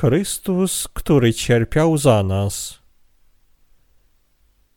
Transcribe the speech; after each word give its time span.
Chrystus, 0.00 0.88
który 0.92 1.34
cierpiał 1.34 1.98
za 1.98 2.22
nas. 2.22 2.78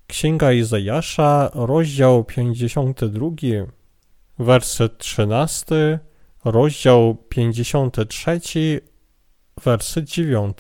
Księga 0.07 0.51
Izajasza, 0.51 1.51
rozdział 1.53 2.23
52, 2.23 3.29
werset 4.39 4.97
13, 4.97 5.99
rozdział 6.45 7.15
53, 7.29 8.39
werset 9.63 10.05
9. 10.05 10.57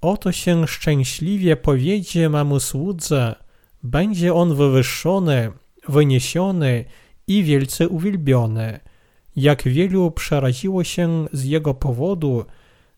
Oto 0.00 0.32
się 0.32 0.66
szczęśliwie 0.66 1.56
powiedzie 1.56 2.28
memu 2.28 2.60
słudze, 2.60 3.34
będzie 3.82 4.34
on 4.34 4.54
wywyższony, 4.54 5.52
wyniesiony 5.88 6.84
i 7.26 7.44
wielce 7.44 7.88
uwielbiony. 7.88 8.80
Jak 9.38 9.62
wielu 9.62 10.10
przeraziło 10.10 10.84
się 10.84 11.26
z 11.32 11.44
jego 11.44 11.74
powodu, 11.74 12.44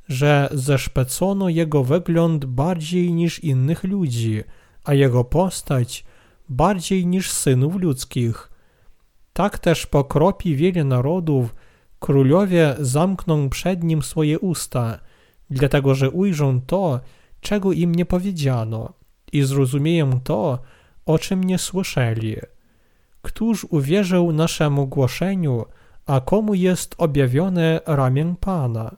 że 0.08 0.48
zeszpecono 0.52 1.48
jego 1.48 1.84
wygląd 1.84 2.44
bardziej 2.44 3.12
niż 3.12 3.38
innych 3.44 3.84
ludzi, 3.84 4.42
a 4.84 4.94
jego 4.94 5.24
postać 5.24 6.04
bardziej 6.48 7.06
niż 7.06 7.30
synów 7.30 7.76
ludzkich. 7.76 8.50
Tak 9.32 9.58
też 9.58 9.86
pokropi 9.86 10.56
wiele 10.56 10.84
narodów, 10.84 11.54
królowie 11.98 12.74
zamkną 12.78 13.48
przed 13.48 13.84
nim 13.84 14.02
swoje 14.02 14.38
usta, 14.38 14.98
dlatego 15.50 15.94
że 15.94 16.10
ujrzą 16.10 16.60
to, 16.60 17.00
czego 17.40 17.72
im 17.72 17.94
nie 17.94 18.06
powiedziano 18.06 18.92
i 19.32 19.42
zrozumieją 19.42 20.20
to, 20.20 20.58
o 21.06 21.18
czym 21.18 21.44
nie 21.44 21.58
słyszeli. 21.58 22.36
Któż 23.22 23.66
uwierzył 23.70 24.32
naszemu 24.32 24.86
głoszeniu, 24.86 25.64
a 26.06 26.20
komu 26.20 26.54
jest 26.54 26.94
objawione 26.98 27.80
ramię 27.86 28.34
Pana? 28.40 28.96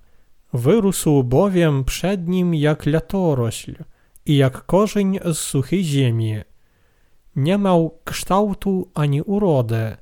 Wyrósł 0.53 1.23
bowiem 1.23 1.85
przed 1.85 2.29
nim 2.29 2.55
jak 2.55 2.87
latorośl 2.87 3.75
i 4.27 4.37
jak 4.37 4.67
korzeń 4.67 5.19
z 5.25 5.39
suchej 5.39 5.85
ziemi. 5.85 6.37
Nie 7.37 7.59
miał 7.59 7.99
kształtu 8.05 8.91
ani 8.95 9.23
urody 9.23 9.97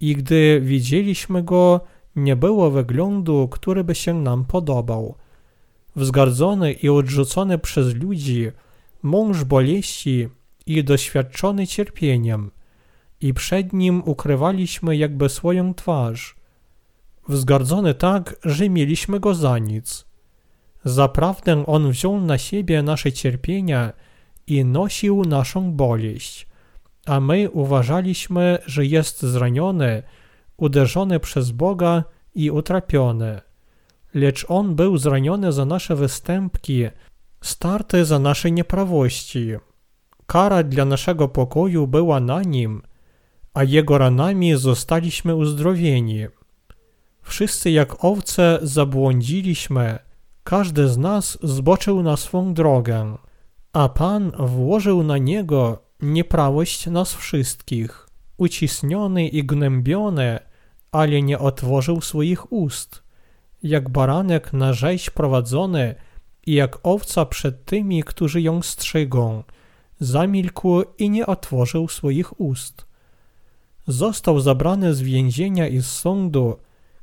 i 0.00 0.16
gdy 0.16 0.60
widzieliśmy 0.64 1.42
go, 1.42 1.80
nie 2.16 2.36
było 2.36 2.70
wyglądu, 2.70 3.48
który 3.48 3.84
by 3.84 3.94
się 3.94 4.14
nam 4.14 4.44
podobał. 4.44 5.14
Wzgardzony 5.96 6.72
i 6.72 6.88
odrzucony 6.88 7.58
przez 7.58 7.94
ludzi, 7.94 8.50
mąż 9.02 9.44
boleści 9.44 10.28
i 10.66 10.84
doświadczony 10.84 11.66
cierpieniem, 11.66 12.50
i 13.20 13.34
przed 13.34 13.72
nim 13.72 14.02
ukrywaliśmy 14.04 14.96
jakby 14.96 15.28
swoją 15.28 15.74
twarz. 15.74 16.36
Wzgardzony 17.30 17.94
tak, 17.94 18.36
że 18.44 18.68
mieliśmy 18.68 19.20
go 19.20 19.34
za 19.34 19.58
nic. 19.58 20.06
Zaprawdę 20.84 21.66
on 21.66 21.90
wziął 21.90 22.20
na 22.20 22.38
siebie 22.38 22.82
nasze 22.82 23.12
cierpienia 23.12 23.92
i 24.46 24.64
nosił 24.64 25.24
naszą 25.24 25.72
boleść, 25.72 26.48
a 27.06 27.20
my 27.20 27.50
uważaliśmy, 27.50 28.58
że 28.66 28.86
jest 28.86 29.22
zraniony, 29.22 30.02
uderzony 30.56 31.20
przez 31.20 31.50
Boga 31.50 32.04
i 32.34 32.50
utrapiony. 32.50 33.40
Lecz 34.14 34.46
on 34.48 34.74
był 34.74 34.98
zraniony 34.98 35.52
za 35.52 35.64
nasze 35.64 35.96
występki, 35.96 36.86
starty 37.40 38.04
za 38.04 38.18
nasze 38.18 38.50
nieprawości. 38.50 39.48
Kara 40.26 40.62
dla 40.62 40.84
naszego 40.84 41.28
pokoju 41.28 41.86
była 41.86 42.20
na 42.20 42.42
nim, 42.42 42.82
a 43.54 43.64
jego 43.64 43.98
ranami 43.98 44.56
zostaliśmy 44.56 45.34
uzdrowieni. 45.34 46.26
Wszyscy 47.30 47.70
jak 47.70 48.04
owce 48.04 48.58
zabłądziliśmy, 48.62 49.98
każdy 50.44 50.88
z 50.88 50.98
nas 50.98 51.38
zboczył 51.42 52.02
na 52.02 52.16
swą 52.16 52.54
drogę, 52.54 53.16
a 53.72 53.88
Pan 53.88 54.32
włożył 54.38 55.02
na 55.02 55.18
niego 55.18 55.82
nieprawość 56.00 56.86
nas 56.86 57.14
wszystkich. 57.14 58.08
Ucisniony 58.36 59.28
i 59.28 59.44
gnębiony, 59.44 60.38
ale 60.92 61.22
nie 61.22 61.38
otworzył 61.38 62.00
swoich 62.00 62.52
ust. 62.52 63.02
Jak 63.62 63.88
baranek 63.88 64.52
na 64.52 64.72
rzeź 64.72 65.10
prowadzony 65.10 65.94
i 66.46 66.54
jak 66.54 66.78
owca 66.82 67.26
przed 67.26 67.64
tymi, 67.64 68.02
którzy 68.04 68.42
ją 68.42 68.62
strzygą, 68.62 69.42
zamilkł 70.00 70.82
i 70.98 71.10
nie 71.10 71.26
otworzył 71.26 71.88
swoich 71.88 72.40
ust. 72.40 72.86
Został 73.86 74.40
zabrany 74.40 74.94
z 74.94 75.02
więzienia 75.02 75.68
i 75.68 75.80
z 75.80 75.86
sądu, 75.86 76.56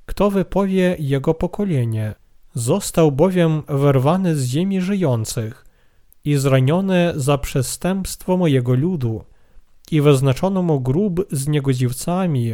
kto 0.08 0.32
wypowie 0.32 0.96
jego 1.00 1.34
pokolenie. 1.34 2.16
Został 2.54 3.12
bowiem 3.12 3.64
wyrwany 3.70 4.36
z 4.36 4.46
ziemi 4.46 4.82
żyjących 4.82 5.66
i 6.24 6.36
zraniony 6.36 7.14
za 7.16 7.38
przestępstwo 7.38 8.38
mojego 8.38 8.74
ludu 8.74 9.24
i 9.92 10.02
wyznaczono 10.02 10.62
mu 10.64 10.80
grób 10.80 11.28
z 11.32 11.48
niegodziwcami, 11.48 12.54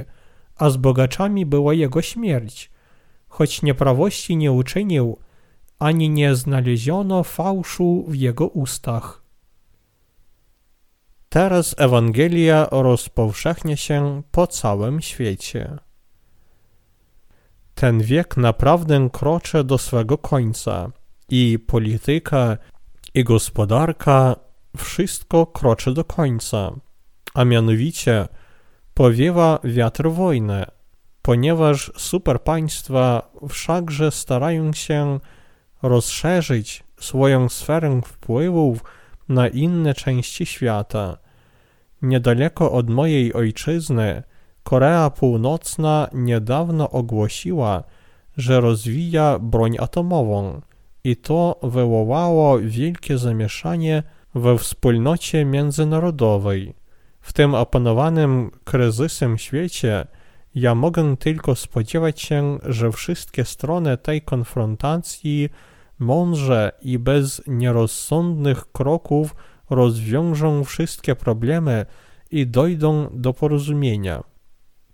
a 0.55 0.69
z 0.69 0.77
bogaczami 0.77 1.45
była 1.45 1.73
jego 1.73 2.01
śmierć, 2.01 2.71
choć 3.27 3.61
nieprawości 3.61 4.37
nie 4.37 4.51
uczynił, 4.51 5.17
ani 5.79 6.09
nie 6.09 6.35
znaleziono 6.35 7.23
fałszu 7.23 8.05
w 8.07 8.15
jego 8.15 8.47
ustach. 8.47 9.23
Teraz 11.29 11.75
Ewangelia 11.77 12.67
rozpowszechnia 12.71 13.75
się 13.75 14.21
po 14.31 14.47
całym 14.47 15.01
świecie. 15.01 15.77
Ten 17.75 18.01
wiek 18.01 18.37
naprawdę 18.37 19.09
kroczy 19.13 19.63
do 19.63 19.77
swego 19.77 20.17
końca 20.17 20.91
i 21.29 21.59
polityka, 21.67 22.57
i 23.13 23.23
gospodarka, 23.23 24.35
wszystko 24.77 25.45
kroczy 25.45 25.93
do 25.93 26.03
końca, 26.03 26.71
a 27.33 27.45
mianowicie 27.45 28.27
powiewa 28.93 29.59
wiatr 29.63 30.09
wojny, 30.09 30.65
ponieważ 31.21 31.91
superpaństwa 31.97 33.31
wszakże 33.49 34.11
starają 34.11 34.73
się 34.73 35.19
rozszerzyć 35.81 36.83
swoją 36.99 37.49
sferę 37.49 38.01
wpływów 38.05 38.83
na 39.29 39.47
inne 39.47 39.93
części 39.93 40.45
świata. 40.45 41.17
Niedaleko 42.01 42.71
od 42.71 42.89
mojej 42.89 43.33
ojczyzny 43.33 44.23
Korea 44.63 45.09
Północna 45.09 46.07
niedawno 46.13 46.89
ogłosiła, 46.89 47.83
że 48.37 48.61
rozwija 48.61 49.39
broń 49.39 49.77
atomową 49.79 50.61
i 51.03 51.15
to 51.15 51.59
wywołało 51.63 52.59
wielkie 52.59 53.17
zamieszanie 53.17 54.03
we 54.35 54.57
wspólnocie 54.57 55.45
międzynarodowej. 55.45 56.73
W 57.21 57.33
tym 57.33 57.55
opanowanym 57.55 58.51
kryzysem 58.63 59.37
świecie 59.37 60.07
ja 60.55 60.75
mogę 60.75 61.17
tylko 61.17 61.55
spodziewać 61.55 62.21
się, 62.21 62.59
że 62.65 62.91
wszystkie 62.91 63.45
strony 63.45 63.97
tej 63.97 64.21
konfrontacji 64.21 65.49
mądrze 65.99 66.71
i 66.81 66.99
bez 66.99 67.41
nierozsądnych 67.47 68.71
kroków 68.71 69.35
rozwiążą 69.69 70.63
wszystkie 70.63 71.15
problemy 71.15 71.85
i 72.31 72.47
dojdą 72.47 73.07
do 73.13 73.33
porozumienia. 73.33 74.32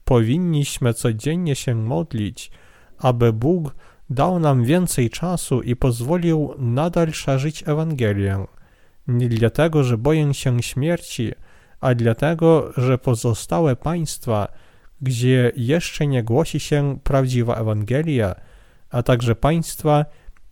Powinniśmy 0.09 0.93
codziennie 0.93 1.55
się 1.55 1.75
modlić, 1.75 2.51
aby 2.97 3.33
Bóg 3.33 3.75
dał 4.09 4.39
nam 4.39 4.63
więcej 4.63 5.09
czasu 5.09 5.61
i 5.61 5.75
pozwolił 5.75 6.53
nadal 6.57 7.11
szerzyć 7.13 7.63
Ewangelię. 7.67 8.45
Nie 9.07 9.29
dlatego, 9.29 9.83
że 9.83 9.97
boję 9.97 10.33
się 10.33 10.63
śmierci, 10.63 11.31
a 11.81 11.95
dlatego, 11.95 12.71
że 12.77 12.97
pozostałe 12.97 13.75
państwa, 13.75 14.47
gdzie 15.01 15.51
jeszcze 15.55 16.07
nie 16.07 16.23
głosi 16.23 16.59
się 16.59 16.99
prawdziwa 17.03 17.55
Ewangelia, 17.55 18.35
a 18.89 19.03
także 19.03 19.35
państwa, 19.35 20.05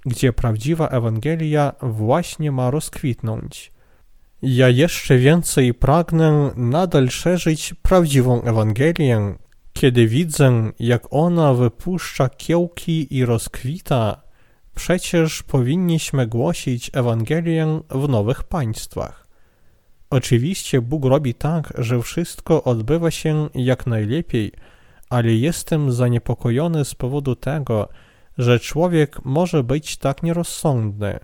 gdzie 0.06 0.34
prawdziwa 0.34 0.88
Ewangelia 0.88 1.74
właśnie 1.82 2.52
ma 2.52 2.72
rozkwitnąć. 2.72 3.72
Ja 4.42 4.70
jeszcze 4.70 5.18
więcej 5.18 5.74
pragnę 5.74 6.52
nadal 6.56 7.10
szerzyć 7.10 7.74
prawdziwą 7.74 8.42
Ewangelię, 8.42 9.36
kiedy 9.82 10.08
widzę, 10.08 10.72
jak 10.80 11.08
ona 11.12 11.54
wypuszcza 11.54 12.30
kiełki 12.30 13.18
i 13.18 13.26
rozkwita, 13.26 14.22
przecież 14.76 15.44
powinniśmy 15.44 16.28
głosić 16.28 16.92
Ewangelię 16.94 17.82
w 17.90 18.10
nowych 18.10 18.44
państwach. 18.44 19.28
Oczywiście 20.10 20.82
Bóg 20.82 21.06
robi 21.06 21.34
tak, 21.34 21.74
że 21.78 22.02
wszystko 22.02 22.64
odbywa 22.64 23.12
się 23.12 23.50
jak 23.56 23.88
najlepiej, 23.88 24.52
ale 25.10 25.34
jestem 25.34 25.92
zaniepokojony 25.92 26.86
z 26.86 26.96
powodu 26.96 27.36
tego, 27.36 27.90
że 28.38 28.60
człowiek 28.60 29.26
może 29.26 29.64
być 29.64 29.98
tak 29.98 30.24
nierozsądny. 30.24 31.20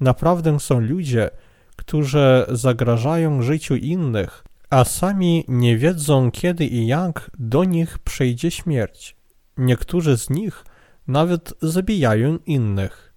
Naprawdę 0.00 0.60
są 0.60 0.80
ludzie, 0.80 1.30
którzy 1.76 2.44
zagrażają 2.48 3.42
życiu 3.42 3.76
innych, 3.76 4.44
a 4.70 4.84
sami 4.84 5.44
nie 5.48 5.76
wiedzą 5.76 6.30
kiedy 6.30 6.66
i 6.66 6.86
jak 6.86 7.30
do 7.38 7.64
nich 7.64 7.98
przyjdzie 7.98 8.50
śmierć. 8.50 9.16
Niektórzy 9.56 10.18
z 10.18 10.30
nich 10.30 10.64
nawet 11.06 11.54
zabijają 11.62 12.38
innych. 12.46 13.14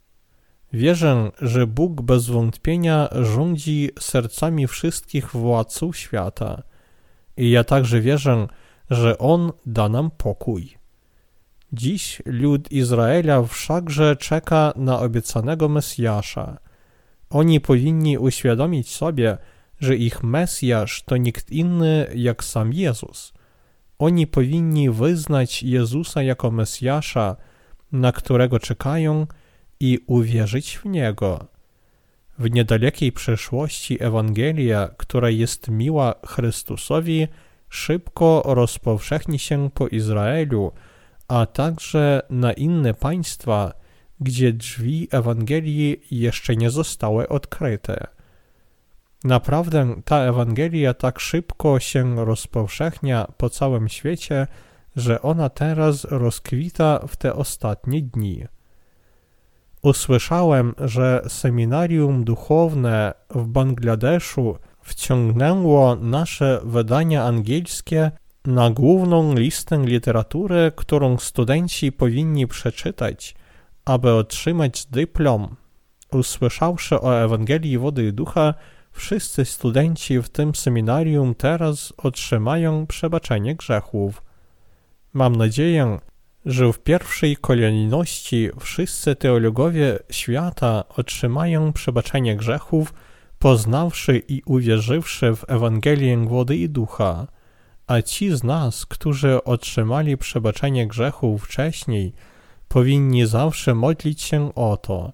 Wierzę, 0.74 1.32
że 1.42 1.68
Bóg 1.68 2.02
bez 2.02 2.30
wątpienia 2.30 3.10
rządzi 3.12 3.90
sercami 4.00 4.68
wszystkich 4.68 5.32
władców 5.32 5.98
świata. 5.98 6.64
I 7.38 7.52
ja 7.52 7.64
także 7.64 8.02
wierzę, 8.02 8.48
że 8.90 9.18
On 9.18 9.52
da 9.66 9.90
nam 9.90 10.12
pokój. 10.12 10.78
Dziś 11.74 12.22
lud 12.26 12.72
Izraela 12.72 13.44
wszakże 13.44 14.16
czeka 14.16 14.74
na 14.76 15.00
obiecanego 15.00 15.70
Mesjasza. 15.70 16.58
Oni 17.30 17.62
powinni 17.62 18.18
uświadomić 18.18 18.96
sobie, 18.96 19.26
że 19.30 19.53
ich 19.92 20.24
Mesjasz 20.24 21.04
to 21.04 21.18
nikt 21.18 21.52
inny 21.52 22.08
jak 22.16 22.44
sam 22.44 22.74
Jezus. 22.74 23.34
Oni 24.00 24.28
powinni 24.28 24.90
wyznać 24.90 25.64
Jezusa 25.64 26.24
jako 26.24 26.52
Mesjasza, 26.52 27.36
na 27.92 28.12
którego 28.12 28.60
czekają 28.60 29.28
i 29.80 30.00
uwierzyć 30.08 30.78
w 30.78 30.86
Niego. 30.86 31.48
W 32.40 32.52
niedalekiej 32.52 33.12
przeszłości 33.12 34.04
Ewangelia, 34.04 34.90
która 34.98 35.30
jest 35.30 35.68
miła 35.68 36.16
Chrystusowi, 36.26 37.28
szybko 37.70 38.44
rozpowszechni 38.46 39.40
się 39.40 39.70
po 39.74 39.88
Izraelu, 39.88 40.72
a 41.28 41.46
także 41.46 42.22
na 42.30 42.54
inne 42.54 42.94
państwa, 42.94 43.74
gdzie 44.20 44.54
drzwi 44.54 45.08
Ewangelii 45.12 46.02
jeszcze 46.12 46.56
nie 46.56 46.70
zostały 46.70 47.30
odkryte. 47.30 48.08
Naprawdę 49.24 49.96
ta 50.06 50.18
Ewangelia 50.18 50.94
tak 50.94 51.20
szybko 51.20 51.80
się 51.80 52.26
rozpowszechnia 52.26 53.28
po 53.38 53.50
całym 53.50 53.90
świecie, 53.90 54.48
że 54.96 55.22
ona 55.22 55.50
teraz 55.50 56.04
rozkwita 56.04 57.00
w 57.08 57.16
te 57.16 57.34
ostatnie 57.34 58.02
dni. 58.02 58.46
Usłyszałem, 59.82 60.74
że 60.78 61.22
seminarium 61.28 62.24
duchowne 62.24 63.14
w 63.30 63.48
Bangladeszu 63.48 64.58
wciągnęło 64.82 65.96
nasze 65.96 66.62
wydania 66.64 67.24
angielskie 67.24 68.12
na 68.46 68.70
główną 68.70 69.36
listę 69.36 69.78
literatury, 69.86 70.72
którą 70.76 71.18
studenci 71.18 71.92
powinni 71.92 72.48
przeczytać, 72.48 73.36
aby 73.86 74.14
otrzymać 74.14 74.86
dyplom. 74.86 75.56
Usłyszawszy 76.12 77.02
o 77.02 77.24
Ewangelii 77.24 77.78
Wody 77.78 78.08
i 78.08 78.14
Ducha, 78.14 78.54
wszyscy 78.94 79.46
studenci 79.46 80.22
w 80.22 80.30
tym 80.30 80.56
seminarium 80.56 81.36
teraz 81.36 81.94
otrzymają 81.98 82.88
przebaczenie 82.88 83.56
grzechów. 83.56 84.24
Mam 85.14 85.36
nadzieję, 85.36 86.00
że 86.46 86.74
w 86.74 86.80
pierwszej 86.80 87.38
kolejności 87.38 88.50
wszyscy 88.60 89.16
teologowie 89.16 90.00
świata 90.10 90.84
otrzymają 90.98 91.74
przebaczenie 91.74 92.36
grzechów, 92.36 92.94
poznawszy 93.40 94.24
i 94.28 94.42
uwierzywszy 94.46 95.36
w 95.36 95.46
Ewangelię 95.48 96.18
Wody 96.18 96.56
i 96.56 96.70
Ducha, 96.70 97.28
a 97.88 98.02
ci 98.02 98.32
z 98.32 98.44
nas, 98.44 98.86
którzy 98.86 99.44
otrzymali 99.44 100.18
przebaczenie 100.18 100.88
grzechów 100.88 101.44
wcześniej, 101.44 102.14
powinni 102.68 103.26
zawsze 103.26 103.76
modlić 103.76 104.22
się 104.22 104.56
o 104.56 104.78
to. 104.78 105.14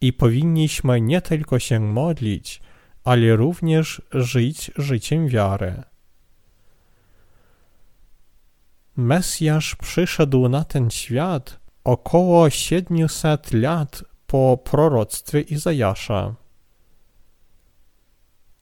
I 0.00 0.12
powinniśmy 0.12 1.00
nie 1.00 1.20
tylko 1.20 1.58
się 1.58 1.80
modlić, 1.80 2.60
ale 3.04 3.36
również 3.36 4.02
żyć 4.12 4.70
życiem 4.76 5.28
wiary. 5.28 5.82
Mesjasz 8.96 9.76
przyszedł 9.76 10.48
na 10.48 10.64
ten 10.64 10.90
świat 10.90 11.60
około 11.84 12.50
700 12.50 13.52
lat 13.52 14.04
po 14.26 14.58
proroctwie 14.64 15.40
Izajasza. 15.40 16.34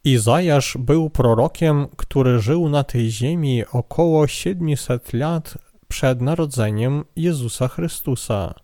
Izajasz 0.04 0.76
był 0.80 1.10
prorokiem, 1.10 1.86
który 1.96 2.40
żył 2.40 2.68
na 2.68 2.84
tej 2.84 3.10
ziemi 3.10 3.64
około 3.72 4.26
700 4.26 5.12
lat 5.12 5.58
przed 5.88 6.20
narodzeniem 6.20 7.04
Jezusa 7.16 7.68
Chrystusa. 7.68 8.54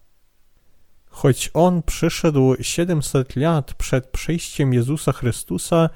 Choć 1.18 1.50
on 1.54 1.82
przyszedł 1.82 2.54
700 2.60 3.36
lat 3.36 3.74
przed 3.74 4.06
przyjściem 4.06 4.72
Jezusa 4.74 5.12
Chrystusa, 5.12 5.90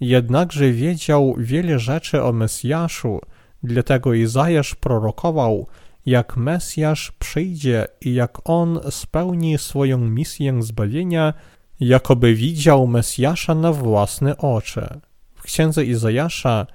jednakże 0.00 0.70
wiedział 0.70 1.34
wiele 1.38 1.78
rzeczy 1.78 2.22
o 2.22 2.32
Mesjaszu, 2.32 3.20
dlatego 3.62 4.14
Izajasz 4.14 4.74
prorokował, 4.74 5.66
jak 6.06 6.36
Mesjasz 6.36 7.12
przyjdzie 7.12 7.86
i 8.00 8.14
jak 8.14 8.38
on 8.50 8.80
spełni 8.90 9.58
swoją 9.58 9.98
misję 9.98 10.62
zbawienia, 10.62 11.34
jakoby 11.80 12.34
widział 12.34 12.86
Mesjasza 12.86 13.54
na 13.54 13.72
własne 13.72 14.36
oczy. 14.36 14.88
W 15.34 15.42
księdze 15.42 15.84
Izajasza 15.84 16.66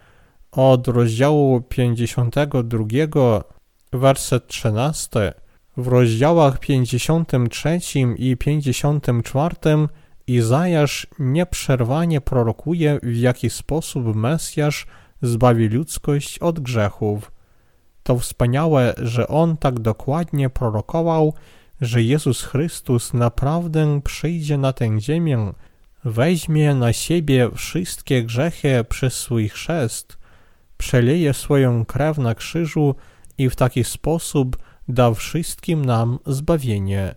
od 0.51 0.87
rozdziału 0.87 1.61
52, 1.61 3.43
werset 3.93 4.47
13, 4.47 5.33
w 5.79 5.87
rozdziałach 5.87 6.59
53 6.59 7.79
i 8.17 8.37
54 8.37 9.55
Izajasz 10.27 11.07
nieprzerwanie 11.19 12.21
prorokuje, 12.21 12.99
w 13.03 13.17
jaki 13.17 13.49
sposób 13.49 14.15
Mesjasz 14.15 14.87
zbawi 15.21 15.67
ludzkość 15.67 16.39
od 16.39 16.59
grzechów. 16.59 17.31
To 18.03 18.19
wspaniałe, 18.19 18.93
że 18.97 19.27
on 19.27 19.57
tak 19.57 19.79
dokładnie 19.79 20.49
prorokował, 20.49 21.33
że 21.81 22.03
Jezus 22.03 22.43
Chrystus 22.43 23.13
naprawdę 23.13 24.01
przyjdzie 24.03 24.57
na 24.57 24.73
tę 24.73 24.99
ziemię, 24.99 25.53
weźmie 26.03 26.75
na 26.75 26.93
siebie 26.93 27.49
wszystkie 27.55 28.23
grzechy 28.23 28.85
przez 28.89 29.13
swój 29.13 29.49
chrzest, 29.49 30.17
przeleje 30.77 31.33
swoją 31.33 31.85
krew 31.85 32.17
na 32.17 32.35
krzyżu 32.35 32.95
i 33.37 33.49
w 33.49 33.55
taki 33.55 33.83
sposób 33.83 34.57
da 34.89 35.13
wszystkim 35.13 35.85
nam 35.85 36.19
zbawienie. 36.25 37.15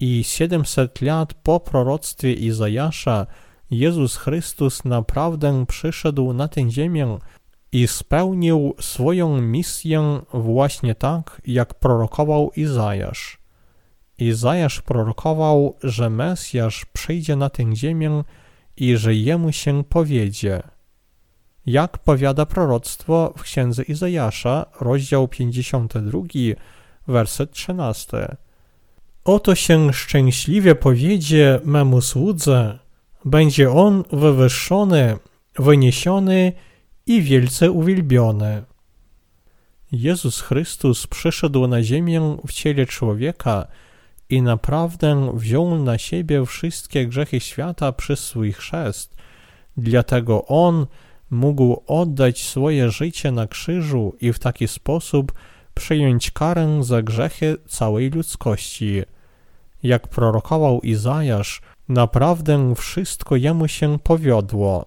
I 0.00 0.24
700 0.24 1.02
lat 1.02 1.34
po 1.34 1.60
proroctwie 1.60 2.32
Izajasza 2.32 3.26
Jezus 3.70 4.16
Chrystus 4.16 4.84
naprawdę 4.84 5.66
przyszedł 5.66 6.32
na 6.32 6.48
tę 6.48 6.70
ziemię 6.70 7.18
i 7.72 7.88
spełnił 7.88 8.74
swoją 8.80 9.40
misję 9.40 10.20
właśnie 10.34 10.94
tak, 10.94 11.42
jak 11.46 11.74
prorokował 11.74 12.50
Izajasz. 12.56 13.38
Izajasz 14.18 14.80
prorokował, 14.80 15.76
że 15.82 16.10
Mesjasz 16.10 16.84
przyjdzie 16.84 17.36
na 17.36 17.50
tę 17.50 17.76
ziemię 17.76 18.24
i 18.76 18.96
że 18.96 19.14
jemu 19.14 19.52
się 19.52 19.84
powiedzie. 19.84 20.62
Jak 21.66 21.98
powiada 21.98 22.46
proroctwo 22.46 23.34
w 23.36 23.42
księdze 23.42 23.82
Izajasza, 23.82 24.66
rozdział 24.80 25.28
52, 25.28 26.20
werset 27.08 27.50
13. 27.50 28.36
Oto 29.24 29.54
się 29.54 29.92
szczęśliwie 29.92 30.74
powiedzie 30.74 31.60
memu 31.64 32.00
słudze, 32.00 32.78
będzie 33.24 33.70
on 33.70 34.04
wywyższony, 34.12 35.18
wyniesiony 35.58 36.52
i 37.06 37.22
wielce 37.22 37.70
uwielbiony. 37.70 38.62
Jezus 39.92 40.40
Chrystus 40.40 41.06
przyszedł 41.06 41.66
na 41.66 41.82
ziemię 41.82 42.36
w 42.46 42.52
ciele 42.52 42.86
człowieka 42.86 43.66
i 44.28 44.42
naprawdę 44.42 45.32
wziął 45.34 45.84
na 45.84 45.98
siebie 45.98 46.46
wszystkie 46.46 47.06
grzechy 47.06 47.40
świata 47.40 47.92
przez 47.92 48.20
swój 48.20 48.52
chrzest. 48.52 49.16
Dlatego 49.76 50.46
On 50.46 50.86
mógł 51.32 51.82
oddać 51.86 52.42
swoje 52.42 52.90
życie 52.90 53.32
na 53.32 53.46
krzyżu 53.46 54.16
i 54.20 54.32
w 54.32 54.38
taki 54.38 54.68
sposób 54.68 55.32
przyjąć 55.74 56.30
karę 56.30 56.78
za 56.80 57.02
grzechy 57.02 57.56
całej 57.68 58.10
ludzkości. 58.10 59.02
Jak 59.82 60.08
prorokował 60.08 60.80
Izajasz, 60.80 61.60
naprawdę 61.88 62.74
wszystko 62.76 63.36
jemu 63.36 63.68
się 63.68 63.98
powiodło. 63.98 64.86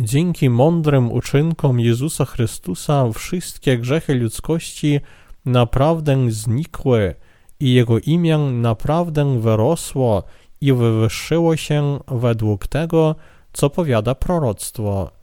Dzięki 0.00 0.50
mądrym 0.50 1.12
uczynkom 1.12 1.80
Jezusa 1.80 2.24
Chrystusa 2.24 3.12
wszystkie 3.12 3.78
grzechy 3.78 4.14
ludzkości 4.14 5.00
naprawdę 5.44 6.30
znikły 6.30 7.14
i 7.60 7.72
Jego 7.72 7.98
imię 7.98 8.38
naprawdę 8.38 9.40
wyrosło 9.40 10.22
i 10.60 10.72
wywyższyło 10.72 11.56
się 11.56 11.98
według 12.08 12.66
tego, 12.66 13.14
co 13.52 13.70
powiada 13.70 14.14
proroctwo. 14.14 15.21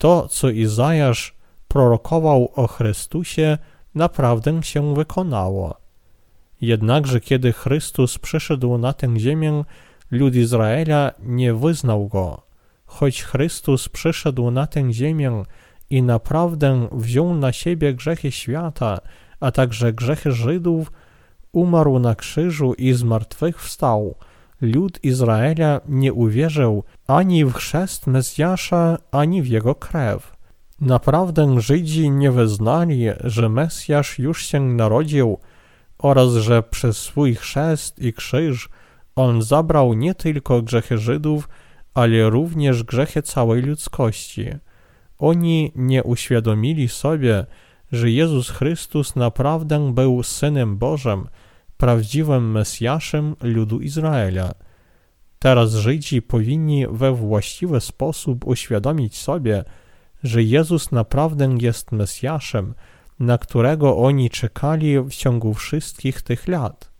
To, 0.00 0.28
co 0.28 0.50
Izajasz 0.50 1.34
prorokował 1.68 2.52
o 2.54 2.66
Chrystusie, 2.66 3.58
naprawdę 3.94 4.62
się 4.62 4.94
wykonało. 4.94 5.76
Jednakże 6.60 7.20
kiedy 7.20 7.52
Chrystus 7.52 8.18
przyszedł 8.18 8.78
na 8.78 8.92
tę 8.92 9.18
ziemię, 9.18 9.64
lud 10.10 10.34
Izraela 10.34 11.12
nie 11.22 11.54
wyznał 11.54 12.08
Go. 12.08 12.42
Choć 12.86 13.22
Chrystus 13.22 13.88
przyszedł 13.88 14.50
na 14.50 14.66
tę 14.66 14.92
ziemię 14.92 15.42
i 15.90 16.02
naprawdę 16.02 16.88
wziął 16.92 17.34
na 17.34 17.52
siebie 17.52 17.94
grzechy 17.94 18.32
świata, 18.32 18.98
a 19.40 19.50
także 19.50 19.92
grzechy 19.92 20.32
Żydów, 20.32 20.92
umarł 21.52 21.98
na 21.98 22.14
krzyżu 22.14 22.74
i 22.74 22.92
zmartwychwstał, 22.92 24.14
lud 24.60 24.98
Izraela 25.02 25.80
nie 25.88 26.12
uwierzył 26.12 26.84
ani 27.06 27.44
w 27.44 27.52
chrzest 27.52 28.06
Mesjasza, 28.06 28.98
ani 29.12 29.42
w 29.42 29.46
jego 29.46 29.74
krew. 29.74 30.36
Naprawdę 30.80 31.60
Żydzi 31.60 32.10
nie 32.10 32.30
wyznali, 32.30 33.06
że 33.24 33.48
Mesjasz 33.48 34.18
już 34.18 34.46
się 34.46 34.60
narodził 34.60 35.38
oraz 35.98 36.32
że 36.32 36.62
przez 36.62 36.98
swój 36.98 37.34
chrzest 37.34 37.98
i 37.98 38.12
krzyż 38.12 38.68
on 39.16 39.42
zabrał 39.42 39.94
nie 39.94 40.14
tylko 40.14 40.62
grzechy 40.62 40.98
Żydów, 40.98 41.48
ale 41.94 42.30
również 42.30 42.82
grzechy 42.82 43.22
całej 43.22 43.62
ludzkości. 43.62 44.46
Oni 45.18 45.72
nie 45.74 46.04
uświadomili 46.04 46.88
sobie, 46.88 47.46
że 47.92 48.10
Jezus 48.10 48.50
Chrystus 48.50 49.16
naprawdę 49.16 49.94
był 49.94 50.22
Synem 50.22 50.78
Bożym, 50.78 51.28
prawdziwym 51.80 52.50
Mesjaszem 52.50 53.36
ludu 53.42 53.80
Izraela. 53.80 54.54
Teraz 55.38 55.74
Żydzi 55.74 56.22
powinni 56.22 56.86
we 56.86 57.12
właściwy 57.12 57.80
sposób 57.80 58.46
uświadomić 58.46 59.18
sobie, 59.18 59.64
że 60.22 60.42
Jezus 60.42 60.92
naprawdę 60.92 61.56
jest 61.60 61.92
Mesjaszem, 61.92 62.74
na 63.20 63.38
którego 63.38 63.96
oni 63.96 64.30
czekali 64.30 65.00
w 65.00 65.10
ciągu 65.10 65.54
wszystkich 65.54 66.22
tych 66.22 66.48
lat. 66.48 66.92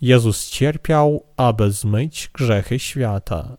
Jezus 0.00 0.50
cierpiał, 0.50 1.24
aby 1.36 1.72
zmyć 1.72 2.30
grzechy 2.34 2.78
świata. 2.78 3.56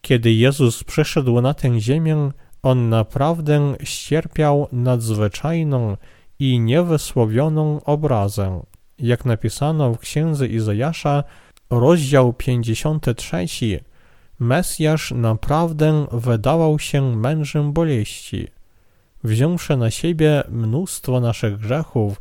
Kiedy 0.00 0.32
Jezus 0.32 0.84
przyszedł 0.84 1.40
na 1.40 1.54
tę 1.54 1.80
ziemię, 1.80 2.30
On 2.62 2.88
naprawdę 2.88 3.76
ścierpiał 3.82 4.68
nadzwyczajną 4.72 5.96
i 6.38 6.60
niewysłowioną 6.60 7.84
obrazę. 7.84 8.62
Jak 8.98 9.24
napisano 9.24 9.94
w 9.94 9.98
księdze 9.98 10.46
Izajasza, 10.46 11.24
rozdział 11.70 12.32
53, 12.32 13.46
Mesjasz 14.40 15.12
naprawdę 15.16 16.06
wydawał 16.12 16.78
się 16.78 17.16
mężem 17.16 17.72
boleści. 17.72 18.48
Wziąwszy 19.24 19.76
na 19.76 19.90
siebie 19.90 20.42
mnóstwo 20.48 21.20
naszych 21.20 21.58
grzechów, 21.58 22.20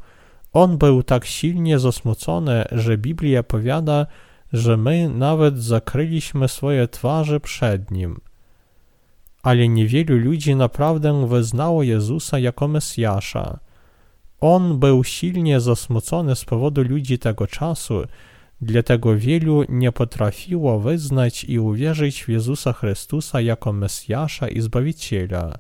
on 0.54 0.78
był 0.78 1.04
tak 1.04 1.26
silnie 1.26 1.80
zasmucony, 1.80 2.66
że 2.72 2.98
Biblia 2.98 3.44
powiada, 3.44 4.06
że 4.54 4.78
my 4.78 5.10
nawet 5.10 5.64
zakryliśmy 5.64 6.48
swoje 6.48 6.88
twarze 6.88 7.40
przed 7.40 7.92
nim. 7.92 8.20
Ale 9.44 9.68
niewielu 9.68 10.18
ludzi 10.18 10.56
naprawdę 10.56 11.28
wyznało 11.28 11.84
Jezusa 11.84 12.40
jako 12.40 12.68
Mesjasza. 12.68 13.60
On 14.46 14.80
był 14.80 15.04
silnie 15.04 15.60
zasmucony 15.60 16.36
z 16.36 16.46
powodu 16.46 16.84
ludzi 16.84 17.20
tego 17.20 17.48
czasu, 17.48 18.04
dlatego 18.62 19.18
wielu 19.18 19.64
nie 19.70 19.92
potrafiło 19.92 20.80
wyznać 20.80 21.44
i 21.44 21.60
uwierzyć 21.60 22.24
w 22.24 22.30
Jezusa 22.30 22.74
Chrystusa 22.74 23.42
jako 23.42 23.74
Mesjasza 23.74 24.48
i 24.48 24.62
Zbawiciela. 24.62 25.54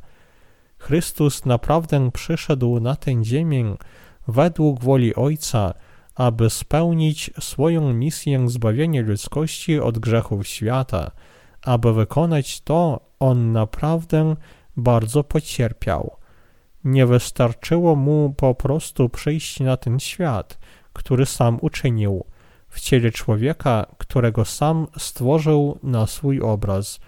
Chrystus 0.77 1.45
naprawdę 1.45 2.11
przyszedł 2.11 2.79
na 2.79 2.95
tę 2.95 3.23
ziemię 3.23 3.75
według 4.27 4.83
woli 4.83 5.15
Ojca, 5.15 5.73
aby 6.15 6.49
spełnić 6.49 7.31
swoją 7.39 7.93
misję 7.93 8.49
zbawienia 8.49 9.01
ludzkości 9.01 9.79
od 9.79 9.99
grzechów 9.99 10.47
świata. 10.47 11.11
Aby 11.61 11.93
wykonać 11.93 12.61
to, 12.61 12.99
On 13.19 13.51
naprawdę 13.51 14.35
bardzo 14.77 15.23
pocierpiał. 15.23 16.22
Nie 16.83 17.05
wystarczyło 17.05 17.95
mu 17.95 18.33
po 18.37 18.55
prostu 18.55 19.09
przyjść 19.09 19.59
na 19.59 19.77
ten 19.77 19.99
świat, 19.99 20.59
który 20.93 21.25
sam 21.25 21.57
uczynił, 21.61 22.25
w 22.69 22.79
ciele 22.79 23.11
człowieka, 23.11 23.85
którego 23.97 24.45
sam 24.45 24.87
stworzył 24.97 25.79
na 25.83 26.07
swój 26.07 26.41
obraz, 26.41 26.99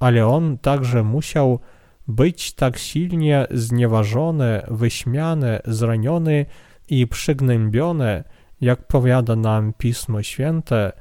ale 0.00 0.26
on 0.26 0.58
także 0.58 1.02
musiał 1.02 1.60
być 2.08 2.52
tak 2.52 2.78
silnie 2.78 3.46
znieważony, 3.50 4.62
wyśmiany, 4.70 5.58
zraniony 5.64 6.46
i 6.88 7.06
przygnębiony, 7.06 8.24
jak 8.60 8.86
powiada 8.86 9.36
nam 9.36 9.72
Pismo 9.78 10.22
Święte, 10.22 10.92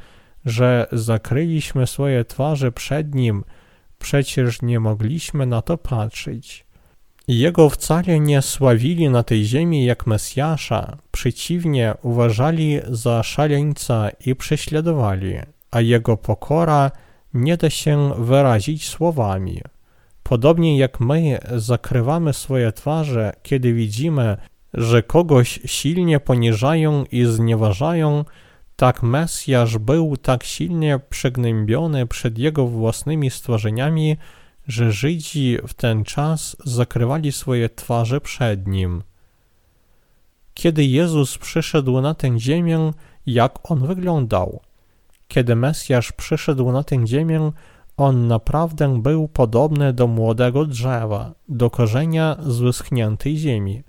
że 0.45 0.87
zakryliśmy 0.91 1.87
swoje 1.87 2.25
twarze 2.25 2.71
przed 2.71 3.15
Nim, 3.15 3.43
przecież 3.99 4.61
nie 4.61 4.79
mogliśmy 4.79 5.45
na 5.45 5.61
to 5.61 5.77
patrzeć. 5.77 6.65
Jego 7.31 7.69
wcale 7.69 8.19
nie 8.19 8.41
sławili 8.41 9.09
na 9.09 9.23
tej 9.23 9.45
ziemi 9.45 9.85
jak 9.85 10.07
Mesjasza, 10.07 10.97
przeciwnie 11.11 11.93
uważali 12.01 12.79
za 12.89 13.23
szaleńca 13.23 14.09
i 14.25 14.35
prześladowali, 14.35 15.35
a 15.71 15.81
jego 15.81 16.17
pokora 16.17 16.91
nie 17.33 17.57
da 17.57 17.69
się 17.69 18.13
wyrazić 18.17 18.89
słowami. 18.89 19.61
Podobnie 20.23 20.77
jak 20.77 21.00
my 21.00 21.39
zakrywamy 21.55 22.33
swoje 22.33 22.71
twarze, 22.71 23.33
kiedy 23.43 23.73
widzimy, 23.73 24.38
że 24.73 25.03
kogoś 25.03 25.59
silnie 25.65 26.19
poniżają 26.19 27.03
i 27.11 27.25
znieważają, 27.25 28.25
tak 28.75 29.03
Mesjasz 29.03 29.77
był 29.77 30.17
tak 30.17 30.43
silnie 30.43 31.00
przegnębiony 31.09 32.07
przed 32.07 32.38
jego 32.38 32.67
własnymi 32.67 33.29
stworzeniami, 33.29 34.17
że 34.71 34.91
Żydzi 34.91 35.57
w 35.67 35.73
ten 35.73 36.03
czas 36.03 36.55
zakrywali 36.65 37.31
swoje 37.31 37.69
twarze 37.69 38.21
przed 38.21 38.67
nim. 38.67 39.03
Kiedy 40.53 40.85
Jezus 40.85 41.37
przyszedł 41.37 42.01
na 42.01 42.13
tę 42.13 42.39
ziemię, 42.39 42.91
jak 43.25 43.71
on 43.71 43.87
wyglądał? 43.87 44.59
Kiedy 45.27 45.55
Mesjasz 45.55 46.11
przyszedł 46.11 46.71
na 46.71 46.83
tę 46.83 47.07
ziemię, 47.07 47.51
on 47.97 48.27
naprawdę 48.27 49.01
był 49.01 49.27
podobny 49.27 49.93
do 49.93 50.07
młodego 50.07 50.65
drzewa, 50.65 51.31
do 51.49 51.69
korzenia 51.69 52.37
z 52.39 52.59
wyschniętej 52.59 53.37
ziemi. 53.37 53.83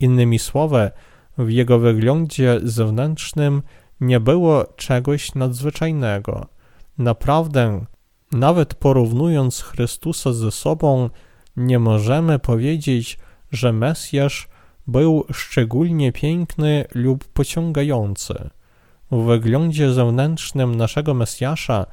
Innymi 0.00 0.38
słowy, 0.38 0.90
w 1.38 1.50
jego 1.50 1.78
wyglądzie 1.78 2.60
zewnętrznym 2.62 3.62
nie 4.00 4.20
było 4.20 4.64
czegoś 4.76 5.34
nadzwyczajnego. 5.34 6.46
Naprawdę, 6.98 7.84
nawet 8.34 8.74
porównując 8.74 9.60
Chrystusa 9.62 10.32
ze 10.32 10.50
sobą, 10.50 11.10
nie 11.56 11.78
możemy 11.78 12.38
powiedzieć, 12.38 13.18
że 13.52 13.72
Mesjasz 13.72 14.48
był 14.86 15.24
szczególnie 15.32 16.12
piękny 16.12 16.84
lub 16.94 17.24
pociągający. 17.24 18.50
W 19.10 19.24
wyglądzie 19.24 19.92
zewnętrznym 19.92 20.74
naszego 20.74 21.14
Mesjasza 21.14 21.86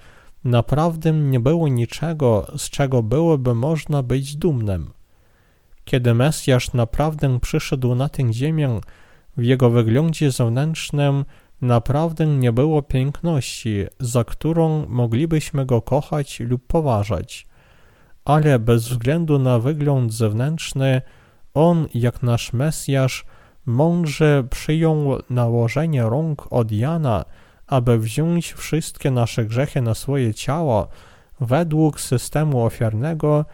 naprawdę 0.44 1.12
nie 1.12 1.40
było 1.40 1.68
niczego, 1.68 2.48
z 2.58 2.70
czego 2.70 3.04
byłoby 3.04 3.56
można 3.56 4.04
być 4.04 4.36
dumnym. 4.36 4.92
Kiedy 5.86 6.14
Mesjasz 6.14 6.74
naprawdę 6.74 7.40
przyszedł 7.40 7.96
na 7.96 8.10
tę 8.10 8.34
ziemię, 8.34 8.80
w 9.38 9.44
jego 9.44 9.70
wyglądzie 9.70 10.32
zewnętrznym 10.32 11.26
naprawdę 11.62 12.26
nie 12.26 12.52
było 12.52 12.82
piękności, 12.82 13.86
za 14.00 14.24
którą 14.24 14.86
moglibyśmy 14.88 15.66
go 15.66 15.82
kochać 15.82 16.40
lub 16.40 16.68
poważać. 16.68 17.48
Ale 18.26 18.60
bez 18.60 18.88
względu 18.88 19.40
na 19.40 19.60
wygląd 19.60 20.14
zewnętrzny, 20.14 21.02
on, 21.54 21.88
jak 21.94 22.24
nasz 22.24 22.54
Mesjasz, 22.54 23.26
mądrze 23.66 24.44
przyjął 24.50 25.18
nałożenie 25.30 26.04
rąk 26.04 26.48
od 26.54 26.72
Jana, 26.72 27.26
aby 27.68 28.00
wziąć 28.00 28.54
wszystkie 28.54 29.12
nasze 29.12 29.46
grzechy 29.46 29.82
na 29.82 29.94
swoje 29.94 30.34
ciało, 30.34 30.88
według 31.40 32.02
systemu 32.02 32.66
ofiarnego, 32.66 33.46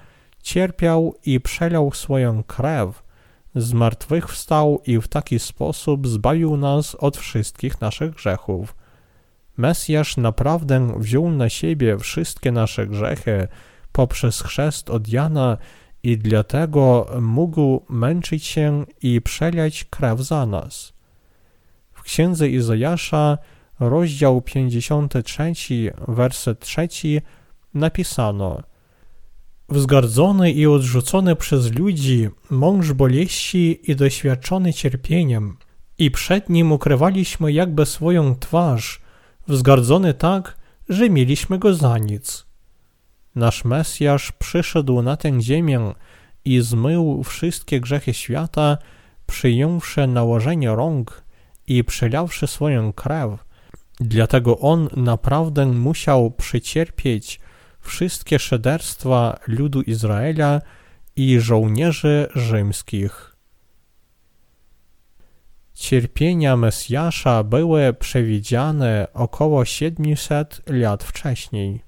cierpiał 0.44 1.16
i 1.26 1.40
przelał 1.40 1.92
swoją 1.92 2.44
krew, 2.44 3.04
zmartwychwstał 3.58 4.82
i 4.86 5.02
w 5.02 5.08
taki 5.08 5.40
sposób 5.40 6.08
zbawił 6.08 6.58
nas 6.58 6.96
od 6.96 7.18
wszystkich 7.18 7.82
naszych 7.82 8.12
grzechów. 8.12 8.76
Mesjasz 9.58 10.18
naprawdę 10.18 11.00
wziął 11.00 11.32
na 11.32 11.50
siebie 11.50 11.98
wszystkie 11.98 12.52
nasze 12.52 12.88
grzechy 12.88 13.48
poprzez 13.92 14.42
chrzest 14.42 14.90
od 14.90 15.08
Jana 15.08 15.58
i 16.04 16.18
dlatego 16.18 17.08
mógł 17.22 17.86
męczyć 17.90 18.46
się 18.46 18.86
i 19.02 19.22
przelać 19.22 19.84
krew 19.84 20.20
za 20.20 20.46
nas. 20.46 20.94
W 21.94 22.02
księdze 22.04 22.50
Izajasza, 22.50 23.38
rozdział 23.80 24.42
53, 24.42 25.54
werset 26.08 26.60
3 26.60 26.88
napisano– 27.74 28.62
Wzgardzony 29.70 30.52
i 30.52 30.68
odrzucony 30.68 31.36
przez 31.36 31.74
ludzi, 31.74 32.30
mąż 32.50 32.94
boleści 32.94 33.92
i 33.92 33.96
doświadczony 33.96 34.74
cierpieniem, 34.74 35.58
i 35.98 36.12
przed 36.12 36.50
nim 36.50 36.72
ukrywaliśmy 36.72 37.52
jakby 37.52 37.86
swoją 37.86 38.36
twarz, 38.36 39.02
wzgardzony 39.48 40.14
tak, 40.14 40.58
że 40.90 41.10
mieliśmy 41.10 41.60
go 41.60 41.74
za 41.74 41.98
nic. 41.98 42.46
Nasz 43.36 43.66
Mesjasz 43.66 44.32
przyszedł 44.32 45.02
na 45.02 45.18
tę 45.18 45.42
ziemię 45.42 45.94
i 46.46 46.62
zmył 46.62 47.24
wszystkie 47.24 47.82
grzechy 47.82 48.14
świata, 48.14 48.78
przyjąwszy 49.26 50.08
nałożenie 50.08 50.76
rąk 50.76 51.24
i 51.68 51.84
przelawszy 51.84 52.48
swoją 52.48 52.94
krew. 52.94 53.30
Dlatego 54.00 54.60
on 54.60 54.90
naprawdę 54.96 55.66
musiał 55.66 56.32
przycierpieć 56.32 57.40
wszystkie 57.88 58.40
szyderstwa 58.40 59.40
ludu 59.48 59.82
Izraela 59.82 60.62
i 61.16 61.40
żołnierzy 61.40 62.28
rzymskich. 62.36 63.36
Cierpienia 65.74 66.58
Mesjasza 66.58 67.44
były 67.44 67.94
przewidziane 67.94 69.08
około 69.14 69.66
700 69.66 70.62
lat 70.68 71.04
wcześniej. 71.04 71.82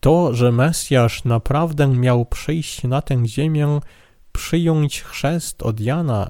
To, 0.00 0.34
że 0.34 0.52
Mesjasz 0.52 1.24
naprawdę 1.24 1.88
miał 1.88 2.26
przyjść 2.26 2.84
na 2.84 3.02
tę 3.02 3.26
ziemię, 3.26 3.80
przyjąć 4.32 5.02
chrzest 5.02 5.62
od 5.62 5.80
Jana, 5.80 6.28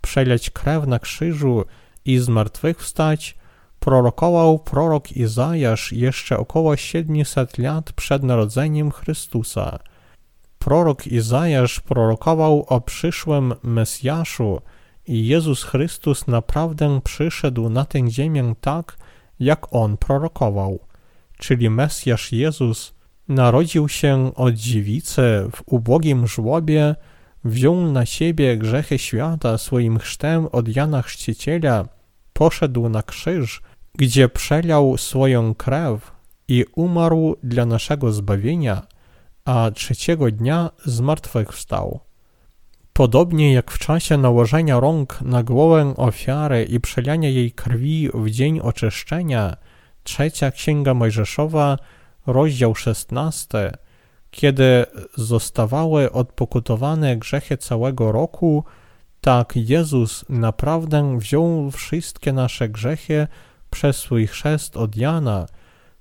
przeleć 0.00 0.50
krew 0.50 0.86
na 0.86 0.98
krzyżu 0.98 1.64
i 2.04 2.18
zmartwychwstać, 2.18 3.39
prorokował 3.80 4.58
prorok 4.58 5.12
Izajasz 5.12 5.92
jeszcze 5.92 6.38
około 6.38 6.76
700 6.76 7.58
lat 7.58 7.92
przed 7.92 8.22
narodzeniem 8.22 8.90
Chrystusa. 8.90 9.78
Prorok 10.58 11.06
Izajasz 11.06 11.80
prorokował 11.80 12.64
o 12.68 12.80
przyszłym 12.80 13.54
Mesjaszu 13.62 14.60
i 15.06 15.26
Jezus 15.26 15.62
Chrystus 15.64 16.26
naprawdę 16.26 17.00
przyszedł 17.04 17.68
na 17.68 17.84
tę 17.84 18.10
ziemię 18.10 18.54
tak, 18.60 18.96
jak 19.40 19.74
On 19.74 19.96
prorokował, 19.96 20.78
czyli 21.38 21.70
Mesjasz 21.70 22.32
Jezus 22.32 22.94
narodził 23.28 23.88
się 23.88 24.32
od 24.34 24.54
dziewicy 24.54 25.22
w 25.56 25.62
ubogim 25.66 26.26
żłobie, 26.26 26.94
wziął 27.44 27.92
na 27.92 28.06
siebie 28.06 28.56
grzechy 28.56 28.98
świata 28.98 29.58
swoim 29.58 29.98
chrztem 29.98 30.46
od 30.52 30.76
Jana 30.76 31.02
Chrzciciela, 31.02 31.84
poszedł 32.32 32.88
na 32.88 33.02
krzyż, 33.02 33.62
gdzie 33.94 34.28
przelał 34.28 34.96
swoją 34.96 35.54
krew 35.54 36.12
i 36.48 36.64
umarł 36.74 37.36
dla 37.42 37.66
naszego 37.66 38.12
zbawienia, 38.12 38.82
a 39.44 39.70
trzeciego 39.74 40.30
dnia 40.30 40.70
zmartwychwstał. 40.84 42.00
Podobnie 42.92 43.52
jak 43.52 43.70
w 43.70 43.78
czasie 43.78 44.16
nałożenia 44.16 44.80
rąk 44.80 45.20
na 45.22 45.42
głowę 45.42 45.94
ofiary 45.96 46.64
i 46.64 46.80
przelania 46.80 47.28
jej 47.28 47.52
krwi 47.52 48.08
w 48.14 48.30
dzień 48.30 48.60
oczyszczenia, 48.60 49.56
trzecia 50.02 50.50
Księga 50.50 50.94
Mojżeszowa, 50.94 51.78
rozdział 52.26 52.74
16, 52.74 53.72
kiedy 54.30 54.84
zostawały 55.16 56.12
odpokutowane 56.12 57.16
grzechy 57.16 57.56
całego 57.56 58.12
roku, 58.12 58.64
tak 59.20 59.52
Jezus 59.56 60.24
naprawdę 60.28 61.18
wziął 61.18 61.70
wszystkie 61.70 62.32
nasze 62.32 62.68
grzechy 62.68 63.26
przez 63.70 63.96
swój 63.96 64.26
chrzest 64.26 64.76
od 64.76 64.96
Jana, 64.96 65.46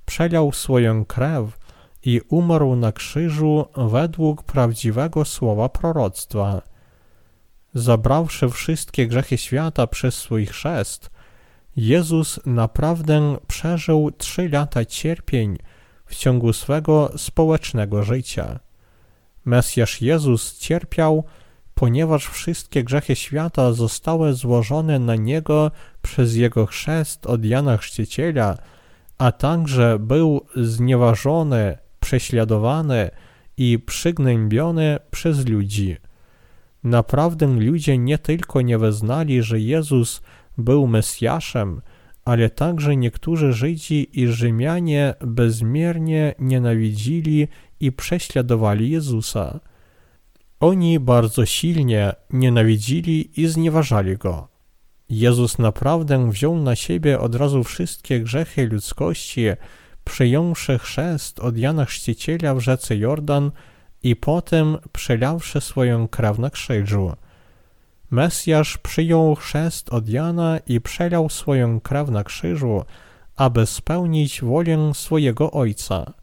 przelał 0.06 0.52
swoją 0.52 1.06
krew 1.06 1.58
i 2.04 2.22
umarł 2.30 2.76
na 2.76 2.92
krzyżu 2.92 3.66
według 3.78 4.44
prawdziwego 4.44 5.26
słowa 5.26 5.70
proroctwa. 5.70 6.62
Zabrawszy 7.74 8.50
wszystkie 8.50 9.08
grzechy 9.08 9.38
świata 9.38 9.88
przez 9.88 10.16
swój 10.16 10.46
chrzest, 10.46 11.10
Jezus 11.76 12.40
naprawdę 12.46 13.38
przeżył 13.48 14.12
trzy 14.12 14.50
lata 14.50 14.86
cierpień 14.86 15.58
w 16.06 16.16
ciągu 16.16 16.54
swego 16.54 17.12
społecznego 17.18 18.04
życia. 18.04 18.60
Mesjasz 19.46 20.02
Jezus 20.02 20.58
cierpiał, 20.58 21.24
ponieważ 21.74 22.28
wszystkie 22.28 22.84
grzechy 22.84 23.16
świata 23.16 23.74
zostały 23.74 24.34
złożone 24.34 25.00
na 25.00 25.16
Niego 25.16 25.72
przez 26.02 26.36
Jego 26.36 26.66
chrzest 26.66 27.26
od 27.26 27.46
Jana 27.46 27.78
Chrzciciela, 27.78 28.58
a 29.18 29.32
także 29.32 30.00
był 30.00 30.46
znieważony, 30.56 31.78
prześladowany 32.00 33.10
i 33.58 33.80
przygnębiony 33.80 35.00
przez 35.12 35.48
ludzi. 35.48 35.98
Naprawdę 36.84 37.48
ludzie 37.48 37.98
nie 37.98 38.18
tylko 38.18 38.62
nie 38.62 38.78
wyznali, 38.78 39.44
że 39.44 39.60
Jezus 39.60 40.22
był 40.58 40.88
Mesjaszem, 40.88 41.82
ale 42.26 42.50
także 42.50 42.96
niektórzy 42.96 43.54
Żydzi 43.54 44.22
i 44.22 44.28
Rzymianie 44.28 45.14
bezmiernie 45.22 46.36
nienawidzili 46.40 47.48
i 47.80 47.92
prześladowali 47.92 48.90
Jezusa. 48.90 49.60
Oni 50.60 51.00
bardzo 51.00 51.46
silnie 51.46 52.14
nienawidzili 52.30 53.42
i 53.42 53.48
znieważali 53.48 54.18
Go. 54.18 54.59
Jezus 55.10 55.58
naprawdę 55.60 56.32
wziął 56.32 56.56
na 56.56 56.76
siebie 56.76 57.20
od 57.20 57.36
razu 57.36 57.64
wszystkie 57.64 58.20
grzechy 58.20 58.68
ludzkości, 58.68 59.46
przyjąwszy 60.04 60.78
chrzest 60.80 61.40
od 61.40 61.58
Jana 61.58 61.86
Chrzciciela 61.86 62.56
w 62.56 62.60
rzece 62.60 62.98
Jordan 62.98 63.52
i 64.04 64.16
potem 64.16 64.78
przelawszy 64.92 65.62
swoją 65.62 66.08
krew 66.08 66.40
na 66.40 66.50
krzyżu. 66.50 67.14
Mesjasz 68.12 68.78
przyjął 68.78 69.36
chrzest 69.36 69.90
od 69.90 70.10
Jana 70.10 70.60
i 70.68 70.82
przelał 70.82 71.30
swoją 71.30 71.80
krew 71.80 72.10
na 72.10 72.24
krzyżu, 72.24 72.84
aby 73.36 73.66
spełnić 73.66 74.42
wolę 74.42 74.92
swojego 74.94 75.52
Ojca. 75.52 76.14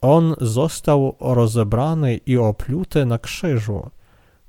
On 0.00 0.34
został 0.40 1.16
rozebrany 1.20 2.16
i 2.16 2.38
opluty 2.38 3.06
na 3.06 3.18
krzyżu. 3.18 3.90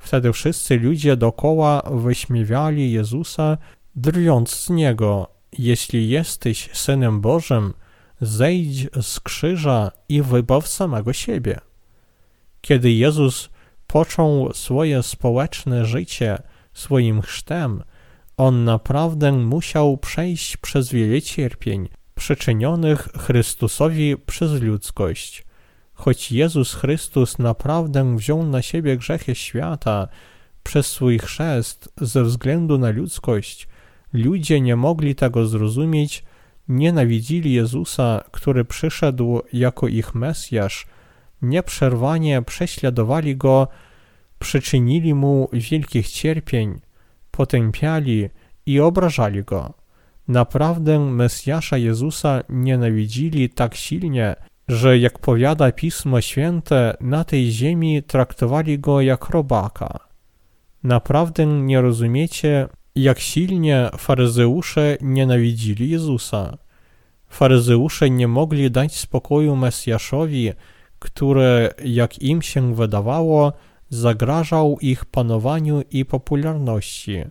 Wtedy 0.02 0.34
wszyscy 0.34 0.80
ludzie 0.80 1.18
dokoła 1.18 1.82
wyśmiewali 1.92 2.92
Jezusa, 2.92 3.58
drwiąc 3.96 4.50
z 4.50 4.70
Niego. 4.70 5.28
Jeśli 5.58 6.10
jesteś 6.10 6.70
Synem 6.74 7.22
Bożym, 7.22 7.74
zejdź 8.22 8.88
z 9.02 9.20
krzyża 9.20 9.92
i 10.10 10.22
wybaw 10.22 10.68
samego 10.68 11.14
siebie. 11.14 11.60
Kiedy 12.62 12.92
Jezus 12.92 13.50
począł 13.88 14.54
swoje 14.54 15.04
społeczne 15.04 15.86
życie 15.86 16.38
swoim 16.74 17.22
chrztem, 17.22 17.84
On 18.38 18.64
naprawdę 18.64 19.32
musiał 19.32 19.98
przejść 19.98 20.58
przez 20.58 20.92
wiele 20.92 21.22
cierpień, 21.22 21.90
przyczynionych 22.16 23.08
Chrystusowi 23.18 24.18
przez 24.18 24.62
ludzkość. 24.62 25.46
Choć 26.02 26.32
Jezus 26.32 26.74
Chrystus 26.74 27.40
naprawdę 27.40 28.16
wziął 28.16 28.46
na 28.46 28.62
siebie 28.62 28.98
grzechy 28.98 29.36
świata 29.36 30.08
przez 30.64 30.88
swój 30.88 31.20
chrzest 31.20 31.94
ze 31.98 32.24
względu 32.24 32.78
na 32.78 32.90
ludzkość, 32.90 33.68
ludzie 34.14 34.62
nie 34.62 34.76
mogli 34.76 35.16
tego 35.16 35.46
zrozumieć, 35.46 36.24
nienawidzili 36.68 37.54
Jezusa, 37.54 38.24
który 38.32 38.66
przyszedł 38.66 39.42
jako 39.54 39.88
ich 39.88 40.16
Mesjasz, 40.16 40.88
nieprzerwanie 41.42 42.42
prześladowali 42.42 43.36
Go, 43.38 43.68
przyczynili 44.40 45.14
Mu 45.14 45.50
wielkich 45.54 46.10
cierpień, 46.10 46.80
potępiali 47.32 48.30
i 48.66 48.80
obrażali 48.80 49.44
Go. 49.44 49.74
Naprawdę 50.28 51.00
Mesjasza 51.00 51.78
Jezusa 51.78 52.44
nienawidzili 52.50 53.50
tak 53.50 53.76
silnie, 53.76 54.36
że 54.72 54.98
jak 54.98 55.20
powiada 55.20 55.72
Pismo 55.72 56.22
Święte, 56.22 56.98
na 57.02 57.24
tej 57.24 57.52
ziemi 57.52 58.04
traktowali 58.04 58.80
Go 58.80 59.02
jak 59.02 59.30
robaka. 59.30 60.00
Naprawdę 60.84 61.46
nie 61.46 61.82
rozumiecie, 61.82 62.68
jak 62.96 63.20
silnie 63.20 63.90
faryzeusze 63.98 64.98
nienawidzili 65.02 65.90
Jezusa. 65.90 66.58
Faryzeusze 67.30 68.10
nie 68.10 68.28
mogli 68.28 68.72
dać 68.72 68.96
spokoju 68.98 69.56
Mesjaszowi, 69.56 70.52
który, 71.00 71.70
jak 71.86 72.22
im 72.22 72.42
się 72.42 72.76
wydawało, 72.76 73.54
zagrażał 73.90 74.78
ich 74.82 75.06
panowaniu 75.06 75.82
i 75.92 76.06
popularności. 76.06 77.24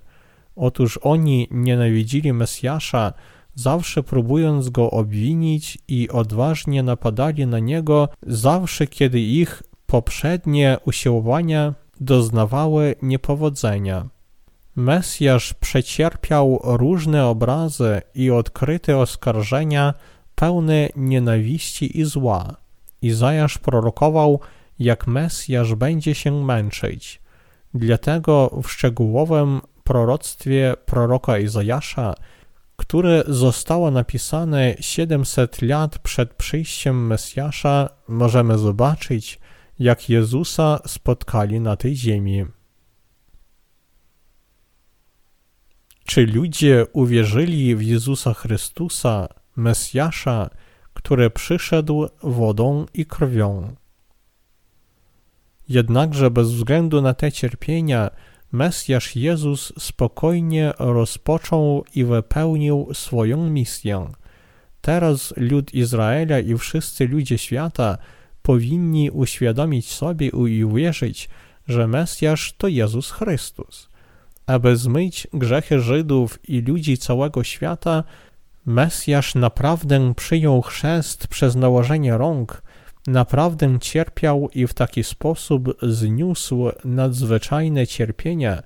Otóż 0.57 0.99
oni 1.03 1.49
nienawidzili 1.51 2.33
Mesjasza, 2.33 3.13
zawsze 3.55 4.03
próbując 4.03 4.69
go 4.69 4.91
obwinić 4.91 5.79
i 5.89 6.09
odważnie 6.09 6.83
napadali 6.83 7.47
na 7.47 7.59
niego, 7.59 8.09
zawsze 8.27 8.87
kiedy 8.87 9.21
ich 9.21 9.63
poprzednie 9.87 10.79
usiłowania 10.85 11.75
doznawały 12.01 12.95
niepowodzenia. 13.03 14.09
Mesjasz 14.77 15.55
przecierpiał 15.55 16.61
różne 16.65 17.27
obrazy 17.27 18.03
i 18.15 18.31
odkryte 18.31 18.97
oskarżenia 18.97 19.95
pełne 20.35 20.89
nienawiści 20.97 22.01
i 22.01 22.05
zła. 22.05 22.57
Izajasz 23.03 23.59
prorokował, 23.59 24.41
jak 24.79 25.07
Mesjasz 25.07 25.75
będzie 25.75 26.15
się 26.15 26.45
męczyć. 26.45 27.21
Dlatego 27.75 28.61
w 28.63 28.71
szczegółowym 28.71 29.61
proroctwie 29.85 30.75
proroka 30.87 31.39
Izajasza, 31.39 32.15
które 32.81 33.25
zostało 33.27 33.91
napisane 33.91 34.75
700 34.81 35.63
lat 35.63 35.99
przed 35.99 36.35
przyjściem 36.35 37.07
Mesjasza, 37.07 37.89
możemy 38.09 38.59
zobaczyć, 38.59 39.41
jak 39.79 40.09
Jezusa 40.09 40.81
spotkali 40.87 41.61
na 41.61 41.77
tej 41.77 41.97
ziemi. 41.97 42.45
Czy 46.05 46.27
ludzie 46.27 46.87
uwierzyli 46.93 47.77
w 47.77 47.83
Jezusa 47.83 48.35
Chrystusa, 48.35 49.29
Mesjasza, 49.57 50.51
który 50.95 51.31
przyszedł 51.31 52.09
wodą 52.23 52.87
i 52.95 53.07
krwią? 53.07 53.77
Jednakże 55.69 56.31
bez 56.31 56.53
względu 56.53 57.03
na 57.03 57.15
te 57.15 57.33
cierpienia, 57.33 58.11
Mesjasz 58.53 59.17
Jezus 59.17 59.73
spokojnie 59.79 60.73
rozpoczął 60.79 61.85
i 61.95 62.05
wypełnił 62.05 62.89
swoją 62.93 63.51
misję. 63.51 64.09
Teraz 64.81 65.35
lud 65.37 65.75
Izraela 65.75 66.39
i 66.39 66.59
wszyscy 66.59 67.09
ludzie 67.09 67.39
świata 67.39 67.99
powinni 68.43 69.11
uświadomić 69.11 69.93
sobie 69.93 70.29
i 70.29 70.65
uwierzyć, 70.65 71.29
że 71.69 71.87
Mesjasz 71.89 72.55
to 72.59 72.69
Jezus 72.69 73.11
Chrystus. 73.11 73.89
Aby 74.47 74.77
zmyć 74.77 75.27
grzechy 75.33 75.81
Żydów 75.81 76.39
i 76.49 76.61
ludzi 76.61 76.99
całego 76.99 77.45
świata, 77.45 78.05
Mesjasz 78.67 79.35
naprawdę 79.35 80.15
przyjął 80.15 80.63
chrzest 80.63 81.27
przez 81.27 81.57
nałożenie 81.57 82.19
rąk, 82.19 82.63
naprawdę 83.07 83.79
cierpiał 83.81 84.49
i 84.55 84.67
w 84.67 84.75
taki 84.75 85.05
sposób 85.05 85.77
zniósł 85.83 86.69
nadzwyczajne 86.85 87.87
cierpienia 87.87 88.63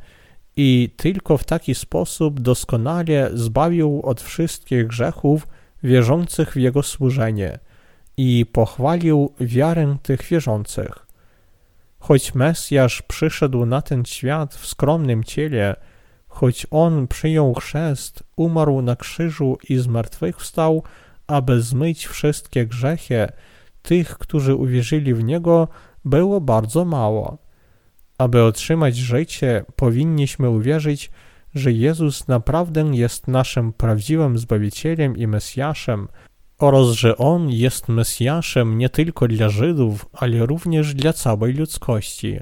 i 0.56 0.94
tylko 0.96 1.38
w 1.38 1.44
taki 1.44 1.74
sposób 1.74 2.40
doskonale 2.40 3.30
zbawił 3.34 4.00
od 4.04 4.20
wszystkich 4.20 4.86
grzechów 4.86 5.46
wierzących 5.82 6.52
w 6.52 6.56
Jego 6.56 6.82
służenie 6.82 7.58
i 8.16 8.46
pochwalił 8.52 9.32
wiarę 9.40 9.96
tych 10.02 10.22
wierzących. 10.22 11.06
Choć 11.98 12.34
Mesjasz 12.34 13.02
przyszedł 13.02 13.66
na 13.66 13.82
ten 13.82 14.04
świat 14.04 14.54
w 14.54 14.66
skromnym 14.66 15.24
ciele, 15.24 15.76
choć 16.28 16.66
On 16.70 17.08
przyjął 17.08 17.54
chrzest, 17.54 18.24
umarł 18.36 18.82
na 18.82 18.96
krzyżu 18.96 19.58
i 19.68 19.76
zmartwychwstał, 19.76 20.82
aby 21.26 21.62
zmyć 21.62 22.06
wszystkie 22.06 22.66
grzechy, 22.66 23.28
tych, 23.84 24.18
którzy 24.18 24.54
uwierzyli 24.54 25.14
w 25.14 25.24
Niego, 25.24 25.68
było 26.04 26.40
bardzo 26.40 26.84
mało. 26.84 27.38
Aby 28.18 28.42
otrzymać 28.42 28.96
życie, 28.96 29.64
powinniśmy 29.76 30.50
uwierzyć, 30.50 31.10
że 31.54 31.72
Jezus 31.72 32.28
naprawdę 32.28 32.80
jest 32.80 33.28
naszym 33.28 33.72
prawdziwym 33.72 34.38
Zbawicielem 34.38 35.16
i 35.16 35.26
Mesjaszem 35.26 36.08
oraz 36.58 36.86
że 36.86 37.16
On 37.16 37.50
jest 37.50 37.88
Mesjaszem 37.88 38.78
nie 38.78 38.88
tylko 38.88 39.28
dla 39.28 39.48
Żydów, 39.48 40.06
ale 40.12 40.46
również 40.46 40.94
dla 40.94 41.12
całej 41.12 41.52
ludzkości. 41.52 42.38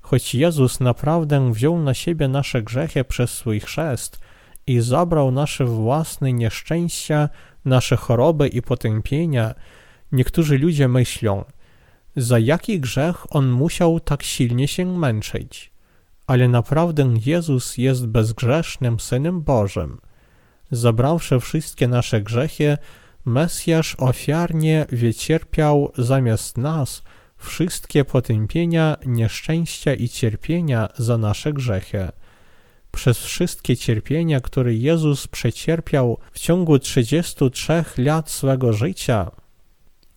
Choć 0.00 0.34
Jezus 0.34 0.80
naprawdę 0.80 1.52
wziął 1.52 1.78
na 1.78 1.94
siebie 1.94 2.28
nasze 2.28 2.62
grzechy 2.62 3.04
przez 3.04 3.30
swój 3.30 3.60
chrzest 3.60 4.20
i 4.66 4.80
zabrał 4.80 5.30
nasze 5.30 5.64
własne 5.64 6.32
nieszczęścia, 6.32 7.28
nasze 7.64 7.96
choroby 7.96 8.48
i 8.48 8.62
potępienia, 8.62 9.54
niektórzy 10.12 10.58
ludzie 10.58 10.88
myślą, 10.88 11.44
za 12.16 12.38
jaki 12.38 12.80
grzech 12.80 13.36
On 13.36 13.50
musiał 13.50 14.00
tak 14.00 14.22
silnie 14.22 14.68
się 14.68 14.98
męczyć 14.98 15.70
ale 16.30 16.48
naprawdę 16.48 17.14
Jezus 17.26 17.78
jest 17.78 18.06
bezgrzesznym 18.06 19.00
Synem 19.00 19.40
Bożym. 19.40 20.00
Zabrawszy 20.70 21.40
wszystkie 21.40 21.88
nasze 21.88 22.20
grzechy, 22.20 22.78
Mesjasz 23.24 23.96
ofiarnie 23.98 24.86
wycierpiał 24.92 25.92
zamiast 25.98 26.58
nas 26.58 27.02
wszystkie 27.36 28.04
potępienia, 28.04 28.96
nieszczęścia 29.06 29.94
i 29.94 30.08
cierpienia 30.08 30.88
za 30.98 31.18
nasze 31.18 31.52
grzechy. 31.52 32.08
Przez 32.90 33.18
wszystkie 33.18 33.76
cierpienia, 33.76 34.40
które 34.40 34.74
Jezus 34.74 35.26
przecierpiał 35.26 36.18
w 36.32 36.38
ciągu 36.38 36.78
33 36.78 37.84
lat 37.98 38.30
swego 38.30 38.72
życia, 38.72 39.30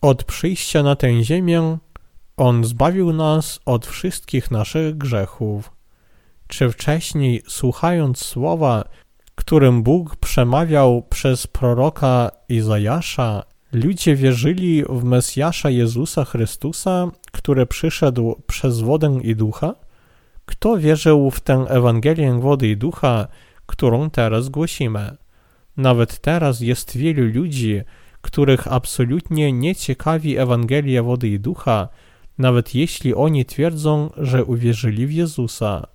od 0.04 0.24
przyjścia 0.24 0.82
na 0.82 0.96
tę 0.96 1.22
ziemię, 1.22 1.78
On 2.36 2.64
zbawił 2.64 3.12
nas 3.12 3.60
od 3.64 3.86
wszystkich 3.86 4.50
naszych 4.50 4.96
grzechów 4.96 5.72
czy 6.48 6.70
wcześniej, 6.70 7.42
słuchając 7.48 8.18
słowa, 8.18 8.84
którym 9.34 9.82
Bóg 9.82 10.16
przemawiał 10.16 11.02
przez 11.02 11.46
proroka 11.46 12.30
Izajasza, 12.48 13.42
ludzie 13.72 14.16
wierzyli 14.16 14.84
w 14.88 15.04
Mesjasza 15.04 15.70
Jezusa 15.70 16.24
Chrystusa, 16.24 17.10
który 17.32 17.66
przyszedł 17.66 18.42
przez 18.46 18.80
wodę 18.80 19.18
i 19.22 19.36
ducha? 19.36 19.74
Kto 20.46 20.78
wierzył 20.78 21.30
w 21.30 21.40
tę 21.40 21.64
Ewangelię 21.68 22.40
wody 22.40 22.68
i 22.68 22.76
ducha, 22.76 23.28
którą 23.66 24.10
teraz 24.10 24.48
głosimy? 24.48 25.16
Nawet 25.76 26.18
teraz 26.18 26.60
jest 26.60 26.96
wielu 26.96 27.24
ludzi, 27.34 27.82
których 28.24 28.72
absolutnie 28.72 29.52
nie 29.52 29.74
ciekawi 29.74 30.38
Ewangelia 30.38 31.02
wody 31.02 31.28
i 31.28 31.40
ducha, 31.40 31.88
nawet 32.38 32.74
jeśli 32.74 33.14
oni 33.14 33.44
twierdzą, 33.44 34.10
że 34.16 34.44
uwierzyli 34.44 35.06
w 35.06 35.12
Jezusa. 35.12 35.86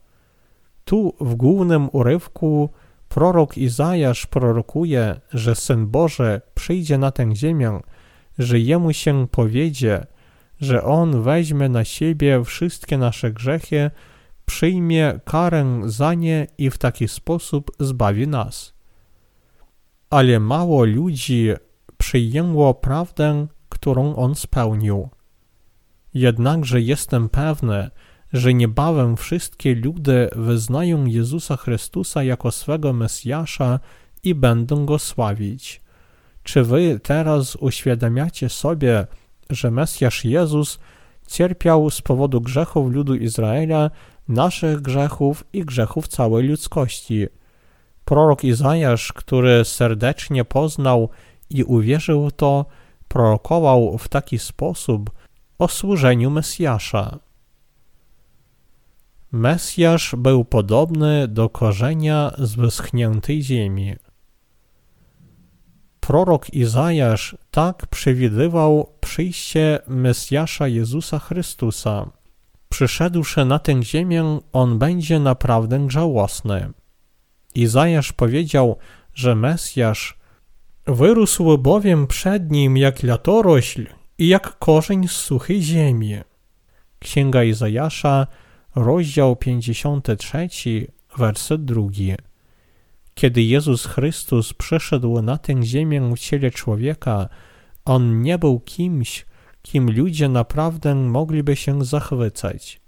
Tu 0.85 1.15
w 1.21 1.35
głównym 1.35 1.89
urywku 1.91 2.69
prorok 3.09 3.57
Izajasz 3.57 4.25
prorokuje, 4.25 5.21
że 5.33 5.55
Syn 5.55 5.87
Boży 5.87 6.41
przyjdzie 6.55 6.97
na 6.97 7.11
tę 7.11 7.35
ziemię, 7.35 7.79
że 8.39 8.59
Jemu 8.59 8.93
się 8.93 9.27
powiedzie, 9.31 10.05
że 10.59 10.83
On 10.83 11.21
weźmie 11.21 11.69
na 11.69 11.83
siebie 11.83 12.43
wszystkie 12.43 12.97
nasze 12.97 13.31
grzechy, 13.31 13.91
przyjmie 14.45 15.19
karę 15.25 15.81
za 15.85 16.13
nie 16.13 16.47
i 16.57 16.69
w 16.69 16.77
taki 16.77 17.07
sposób 17.07 17.71
zbawi 17.79 18.27
nas. 18.27 18.73
Ale 20.09 20.39
mało 20.39 20.83
ludzi 20.83 21.49
przyjęło 21.99 22.73
prawdę, 22.73 23.47
którą 23.69 24.15
On 24.15 24.35
spełnił. 24.35 25.09
Jednakże 26.13 26.81
jestem 26.81 27.29
pewny, 27.29 27.89
że 28.33 28.53
niebawem 28.53 29.17
wszystkie 29.17 29.75
ludy 29.75 30.29
wyznają 30.35 31.05
Jezusa 31.05 31.57
Chrystusa 31.57 32.23
jako 32.23 32.51
swego 32.51 32.93
Mesjasza 32.93 33.79
i 34.23 34.35
będą 34.35 34.85
Go 34.85 34.99
sławić. 34.99 35.81
Czy 36.43 36.63
wy 36.63 36.99
teraz 37.03 37.55
uświadamiacie 37.55 38.49
sobie, 38.49 39.07
że 39.49 39.71
Mesjasz 39.71 40.25
Jezus 40.25 40.79
cierpiał 41.27 41.89
z 41.89 42.01
powodu 42.01 42.41
grzechów 42.41 42.91
ludu 42.91 43.15
Izraela, 43.15 43.91
naszych 44.27 44.81
grzechów 44.81 45.43
i 45.53 45.65
grzechów 45.65 46.07
całej 46.07 46.47
ludzkości? 46.47 47.27
Prorok 48.05 48.43
Izajasz, 48.43 49.13
który 49.13 49.65
serdecznie 49.65 50.45
poznał 50.45 51.09
i 51.49 51.63
uwierzył 51.63 52.31
to, 52.31 52.65
prorokował 53.07 53.97
w 53.97 54.07
taki 54.07 54.39
sposób 54.39 55.11
o 55.57 55.67
służeniu 55.67 56.29
Mesjasza. 56.29 57.19
Mesjasz 59.31 60.15
był 60.17 60.45
podobny 60.45 61.27
do 61.27 61.49
korzenia 61.49 62.31
z 62.37 62.55
wyschniętej 62.55 63.43
ziemi. 63.43 63.95
Prorok 65.99 66.53
Izajasz 66.53 67.37
tak 67.51 67.87
przewidywał 67.87 68.93
przyjście 69.01 69.79
Mesjasza 69.87 70.67
Jezusa 70.67 71.19
Chrystusa. 71.19 72.09
Przyszedłszy 72.69 73.45
na 73.45 73.59
tę 73.59 73.83
ziemię, 73.83 74.39
on 74.53 74.79
będzie 74.79 75.19
naprawdę 75.19 75.89
żałosny. 75.89 76.71
Izajasz 77.55 78.13
powiedział, 78.13 78.77
że 79.13 79.35
Mesjasz 79.35 80.18
wyrósł 80.89 81.57
bowiem 81.57 82.07
przed 82.07 82.51
nim 82.51 82.77
jak 82.77 83.03
latorośl 83.03 83.85
i 84.17 84.27
jak 84.27 84.59
korzeń 84.59 85.07
z 85.07 85.11
suchej 85.11 85.61
ziemi. 85.61 86.17
Księga 86.99 87.43
Izajasza 87.43 88.27
rozdział 88.75 89.35
53, 89.35 90.47
werset 91.17 91.65
drugi. 91.65 92.13
Kiedy 93.13 93.43
Jezus 93.43 93.85
Chrystus 93.85 94.53
przyszedł 94.53 95.21
na 95.21 95.37
tę 95.37 95.63
ziemię 95.63 96.11
w 96.15 96.19
ciele 96.19 96.51
człowieka, 96.51 97.29
On 97.85 98.21
nie 98.21 98.37
był 98.37 98.59
kimś, 98.59 99.25
kim 99.61 99.91
ludzie 99.91 100.29
naprawdę 100.29 100.95
mogliby 100.95 101.55
się 101.55 101.85
zachwycać. 101.85 102.81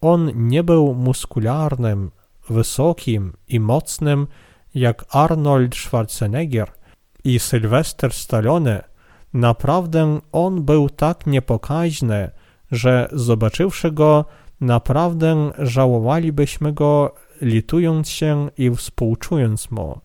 On 0.00 0.48
nie 0.48 0.62
był 0.62 0.94
muskularnym, 0.94 2.10
wysokim 2.48 3.32
i 3.48 3.60
mocnym 3.60 4.26
jak 4.74 5.04
Arnold 5.10 5.74
Schwarzenegger 5.74 6.72
i 7.24 7.38
Sylwester 7.38 8.12
Stallone. 8.12 8.84
Naprawdę 9.32 10.20
on 10.32 10.62
był 10.62 10.90
tak 10.90 11.26
niepokaźny, 11.26 12.30
że 12.72 13.08
zobaczywszy 13.12 13.92
go, 13.92 14.24
naprawdę 14.60 15.50
żałowalibyśmy 15.58 16.72
go, 16.72 17.14
litując 17.40 18.08
się 18.08 18.50
i 18.58 18.70
współczując 18.70 19.70
mu. 19.70 20.00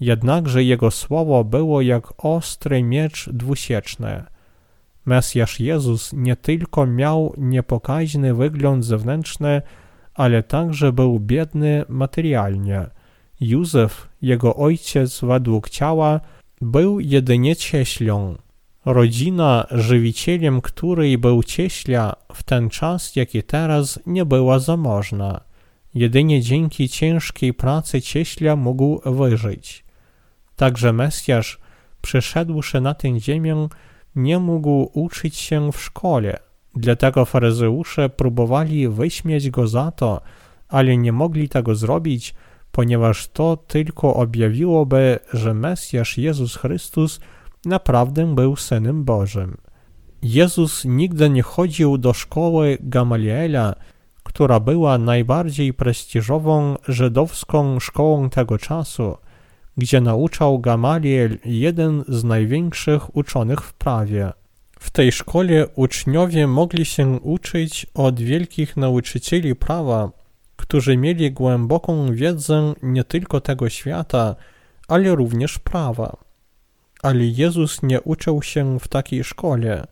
Jednakże 0.00 0.64
jego 0.64 0.90
słowo 0.90 1.44
było 1.44 1.80
jak 1.80 2.24
ostry 2.24 2.82
miecz 2.82 3.28
dwusieczny. 3.28 4.24
Mesjasz 5.06 5.60
Jezus 5.60 6.12
nie 6.12 6.36
tylko 6.36 6.86
miał 6.86 7.34
niepokaźny 7.38 8.34
wygląd 8.34 8.84
zewnętrzny, 8.84 9.62
ale 10.14 10.42
także 10.42 10.92
był 10.92 11.20
biedny 11.20 11.84
materialnie. 11.88 12.86
Józef, 13.42 14.08
jego 14.22 14.56
ojciec 14.56 15.20
według 15.20 15.70
ciała, 15.70 16.20
był 16.60 17.00
jedynie 17.00 17.56
cieślą. 17.56 18.36
Rodzina, 18.84 19.66
żywicielem 19.70 20.60
której 20.60 21.18
był 21.18 21.42
cieśla, 21.42 22.16
w 22.32 22.42
ten 22.42 22.68
czas, 22.68 23.16
jak 23.16 23.34
i 23.34 23.42
teraz, 23.42 24.00
nie 24.06 24.24
była 24.24 24.58
zamożna. 24.58 25.40
Jedynie 25.94 26.40
dzięki 26.40 26.88
ciężkiej 26.88 27.54
pracy 27.54 28.02
cieśla 28.02 28.56
mógł 28.56 29.00
wyżyć. 29.12 29.84
Także 30.56 30.92
Mesjasz, 30.92 31.58
przyszedłszy 32.02 32.80
na 32.80 32.94
tę 32.94 33.20
ziemię, 33.20 33.68
nie 34.16 34.38
mógł 34.38 34.90
uczyć 34.92 35.36
się 35.36 35.72
w 35.72 35.80
szkole. 35.80 36.38
Dlatego 36.74 37.24
faryzeusze 37.24 38.08
próbowali 38.08 38.88
wyśmieć 38.88 39.50
go 39.50 39.66
za 39.66 39.90
to, 39.90 40.20
ale 40.68 40.96
nie 40.96 41.12
mogli 41.12 41.48
tego 41.48 41.74
zrobić, 41.74 42.34
ponieważ 42.72 43.28
to 43.28 43.56
tylko 43.56 44.14
objawiłoby, 44.14 45.18
że 45.32 45.54
Mesjasz 45.54 46.18
Jezus 46.18 46.56
Chrystus 46.56 47.20
naprawdę 47.64 48.34
był 48.34 48.56
Synem 48.56 49.04
Bożym. 49.04 49.56
Jezus 50.22 50.84
nigdy 50.84 51.30
nie 51.30 51.42
chodził 51.42 51.98
do 51.98 52.12
szkoły 52.12 52.78
Gamaliela, 52.80 53.74
która 54.22 54.60
była 54.60 54.98
najbardziej 54.98 55.74
prestiżową 55.74 56.76
żydowską 56.88 57.80
szkołą 57.80 58.30
tego 58.30 58.58
czasu, 58.58 59.16
gdzie 59.76 60.00
nauczał 60.00 60.60
Gamaliel 60.60 61.38
jeden 61.44 62.04
z 62.08 62.24
największych 62.24 63.16
uczonych 63.16 63.60
w 63.60 63.74
prawie. 63.74 64.32
W 64.78 64.90
tej 64.90 65.12
szkole 65.12 65.66
uczniowie 65.74 66.46
mogli 66.46 66.84
się 66.84 67.20
uczyć 67.20 67.86
od 67.94 68.20
wielkich 68.20 68.76
nauczycieli 68.76 69.54
prawa, 69.54 70.10
którzy 70.62 70.96
mieli 70.96 71.32
głęboką 71.32 72.14
wiedzę 72.14 72.74
nie 72.82 73.04
tylko 73.04 73.40
tego 73.40 73.68
świata, 73.68 74.36
ale 74.88 75.14
również 75.14 75.58
prawa. 75.58 76.16
Ale 77.02 77.24
Jezus 77.24 77.82
nie 77.82 78.00
uczył 78.00 78.42
się 78.42 78.78
w 78.80 78.88
takiej 78.88 79.24
szkole. 79.24 79.86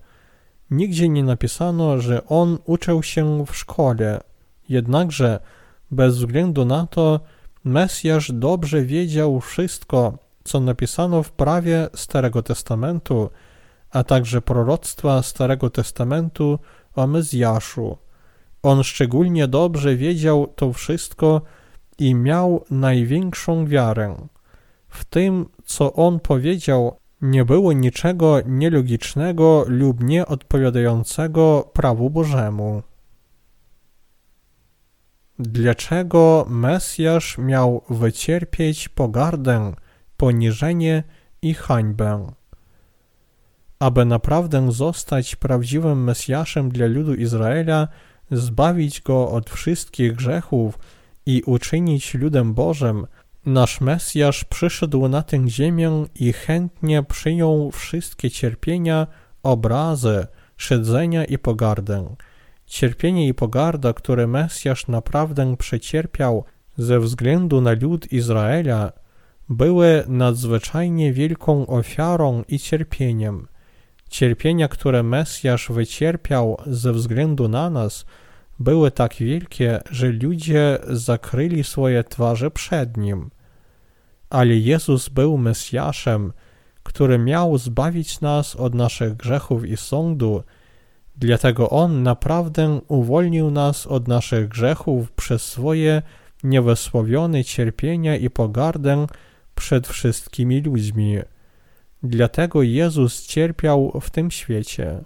Nigdzie 0.70 1.08
nie 1.08 1.24
napisano, 1.24 2.00
że 2.00 2.26
On 2.26 2.58
uczył 2.64 3.02
się 3.02 3.44
w 3.46 3.56
szkole. 3.56 4.20
Jednakże, 4.68 5.40
bez 5.90 6.18
względu 6.18 6.64
na 6.64 6.86
to, 6.86 7.20
Mesjasz 7.64 8.32
dobrze 8.32 8.82
wiedział 8.82 9.40
wszystko, 9.40 10.18
co 10.44 10.60
napisano 10.60 11.22
w 11.22 11.32
prawie 11.32 11.88
Starego 11.94 12.42
Testamentu, 12.42 13.30
a 13.90 14.04
także 14.04 14.42
proroctwa 14.42 15.22
Starego 15.22 15.70
Testamentu 15.70 16.58
o 16.94 17.06
Mesjaszu. 17.06 17.96
On 18.62 18.82
szczególnie 18.82 19.48
dobrze 19.48 19.96
wiedział 19.96 20.46
to 20.46 20.72
wszystko 20.72 21.42
i 21.98 22.14
miał 22.14 22.64
największą 22.70 23.66
wiarę. 23.66 24.16
W 24.88 25.04
tym, 25.04 25.46
co 25.64 25.92
on 25.92 26.20
powiedział, 26.20 26.96
nie 27.22 27.44
było 27.44 27.72
niczego 27.72 28.40
nielogicznego 28.46 29.64
lub 29.66 30.02
nieodpowiadającego 30.02 31.70
prawu 31.72 32.10
Bożemu. 32.10 32.82
Dlaczego 35.38 36.46
Mesjasz 36.48 37.38
miał 37.38 37.82
wycierpieć 37.90 38.88
pogardę, 38.88 39.72
poniżenie 40.16 41.02
i 41.42 41.54
hańbę? 41.54 42.32
Aby 43.78 44.04
naprawdę 44.04 44.72
zostać 44.72 45.36
prawdziwym 45.36 46.04
Mesjaszem 46.04 46.68
dla 46.68 46.86
ludu 46.86 47.14
Izraela, 47.14 47.88
zbawić 48.30 49.00
go 49.02 49.30
od 49.30 49.50
wszystkich 49.50 50.12
grzechów 50.12 50.78
i 51.26 51.42
uczynić 51.46 52.14
ludem 52.14 52.54
Bożym, 52.54 53.06
nasz 53.46 53.80
Mesjasz 53.80 54.44
przyszedł 54.44 55.08
na 55.08 55.22
tę 55.22 55.48
ziemię 55.48 56.04
i 56.14 56.32
chętnie 56.32 57.02
przyjął 57.02 57.70
wszystkie 57.70 58.30
cierpienia, 58.30 59.06
obrazy, 59.42 60.26
szydzenia 60.56 61.24
i 61.24 61.38
pogardę. 61.38 62.14
Cierpienie 62.66 63.28
i 63.28 63.34
pogarda, 63.34 63.92
które 63.92 64.26
Mesjasz 64.26 64.86
naprawdę 64.88 65.56
przecierpiał 65.56 66.44
ze 66.76 67.00
względu 67.00 67.60
na 67.60 67.72
lud 67.72 68.12
Izraela, 68.12 68.92
były 69.48 70.04
nadzwyczajnie 70.08 71.12
wielką 71.12 71.66
ofiarą 71.66 72.42
i 72.48 72.58
cierpieniem. 72.58 73.46
Cierpienia, 74.10 74.68
które 74.68 75.02
Mesjasz 75.02 75.68
wycierpiał 75.68 76.56
ze 76.66 76.92
względu 76.92 77.48
na 77.48 77.70
nas, 77.70 78.06
były 78.58 78.90
tak 78.90 79.14
wielkie, 79.14 79.80
że 79.90 80.08
ludzie 80.08 80.78
zakryli 80.88 81.64
swoje 81.64 82.04
twarze 82.04 82.50
przed 82.50 82.96
Nim. 82.96 83.30
Ale 84.30 84.56
Jezus 84.56 85.08
był 85.08 85.38
Mesjaszem, 85.38 86.32
który 86.82 87.18
miał 87.18 87.58
zbawić 87.58 88.20
nas 88.20 88.56
od 88.56 88.74
naszych 88.74 89.16
grzechów 89.16 89.66
i 89.66 89.76
sądu, 89.76 90.42
dlatego 91.16 91.70
On 91.70 92.02
naprawdę 92.02 92.80
uwolnił 92.88 93.50
nas 93.50 93.86
od 93.86 94.08
naszych 94.08 94.48
grzechów 94.48 95.12
przez 95.12 95.42
swoje 95.42 96.02
niewysłowione 96.44 97.44
cierpienia 97.44 98.16
i 98.16 98.30
pogardę 98.30 99.06
przed 99.54 99.88
wszystkimi 99.88 100.60
ludźmi. 100.60 101.18
Dlatego 102.02 102.62
Jezus 102.62 103.26
cierpiał 103.26 104.00
w 104.00 104.10
tym 104.10 104.30
świecie. 104.30 105.04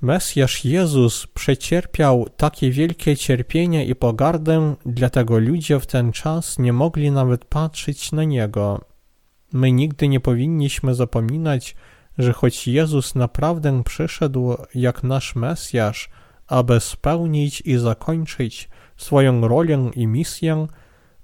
Mesjasz 0.00 0.64
Jezus 0.64 1.26
przecierpiał 1.26 2.26
takie 2.36 2.70
wielkie 2.70 3.16
cierpienie 3.16 3.86
i 3.86 3.94
pogardę, 3.94 4.74
dlatego 4.86 5.38
ludzie 5.38 5.80
w 5.80 5.86
ten 5.86 6.12
czas 6.12 6.58
nie 6.58 6.72
mogli 6.72 7.10
nawet 7.10 7.44
patrzeć 7.44 8.12
na 8.12 8.24
Niego. 8.24 8.80
My 9.52 9.72
nigdy 9.72 10.08
nie 10.08 10.20
powinniśmy 10.20 10.94
zapominać, 10.94 11.76
że 12.18 12.32
choć 12.32 12.68
Jezus 12.68 13.14
naprawdę 13.14 13.82
przyszedł 13.84 14.56
jak 14.74 15.02
nasz 15.02 15.36
Mesjasz, 15.36 16.10
aby 16.46 16.80
spełnić 16.80 17.60
i 17.60 17.76
zakończyć 17.76 18.68
swoją 18.96 19.48
rolę 19.48 19.90
i 19.94 20.06
misję, 20.06 20.66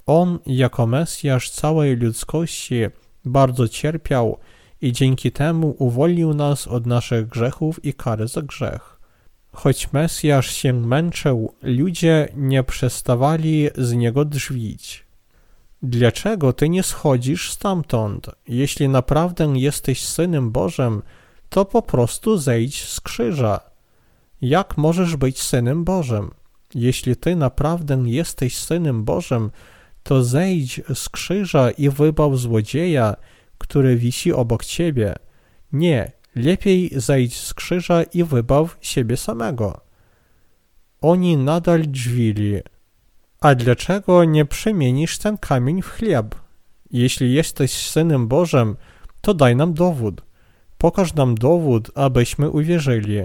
On 0.07 0.39
jako 0.47 0.87
Mesjasz 0.87 1.51
całej 1.51 1.97
ludzkości 1.97 2.77
bardzo 3.25 3.69
cierpiał 3.69 4.39
i 4.85 4.93
dzięki 4.93 5.33
temu 5.33 5.77
uwolnił 5.79 6.35
nas 6.35 6.67
od 6.67 6.87
naszych 6.87 7.29
grzechów 7.29 7.85
i 7.85 7.95
kary 7.95 8.29
za 8.29 8.43
grzech. 8.43 9.01
Choć 9.53 9.93
Mesjasz 9.93 10.51
się 10.51 10.73
męczył, 10.73 11.55
ludzie 11.63 12.29
nie 12.37 12.63
przestawali 12.63 13.69
z 13.77 13.93
niego 13.93 14.25
drzwić. 14.25 15.07
Dlaczego 15.83 16.53
ty 16.53 16.69
nie 16.69 16.83
schodzisz 16.83 17.51
stamtąd? 17.51 18.31
Jeśli 18.49 18.89
naprawdę 18.89 19.45
jesteś 19.45 20.05
synem 20.05 20.51
Bożym, 20.51 21.03
to 21.49 21.65
po 21.65 21.83
prostu 21.83 22.39
zejdź 22.39 22.89
z 22.89 23.01
krzyża. 23.01 23.61
Jak 24.41 24.77
możesz 24.77 25.17
być 25.17 25.43
synem 25.43 25.85
Bożym? 25.85 26.31
Jeśli 26.75 27.17
ty 27.17 27.37
naprawdę 27.37 28.03
jesteś 28.07 28.59
synem 28.59 29.05
Bożym, 29.05 29.51
to 30.03 30.25
zejdź 30.25 30.81
z 30.95 31.09
krzyża 31.09 31.71
i 31.71 31.89
wybaw 31.89 32.37
złodzieja, 32.37 33.17
który 33.65 33.97
wisi 33.97 34.33
obok 34.33 34.65
ciebie. 34.65 35.15
Nie, 35.73 36.13
lepiej 36.37 36.91
zejdź 36.97 37.37
z 37.37 37.55
krzyża 37.55 38.03
i 38.03 38.25
wybaw 38.25 38.79
siebie 38.81 39.17
samego. 39.17 39.81
Oni 41.01 41.37
nadal 41.37 41.83
drzwili. 41.83 42.61
A 43.41 43.55
dlaczego 43.55 44.25
nie 44.25 44.45
przemienisz 44.45 45.19
ten 45.19 45.39
kamień 45.39 45.83
w 45.83 45.89
chleb? 45.89 46.35
Jeśli 46.91 47.35
jesteś 47.35 47.73
synem 47.73 48.29
Bożym, 48.29 48.77
to 49.21 49.35
daj 49.35 49.57
nam 49.57 49.75
dowód. 49.75 50.23
Pokaż 50.79 51.15
nam 51.15 51.35
dowód, 51.35 51.91
abyśmy 51.95 52.51
uwierzyli. 52.51 53.23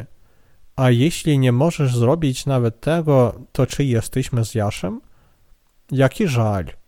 A 0.76 0.90
jeśli 0.90 1.40
nie 1.40 1.52
możesz 1.52 1.96
zrobić 1.96 2.46
nawet 2.46 2.82
tego, 2.82 3.40
to 3.52 3.66
czy 3.66 3.84
jesteś 3.84 4.32
Mesjaszem? 4.32 5.02
Jaki 5.92 6.28
żal. 6.28 6.79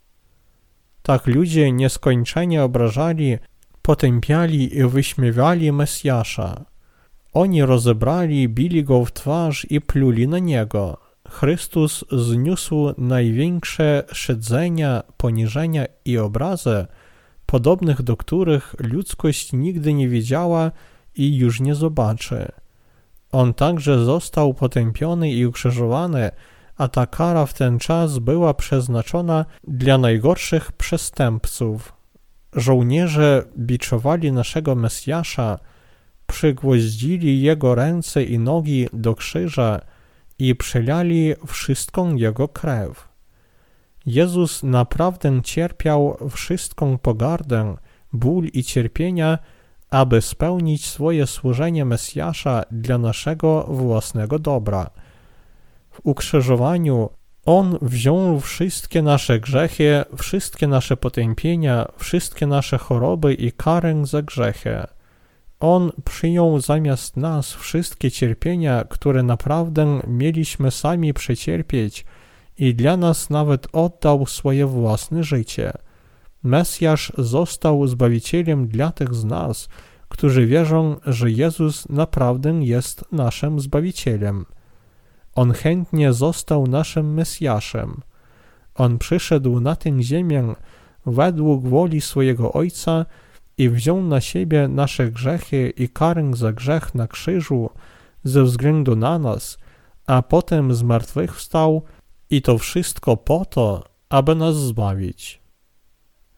Tak 1.03 1.27
ludzie 1.27 1.71
nieskończenie 1.71 2.63
obrażali, 2.63 3.37
potępiali 3.81 4.77
i 4.77 4.83
wyśmiewali 4.83 5.71
Mesjasza. 5.71 6.65
Oni 7.33 7.65
rozebrali, 7.65 8.49
bili 8.49 8.83
go 8.83 9.05
w 9.05 9.11
twarz 9.11 9.67
i 9.69 9.81
pluli 9.81 10.27
na 10.27 10.39
niego. 10.39 10.97
Chrystus 11.29 12.05
zniósł 12.11 12.93
największe 12.97 14.03
szydzenia, 14.11 15.03
poniżenia 15.17 15.85
i 16.05 16.17
obrazy, 16.17 16.85
podobnych 17.45 18.01
do 18.01 18.17
których 18.17 18.75
ludzkość 18.79 19.53
nigdy 19.53 19.93
nie 19.93 20.09
wiedziała 20.09 20.71
i 21.15 21.37
już 21.37 21.59
nie 21.59 21.75
zobaczy. 21.75 22.51
On 23.31 23.53
także 23.53 24.05
został 24.05 24.53
potępiony 24.53 25.31
i 25.31 25.45
ukrzyżowany, 25.45 26.31
a 26.81 26.87
ta 26.87 27.05
kara 27.05 27.45
w 27.45 27.53
ten 27.53 27.79
czas 27.79 28.19
była 28.19 28.53
przeznaczona 28.53 29.45
dla 29.67 29.97
najgorszych 29.97 30.71
przestępców. 30.71 31.93
Żołnierze 32.55 33.43
biczowali 33.57 34.31
naszego 34.31 34.75
Mesjasza, 34.75 35.59
przygwoździli 36.27 37.41
jego 37.41 37.75
ręce 37.75 38.23
i 38.23 38.39
nogi 38.39 38.87
do 38.93 39.15
krzyża 39.15 39.79
i 40.39 40.55
przelali 40.55 41.33
wszystką 41.47 42.15
jego 42.15 42.47
krew. 42.47 43.07
Jezus 44.05 44.63
naprawdę 44.63 45.41
cierpiał 45.43 46.17
wszystką 46.29 46.97
pogardę, 46.97 47.75
ból 48.13 48.45
i 48.53 48.63
cierpienia, 48.63 49.37
aby 49.89 50.21
spełnić 50.21 50.85
swoje 50.85 51.27
służenie 51.27 51.85
Mesjasza 51.85 52.63
dla 52.71 52.97
naszego 52.97 53.63
własnego 53.63 54.39
dobra. 54.39 54.89
W 55.91 55.99
ukrzyżowaniu 56.04 57.10
On 57.45 57.77
wziął 57.82 58.39
wszystkie 58.39 59.01
nasze 59.01 59.39
grzechy, 59.39 60.04
wszystkie 60.17 60.67
nasze 60.67 60.97
potępienia, 60.97 61.88
wszystkie 61.97 62.47
nasze 62.47 62.77
choroby 62.77 63.34
i 63.34 63.51
karę 63.51 64.06
za 64.06 64.21
grzechy. 64.21 64.84
On 65.60 65.91
przyjął 66.06 66.60
zamiast 66.60 67.17
nas 67.17 67.54
wszystkie 67.54 68.12
cierpienia, 68.12 68.84
które 68.89 69.23
naprawdę 69.23 70.01
mieliśmy 70.08 70.71
sami 70.71 71.13
przecierpieć 71.13 72.06
i 72.58 72.75
dla 72.75 72.97
nas 72.97 73.30
nawet 73.30 73.67
oddał 73.73 74.25
swoje 74.25 74.65
własne 74.65 75.23
życie. 75.23 75.71
Mesjasz 76.43 77.13
został 77.17 77.88
Zbawicielem 77.88 78.67
dla 78.67 78.91
tych 78.91 79.13
z 79.13 79.25
nas, 79.25 79.69
którzy 80.10 80.45
wierzą, 80.45 80.95
że 81.06 81.32
Jezus 81.32 81.89
naprawdę 81.89 82.49
jest 82.49 83.06
naszym 83.12 83.60
Zbawicielem. 83.60 84.45
On 85.35 85.51
chętnie 85.53 86.13
został 86.13 86.67
naszym 86.67 87.13
Mesjaszem. 87.13 88.01
On 88.75 88.97
przyszedł 88.97 89.59
na 89.59 89.75
tę 89.75 90.03
ziemię 90.03 90.55
według 91.05 91.67
woli 91.67 92.01
swojego 92.01 92.53
Ojca 92.53 93.05
i 93.57 93.69
wziął 93.69 94.01
na 94.01 94.21
siebie 94.21 94.67
nasze 94.67 95.11
grzechy 95.11 95.73
i 95.77 95.89
karę 95.89 96.31
za 96.33 96.53
grzech 96.53 96.95
na 96.95 97.07
krzyżu 97.07 97.69
ze 98.23 98.43
względu 98.43 98.95
na 98.95 99.19
nas, 99.19 99.57
a 100.07 100.21
potem 100.21 100.73
zmartwychwstał 100.73 101.81
i 102.29 102.41
to 102.41 102.57
wszystko 102.57 103.17
po 103.17 103.45
to, 103.45 103.83
aby 104.09 104.35
nas 104.35 104.55
zbawić. 104.55 105.41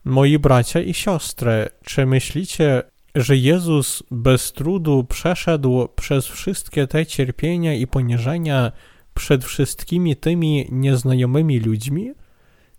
Moi 0.05 0.39
bracia 0.39 0.79
i 0.79 0.93
siostry, 0.93 1.69
czy 1.83 2.05
myślicie, 2.05 2.83
że 3.15 3.37
Jezus 3.37 4.03
bez 4.11 4.53
trudu 4.53 5.03
przeszedł 5.03 5.87
przez 5.95 6.27
wszystkie 6.27 6.87
te 6.87 7.05
cierpienia 7.05 7.73
i 7.73 7.87
poniżenia 7.87 8.71
przed 9.13 9.45
wszystkimi 9.45 10.15
tymi 10.15 10.67
nieznajomymi 10.71 11.59
ludźmi? 11.59 12.11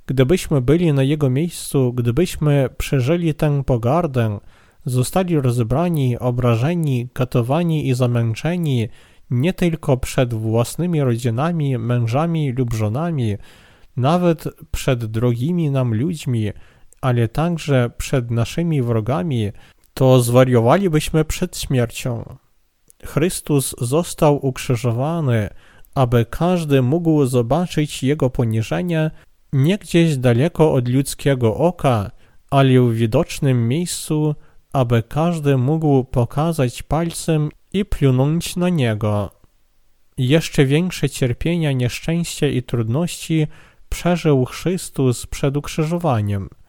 Gdybyśmy 0.06 0.60
byli 0.60 0.92
na 0.92 1.02
Jego 1.02 1.30
miejscu, 1.30 1.92
gdybyśmy 1.92 2.68
przeżyli 2.78 3.34
tę 3.34 3.62
pogardę, 3.64 4.38
zostali 4.84 5.40
rozebrani, 5.40 6.18
obrażeni, 6.18 7.08
katowani 7.12 7.88
i 7.88 7.94
zamęczeni 7.94 8.88
nie 9.30 9.52
tylko 9.52 9.96
przed 9.96 10.34
własnymi 10.34 11.00
rodzinami, 11.00 11.78
mężami 11.78 12.52
lub 12.52 12.74
żonami, 12.74 13.36
nawet 13.96 14.44
przed 14.70 15.04
drogimi 15.04 15.70
nam 15.70 15.94
ludźmi, 15.94 16.50
ale 17.00 17.28
także 17.28 17.90
przed 17.98 18.30
naszymi 18.30 18.82
wrogami, 18.82 19.52
to 19.94 20.22
zwariowalibyśmy 20.22 21.24
przed 21.24 21.58
śmiercią. 21.58 22.36
Chrystus 23.04 23.74
został 23.80 24.46
ukrzyżowany, 24.46 25.48
aby 25.94 26.26
każdy 26.30 26.82
mógł 26.82 27.26
zobaczyć 27.26 28.02
Jego 28.02 28.30
poniżenie 28.30 29.10
nie 29.52 29.78
gdzieś 29.78 30.16
daleko 30.16 30.72
od 30.72 30.88
ludzkiego 30.88 31.56
oka, 31.56 32.10
ale 32.50 32.80
w 32.80 32.94
widocznym 32.94 33.68
miejscu, 33.68 34.34
aby 34.72 35.02
każdy 35.02 35.56
mógł 35.56 36.04
pokazać 36.04 36.82
palcem 36.82 37.48
i 37.72 37.84
plunąć 37.84 38.56
na 38.56 38.68
Niego. 38.68 39.30
Jeszcze 40.18 40.64
większe 40.64 41.10
cierpienia, 41.10 41.72
nieszczęście 41.72 42.52
i 42.52 42.62
trudności 42.62 43.46
przeżył 43.88 44.44
Chrystus 44.44 45.26
przed 45.26 45.56
ukrzyżowaniem– 45.56 46.48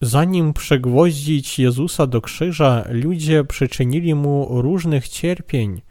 Zanim 0.00 0.52
przegwoździć 0.52 1.58
Jezusa 1.58 2.06
do 2.06 2.20
krzyża, 2.20 2.84
ludzie 2.90 3.44
przyczynili 3.44 4.14
mu 4.14 4.62
różnych 4.62 5.08
cierpień. 5.08 5.82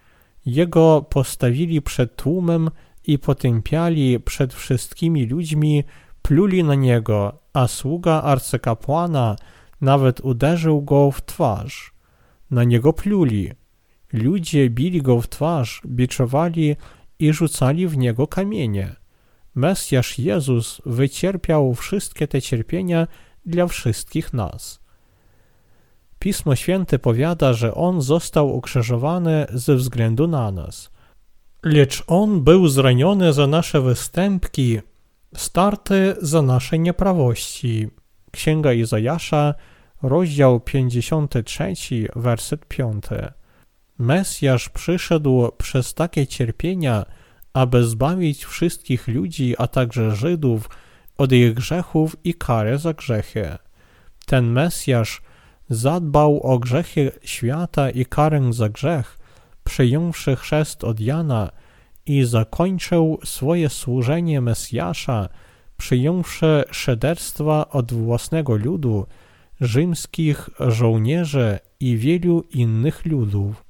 Jego 0.46 1.06
postawili 1.10 1.82
przed 1.82 2.16
tłumem 2.16 2.70
i 3.08 3.20
potępiali 3.20 4.20
przed 4.20 4.54
wszystkimi 4.54 5.26
ludźmi, 5.26 5.84
pluli 6.22 6.64
na 6.64 6.76
niego, 6.76 7.40
a 7.54 7.68
sługa 7.68 8.22
arcykapłana 8.22 9.36
nawet 9.82 10.22
uderzył 10.22 10.82
go 10.82 11.12
w 11.12 11.26
twarz. 11.26 11.94
Na 12.52 12.64
niego 12.64 12.94
pluli. 12.94 13.52
Ludzie 14.14 14.70
bili 14.70 15.02
go 15.02 15.22
w 15.22 15.30
twarz, 15.30 15.82
biczowali 15.86 16.76
i 17.20 17.34
rzucali 17.34 17.88
w 17.88 17.98
niego 17.98 18.28
kamienie. 18.28 18.96
Mesjasz 19.56 20.20
Jezus 20.20 20.82
wycierpiał 20.86 21.74
wszystkie 21.74 22.28
te 22.28 22.42
cierpienia 22.42 23.08
dla 23.46 23.68
wszystkich 23.68 24.34
nas. 24.34 24.80
Pismo 26.20 26.56
Święte 26.56 27.00
powiada, 27.00 27.54
że 27.54 27.74
On 27.74 28.02
został 28.02 28.56
ukrzyżowany 28.56 29.46
ze 29.54 29.76
względu 29.76 30.28
na 30.28 30.52
nas. 30.52 30.92
Lecz 31.64 32.04
On 32.08 32.44
był 32.44 32.68
zraniony 32.68 33.34
za 33.34 33.48
nasze 33.48 33.82
występki, 33.82 34.80
starty 35.36 36.16
za 36.22 36.42
nasze 36.42 36.80
nieprawości. 36.80 37.88
Księga 38.32 38.74
Izajasza, 38.74 39.54
rozdział 40.02 40.60
53, 40.60 41.74
werset 42.16 42.66
5. 42.66 43.06
Mesjasz 43.98 44.70
przyszedł 44.70 45.52
przez 45.58 45.94
takie 45.94 46.28
cierpienia, 46.28 47.06
aby 47.54 47.84
zbawić 47.84 48.46
wszystkich 48.46 49.08
ludzi, 49.08 49.56
a 49.58 49.68
także 49.68 50.16
Żydów, 50.16 50.70
od 51.18 51.32
ich 51.32 51.54
grzechów 51.54 52.16
i 52.24 52.34
karę 52.34 52.78
za 52.78 52.94
grzechy. 52.94 53.58
Ten 54.26 54.52
Mesjasz 54.52 55.22
zadbał 55.70 56.40
o 56.44 56.60
grzechy 56.60 57.12
świata 57.24 57.90
i 57.90 58.06
karę 58.06 58.54
za 58.54 58.70
grzech, 58.70 59.18
przyjąwszy 59.64 60.36
chrzest 60.36 60.84
od 60.84 61.00
Jana 61.00 61.52
i 62.06 62.24
zakończył 62.24 63.20
swoje 63.24 63.70
służenie 63.70 64.42
Mesjasza, 64.42 65.30
przyjąwszy 65.78 66.64
szederstwa 66.72 67.70
od 67.70 67.94
własnego 67.94 68.56
ludu, 68.56 69.06
rzymskich 69.62 70.50
żołnierzy 70.60 71.60
i 71.80 71.98
wielu 71.98 72.44
innych 72.52 73.06
ludów. 73.06 73.66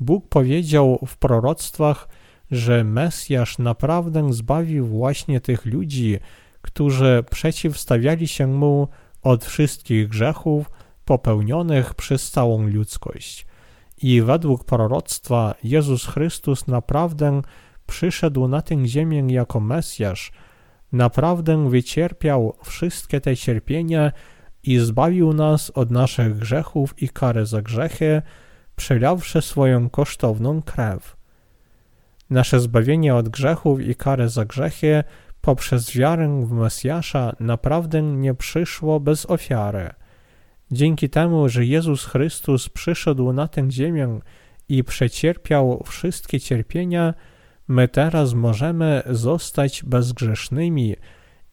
Bóg 0.00 0.28
powiedział 0.28 0.98
w 1.06 1.16
proroctwach, 1.16 2.08
że 2.50 2.84
Mesjasz 2.84 3.58
naprawdę 3.58 4.32
zbawił 4.32 4.86
właśnie 4.86 5.40
tych 5.40 5.66
ludzi, 5.66 6.18
którzy 6.68 7.24
przeciwstawiali 7.30 8.28
się 8.28 8.46
mu 8.46 8.88
od 9.22 9.44
wszystkich 9.44 10.08
grzechów 10.08 10.70
popełnionych 11.04 11.94
przez 11.94 12.30
całą 12.30 12.66
ludzkość. 12.66 13.46
I 14.02 14.22
według 14.22 14.64
proroctwa 14.64 15.54
Jezus 15.64 16.06
Chrystus 16.06 16.66
naprawdę 16.66 17.42
przyszedł 17.86 18.48
na 18.48 18.62
tę 18.62 18.86
ziemię 18.86 19.24
jako 19.28 19.60
Mesjasz, 19.60 20.32
naprawdę 20.92 21.70
wycierpiał 21.70 22.56
wszystkie 22.64 23.20
te 23.20 23.36
cierpienia 23.36 24.12
i 24.62 24.78
zbawił 24.78 25.32
nas 25.32 25.70
od 25.70 25.90
naszych 25.90 26.38
grzechów 26.38 27.02
i 27.02 27.08
kary 27.08 27.46
za 27.46 27.62
grzechy, 27.62 28.22
przelawszy 28.76 29.42
swoją 29.42 29.90
kosztowną 29.90 30.62
krew. 30.62 31.16
Nasze 32.30 32.60
zbawienie 32.60 33.14
od 33.14 33.28
grzechów 33.28 33.80
i 33.80 33.94
kary 33.94 34.28
za 34.28 34.44
grzechy 34.44 35.04
poprzez 35.48 35.96
wiarę 35.96 36.40
w 36.46 36.52
Mesjasza 36.52 37.32
naprawdę 37.40 38.02
nie 38.02 38.34
przyszło 38.34 39.00
bez 39.00 39.30
ofiary. 39.30 39.90
Dzięki 40.70 41.10
temu, 41.10 41.48
że 41.48 41.64
Jezus 41.64 42.04
Chrystus 42.04 42.68
przyszedł 42.68 43.32
na 43.32 43.48
tę 43.48 43.70
ziemię 43.70 44.20
i 44.68 44.84
przecierpiał 44.84 45.82
wszystkie 45.86 46.40
cierpienia, 46.40 47.14
my 47.68 47.88
teraz 47.88 48.34
możemy 48.34 49.02
zostać 49.06 49.82
bezgrzesznymi 49.84 50.96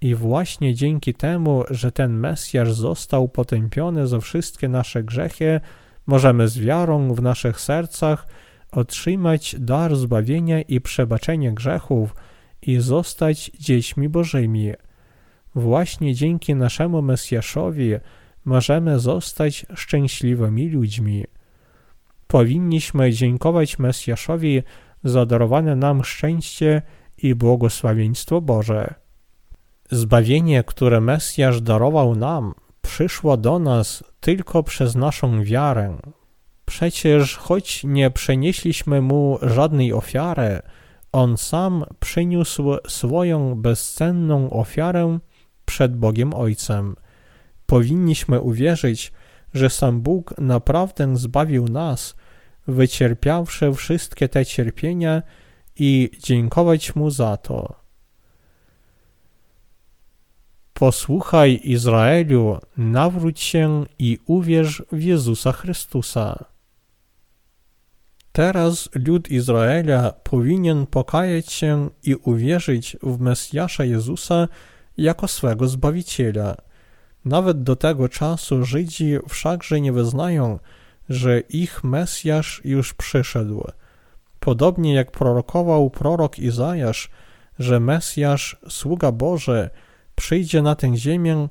i 0.01 0.15
właśnie 0.15 0.73
dzięki 0.73 1.13
temu, 1.13 1.63
że 1.69 1.91
ten 1.91 2.13
Mesjasz 2.13 2.73
został 2.73 3.29
potępiony 3.29 4.07
za 4.07 4.19
wszystkie 4.19 4.69
nasze 4.69 5.03
grzechy, 5.03 5.61
możemy 6.07 6.47
z 6.47 6.59
wiarą 6.59 7.13
w 7.13 7.21
naszych 7.21 7.61
sercach 7.61 8.27
otrzymać 8.71 9.55
dar 9.59 9.95
zbawienia 9.95 10.61
i 10.61 10.81
przebaczenia 10.81 11.51
grzechów, 11.51 12.15
i 12.65 12.79
zostać 12.79 13.51
dziećmi 13.59 14.09
Bożymi. 14.09 14.73
Właśnie 15.55 16.15
dzięki 16.15 16.55
naszemu 16.55 17.01
Mesjaszowi 17.01 17.93
możemy 18.45 18.99
zostać 18.99 19.65
szczęśliwymi 19.75 20.69
ludźmi. 20.69 21.23
Powinniśmy 22.27 23.11
dziękować 23.11 23.79
Mesjaszowi 23.79 24.63
za 25.03 25.25
darowane 25.25 25.75
nam 25.75 26.03
szczęście 26.03 26.81
i 27.17 27.35
błogosławieństwo 27.35 28.41
Boże. 28.41 28.93
Zbawienie, 29.91 30.63
które 30.63 31.01
Mesjasz 31.01 31.61
darował 31.61 32.15
nam, 32.15 32.53
przyszło 32.81 33.37
do 33.37 33.59
nas 33.59 34.03
tylko 34.19 34.63
przez 34.63 34.95
naszą 34.95 35.43
wiarę. 35.43 35.97
Przecież 36.65 37.37
choć 37.37 37.83
nie 37.83 38.11
przenieśliśmy 38.11 39.01
mu 39.01 39.39
żadnej 39.41 39.93
ofiary, 39.93 40.61
on 41.15 41.37
sam 41.37 41.85
przyniósł 41.99 42.77
swoją 42.87 43.55
bezcenną 43.55 44.49
ofiarę 44.49 45.19
przed 45.65 45.97
Bogiem 45.97 46.33
Ojcem. 46.33 46.95
Powinniśmy 47.65 48.41
uwierzyć, 48.41 49.11
że 49.53 49.69
sam 49.69 50.01
Bóg 50.01 50.33
naprawdę 50.37 51.17
zbawił 51.17 51.67
nas, 51.67 52.15
wycierpiawszy 52.67 53.73
wszystkie 53.73 54.29
te 54.29 54.45
cierpienia 54.45 55.21
i 55.79 56.09
dziękować 56.23 56.95
Mu 56.95 57.09
za 57.09 57.37
to. 57.37 57.75
Posłuchaj 60.73 61.61
Izraelu, 61.63 62.59
nawróć 62.77 63.39
się 63.39 63.85
i 63.99 64.19
uwierz 64.25 64.83
w 64.91 65.01
Jezusa 65.01 65.51
Chrystusa. 65.51 66.54
Teraz 68.35 68.89
lud 69.07 69.31
Izraela 69.31 70.11
powinien 70.11 70.85
pokajać 70.87 71.51
się 71.51 71.89
i 72.03 72.15
uwierzyć 72.15 72.97
w 73.03 73.19
Mesjasza 73.19 73.83
Jezusa 73.85 74.47
jako 74.97 75.27
swego 75.27 75.67
Zbawiciela. 75.67 76.55
Nawet 77.25 77.63
do 77.63 77.75
tego 77.75 78.09
czasu 78.09 78.65
Żydzi 78.65 79.17
wszakże 79.29 79.81
nie 79.81 79.91
wyznają, 79.91 80.59
że 81.09 81.39
ich 81.39 81.83
Mesjasz 81.83 82.61
już 82.65 82.93
przyszedł. 82.93 83.67
Podobnie 84.39 84.93
jak 84.93 85.11
prorokował 85.11 85.89
prorok 85.89 86.39
Izajasz, 86.39 87.09
że 87.59 87.79
Mesjasz, 87.79 88.57
sługa 88.69 89.11
Boży, 89.11 89.69
przyjdzie 90.15 90.61
na 90.61 90.75
tę 90.75 90.97
ziemię 90.97 91.47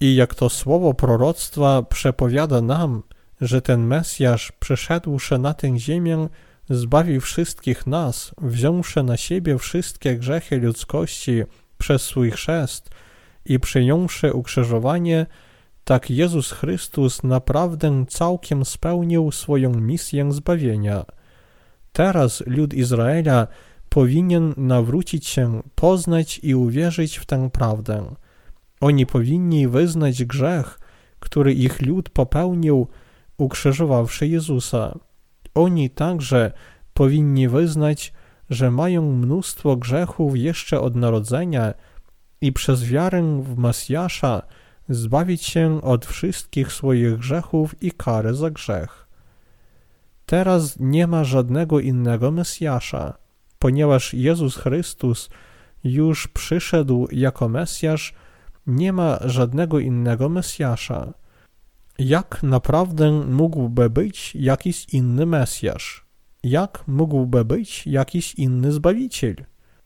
i 0.00 0.14
jak 0.14 0.34
to 0.34 0.48
słowo 0.48 0.94
proroctwa 0.94 1.82
przepowiada 1.82 2.60
nam, 2.60 3.02
że 3.40 3.62
ten 3.62 3.86
Mesjasz 3.86 4.52
przyszedłszy 4.52 5.38
na 5.38 5.54
tę 5.54 5.78
ziemię, 5.78 6.28
zbawi 6.70 7.20
wszystkich 7.20 7.86
nas, 7.86 8.34
wziąwszy 8.38 9.02
na 9.02 9.16
siebie 9.16 9.58
wszystkie 9.58 10.16
grzechy 10.16 10.58
ludzkości 10.58 11.42
przez 11.78 12.02
swój 12.02 12.30
chrzest 12.30 12.90
i 13.44 13.60
przyjąwszy 13.60 14.32
ukrzyżowanie, 14.32 15.26
tak 15.84 16.10
Jezus 16.10 16.52
Chrystus 16.52 17.22
naprawdę 17.22 18.04
całkiem 18.08 18.64
spełnił 18.64 19.32
swoją 19.32 19.70
misję 19.74 20.32
zbawienia. 20.32 21.04
Teraz 21.92 22.42
lud 22.46 22.74
Izraela 22.74 23.46
powinien 23.88 24.54
nawrócić 24.56 25.26
się, 25.26 25.62
poznać 25.74 26.40
i 26.42 26.54
uwierzyć 26.54 27.18
w 27.18 27.26
tę 27.26 27.50
prawdę. 27.50 28.14
Oni 28.80 29.06
powinni 29.06 29.68
wyznać 29.68 30.24
grzech, 30.24 30.80
który 31.20 31.54
ich 31.54 31.82
lud 31.82 32.08
popełnił, 32.08 32.86
ukrzyżowawszy 33.38 34.26
Jezusa. 34.26 34.98
Oni 35.54 35.90
także 35.90 36.52
powinni 36.94 37.48
wyznać, 37.48 38.12
że 38.50 38.70
mają 38.70 39.12
mnóstwo 39.12 39.76
grzechów 39.76 40.36
jeszcze 40.36 40.80
od 40.80 40.96
narodzenia 40.96 41.74
i 42.40 42.52
przez 42.52 42.84
wiarę 42.84 43.42
w 43.42 43.58
Mesjasza 43.58 44.42
zbawić 44.88 45.42
się 45.42 45.82
od 45.82 46.06
wszystkich 46.06 46.72
swoich 46.72 47.16
grzechów 47.16 47.82
i 47.82 47.92
kary 47.92 48.34
za 48.34 48.50
grzech. 48.50 49.06
Teraz 50.26 50.76
nie 50.80 51.06
ma 51.06 51.24
żadnego 51.24 51.80
innego 51.80 52.30
Mesjasza, 52.30 53.18
ponieważ 53.58 54.14
Jezus 54.14 54.56
Chrystus 54.56 55.30
już 55.84 56.28
przyszedł 56.28 57.08
jako 57.12 57.48
Mesjasz, 57.48 58.14
nie 58.66 58.92
ma 58.92 59.18
żadnego 59.24 59.78
innego 59.78 60.28
Mesjasza. 60.28 61.12
Jak 61.98 62.42
naprawdę 62.42 63.10
mógłby 63.12 63.90
być 63.90 64.34
jakiś 64.34 64.86
inny 64.92 65.26
Mesjasz? 65.26 66.06
Jak 66.44 66.84
mógłby 66.86 67.44
być 67.44 67.86
jakiś 67.86 68.34
inny 68.34 68.72
Zbawiciel? 68.72 69.36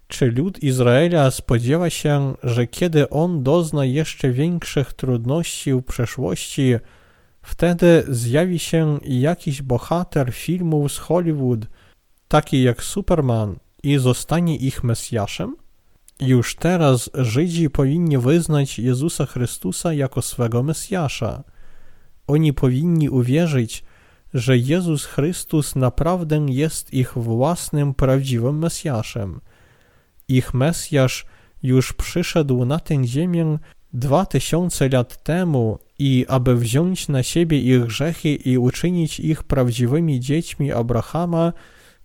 Czy 0.09 0.31
lud 0.31 0.63
Izraela 0.63 1.31
spodziewa 1.31 1.91
się, 1.91 2.35
że 2.43 2.67
kiedy 2.67 3.11
on 3.11 3.43
dozna 3.43 3.85
jeszcze 3.85 4.31
większych 4.31 4.93
trudności 4.93 5.73
w 5.73 5.83
przeszłości, 5.83 6.75
wtedy 7.43 8.05
zjawi 8.09 8.59
się 8.59 8.99
jakiś 9.05 9.63
bohater 9.63 10.33
filmów 10.33 10.93
z 10.93 10.99
Hollywood, 10.99 11.61
taki 12.29 12.63
jak 12.63 12.83
Superman, 12.83 13.57
i 13.83 13.99
zostanie 13.99 14.57
ich 14.57 14.85
Mesjaszem? 14.85 15.57
Już 16.21 16.57
teraz 16.57 17.11
Żydzi 17.15 17.71
powinni 17.71 18.19
wyznać 18.19 18.79
Jezusa 18.79 19.27
Chrystusa 19.27 19.93
jako 19.93 20.23
swego 20.23 20.63
Mesjasza. 20.63 21.45
Oni 22.31 22.53
powinni 22.53 23.09
uwierzyć, 23.09 23.85
że 24.35 24.59
Jezus 24.59 25.05
Chrystus 25.05 25.77
naprawdę 25.77 26.47
jest 26.49 26.95
ich 26.95 27.13
własnym 27.17 27.95
prawdziwym 27.95 28.59
Mesjaszem. 28.59 29.41
Ich 30.29 30.55
Mesjasz 30.55 31.27
już 31.63 31.93
przyszedł 31.93 32.65
na 32.65 32.79
tę 32.79 33.05
ziemię 33.05 33.59
dwa 33.93 34.27
tysiące 34.27 34.89
lat 34.89 35.23
temu 35.23 35.79
i 35.99 36.27
aby 36.29 36.57
wziąć 36.57 37.09
na 37.09 37.23
siebie 37.23 37.59
ich 37.59 37.87
grzechy 37.87 38.35
i 38.35 38.59
uczynić 38.59 39.21
ich 39.21 39.43
prawdziwymi 39.43 40.21
dziećmi 40.21 40.73
Abrahama, 40.73 41.53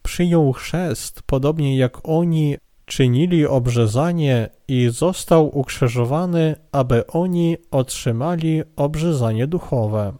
przyjął 0.04 0.54
chrzest, 0.54 1.22
podobnie 1.26 1.78
jak 1.78 2.10
oni 2.10 2.58
czynili 2.86 3.46
obrzezanie 3.46 4.50
i 4.68 4.90
został 4.90 5.60
ukrzyżowany, 5.60 6.56
aby 6.72 7.08
oni 7.08 7.58
otrzymali 7.72 8.64
obrzezanie 8.76 9.48
duchowe. 9.48 10.14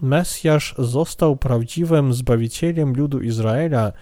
Mesjasz 0.00 0.74
został 0.78 1.36
prawdziwym 1.36 2.14
Zbawicielem 2.14 2.92
ludu 2.92 3.20
Izraela, 3.20 3.92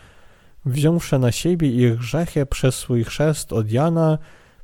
wziąwszy 0.65 1.19
na 1.19 1.33
siebie 1.33 1.69
ich 1.69 1.97
grzechy 1.97 2.47
przez 2.47 2.75
swój 2.75 3.05
chrzest 3.05 3.53
od 3.53 3.73
Jana, 3.73 4.19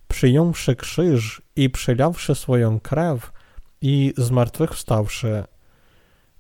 przyjąwszy 0.09 0.77
krzyż 0.77 1.43
i 1.57 1.71
przelawszy 1.71 2.35
swoją 2.35 2.81
krew 2.81 3.33
i 3.81 4.15
zmartwychwstawszy. 4.17 5.45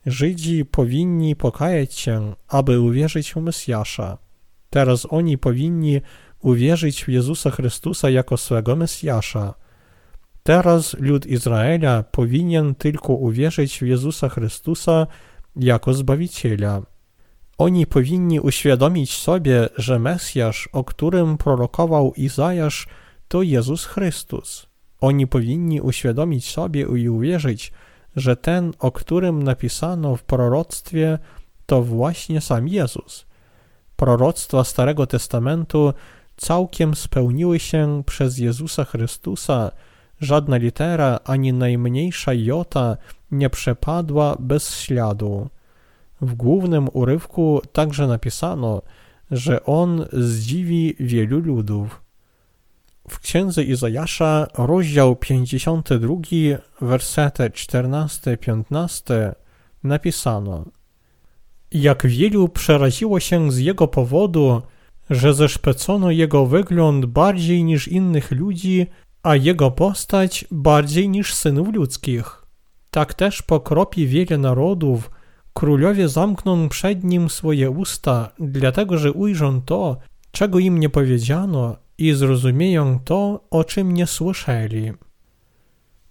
Żydzi 0.06 0.64
powinni 0.64 1.36
pokajać 1.36 1.94
się, 1.94 2.34
aby 2.48 2.80
uwierzyć 2.80 3.32
w 3.32 3.36
Mesjasza. 3.36 4.18
Teraz 4.70 5.06
oni 5.10 5.38
powinni 5.38 6.00
uwierzyć 6.40 7.04
w 7.04 7.08
Jezusa 7.08 7.50
Chrystusa 7.50 8.10
jako 8.10 8.36
swego 8.36 8.76
Mesjasza. 8.76 9.54
Teraz 10.42 10.96
lud 11.00 11.26
Izraela 11.26 12.02
powinien 12.02 12.74
tylko 12.74 13.12
uwierzyć 13.12 13.78
w 13.78 13.86
Jezusa 13.86 14.28
Chrystusa 14.28 15.06
jako 15.56 15.94
Zbawiciela. 15.94 16.82
Oni 17.58 17.86
powinni 17.86 18.40
uświadomić 18.40 19.16
sobie, 19.18 19.68
że 19.76 19.98
Mesjasz, 19.98 20.68
o 20.72 20.84
którym 20.84 21.38
prorokował 21.38 22.12
Izajasz, 22.16 22.88
to 23.28 23.42
Jezus 23.42 23.84
Chrystus. 23.84 24.66
Oni 25.00 25.26
powinni 25.26 25.80
uświadomić 25.80 26.50
sobie 26.50 26.80
i 26.80 27.08
uwierzyć, 27.08 27.72
że 28.16 28.36
ten, 28.36 28.72
o 28.78 28.92
którym 28.92 29.42
napisano 29.42 30.16
w 30.16 30.22
proroctwie, 30.22 31.18
to 31.66 31.82
właśnie 31.82 32.40
sam 32.40 32.68
Jezus. 32.68 33.26
Proroctwa 33.96 34.64
Starego 34.64 35.06
Testamentu 35.06 35.92
całkiem 36.40 36.94
spełniły 36.94 37.58
się 37.58 38.02
przez 38.06 38.38
Jezusa 38.38 38.84
Chrystusa, 38.84 39.70
żadna 40.20 40.56
litera 40.56 41.18
ani 41.24 41.52
najmniejsza 41.52 42.32
jota 42.34 42.96
nie 43.30 43.50
przepadła 43.50 44.36
bez 44.38 44.74
śladu. 44.74 45.48
W 46.20 46.34
głównym 46.34 46.88
urywku 46.92 47.62
także 47.72 48.06
napisano, 48.06 48.82
że 49.30 49.64
on 49.64 50.06
zdziwi 50.12 50.94
wielu 51.00 51.38
ludów. 51.38 52.02
W 53.08 53.18
księdze 53.18 53.62
Izajasza, 53.62 54.46
rozdział 54.58 55.16
52, 55.16 56.14
wersety 56.80 57.42
14-15 57.42 59.32
napisano 59.84 60.64
Jak 61.72 62.06
wielu 62.06 62.48
przeraziło 62.48 63.20
się 63.20 63.52
z 63.52 63.58
jego 63.58 63.88
powodu, 63.88 64.62
że 65.10 65.34
zeszpecono 65.34 66.10
jego 66.10 66.46
wygląd 66.46 67.06
bardziej 67.06 67.64
niż 67.64 67.88
innych 67.88 68.30
ludzi, 68.30 68.86
a 69.22 69.36
jego 69.36 69.70
postać 69.70 70.44
bardziej 70.50 71.08
niż 71.08 71.34
synów 71.34 71.74
ludzkich. 71.74 72.46
Tak 72.90 73.14
też 73.14 73.42
pokropi 73.42 74.06
wiele 74.06 74.38
narodów, 74.38 75.10
królowie 75.52 76.08
zamkną 76.08 76.68
przed 76.68 77.04
nim 77.04 77.30
swoje 77.30 77.70
usta, 77.70 78.32
dlatego 78.38 78.98
że 78.98 79.12
ujrzą 79.12 79.62
to, 79.62 79.96
czego 80.30 80.58
im 80.58 80.80
nie 80.80 80.88
powiedziano 80.88 81.76
i 81.98 82.12
zrozumieją 82.12 82.98
to, 83.04 83.44
o 83.50 83.64
czym 83.64 83.94
nie 83.94 84.06
słyszeli. 84.06 84.92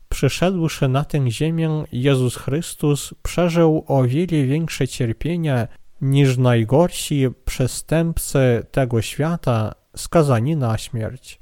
Przyszedłszy 0.09 0.87
na 0.87 1.03
tę 1.03 1.31
ziemię, 1.31 1.83
Jezus 1.91 2.35
Chrystus 2.35 3.13
przeżył 3.23 3.83
o 3.87 4.03
wiele 4.03 4.45
większe 4.45 4.87
cierpienia 4.87 5.67
niż 6.01 6.37
najgorsi 6.37 7.27
przestępcy 7.45 8.65
tego 8.71 9.01
świata 9.01 9.75
skazani 9.95 10.55
na 10.55 10.77
śmierć. 10.77 11.41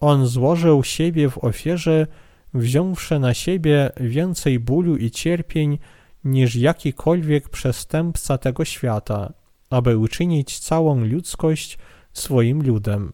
On 0.00 0.26
złożył 0.26 0.84
siebie 0.84 1.30
w 1.30 1.44
ofierze, 1.44 2.06
wziąwszy 2.54 3.18
na 3.18 3.34
siebie 3.34 3.90
więcej 3.96 4.58
bólu 4.58 4.96
i 4.96 5.10
cierpień 5.10 5.78
niż 6.24 6.56
jakikolwiek 6.56 7.48
przestępca 7.48 8.38
tego 8.38 8.64
świata, 8.64 9.32
aby 9.70 9.98
uczynić 9.98 10.58
całą 10.58 11.04
ludzkość 11.04 11.78
swoim 12.12 12.62
ludem. 12.62 13.12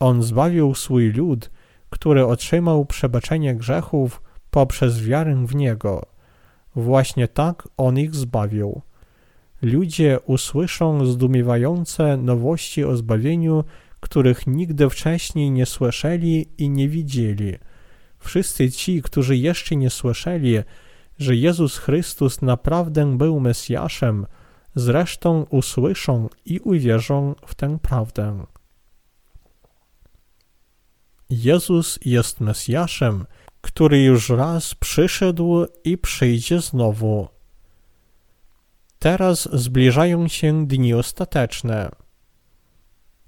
On 0.00 0.22
zbawił 0.22 0.74
swój 0.74 1.12
lud, 1.12 1.50
który 1.90 2.26
otrzymał 2.26 2.86
przebaczenie 2.86 3.54
grzechów 3.54 4.22
poprzez 4.50 5.02
wiarę 5.02 5.46
w 5.46 5.54
Niego. 5.54 6.06
Właśnie 6.76 7.28
tak 7.28 7.68
On 7.76 7.98
ich 7.98 8.14
zbawił. 8.14 8.82
Ludzie 9.64 10.18
usłyszą 10.26 11.06
zdumiewające 11.06 12.16
nowości 12.16 12.84
o 12.84 12.96
zbawieniu, 12.96 13.64
których 14.00 14.46
nigdy 14.46 14.90
wcześniej 14.90 15.50
nie 15.50 15.66
słyszeli 15.66 16.48
i 16.58 16.70
nie 16.70 16.88
widzieli. 16.88 17.54
Wszyscy 18.18 18.70
ci, 18.70 19.02
którzy 19.02 19.36
jeszcze 19.36 19.76
nie 19.76 19.90
słyszeli, 19.90 20.58
że 21.18 21.36
Jezus 21.36 21.78
Chrystus 21.78 22.42
naprawdę 22.42 23.16
był 23.18 23.40
Mesjaszem, 23.40 24.26
zresztą 24.74 25.46
usłyszą 25.50 26.28
i 26.44 26.60
uwierzą 26.60 27.34
w 27.46 27.54
tę 27.54 27.78
prawdę. 27.82 28.46
Jezus 31.30 31.98
jest 32.04 32.40
Mesjaszem, 32.40 33.26
który 33.60 34.02
już 34.02 34.28
raz 34.28 34.74
przyszedł 34.74 35.66
i 35.84 35.98
przyjdzie 35.98 36.60
znowu. 36.60 37.33
Teraz 39.04 39.48
zbliżają 39.52 40.28
się 40.28 40.66
dni 40.66 40.94
ostateczne. 40.94 41.90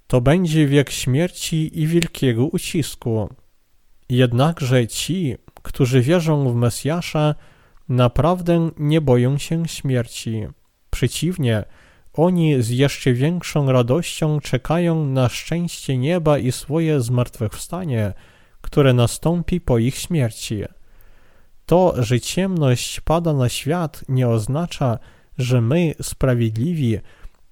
To 0.06 0.20
będzie 0.20 0.66
wiek 0.66 0.90
śmierci 0.90 1.80
i 1.80 1.86
wielkiego 1.86 2.46
ucisku. 2.46 3.28
Jednakże 4.08 4.86
ci, 4.86 5.36
którzy 5.62 6.00
wierzą 6.00 6.52
w 6.52 6.54
Mesjasza, 6.54 7.34
naprawdę 7.88 8.70
nie 8.78 9.00
boją 9.00 9.38
się 9.38 9.68
śmierci. 9.68 10.46
Przeciwnie, 10.90 11.64
oni 12.12 12.62
z 12.62 12.70
jeszcze 12.70 13.12
większą 13.12 13.72
radością 13.72 14.40
czekają 14.40 15.06
na 15.06 15.28
szczęście 15.28 15.98
nieba 15.98 16.38
i 16.38 16.52
swoje 16.52 17.00
zmartwychwstanie, 17.00 18.12
które 18.60 18.92
nastąpi 18.92 19.60
po 19.60 19.78
ich 19.78 19.96
śmierci. 19.96 20.62
To, 21.66 22.02
że 22.02 22.20
ciemność 22.20 23.00
pada 23.00 23.32
na 23.32 23.48
świat, 23.48 24.04
nie 24.08 24.28
oznacza, 24.28 24.98
że 24.98 25.15
my, 25.60 25.94
sprawiedliwi, 26.02 26.98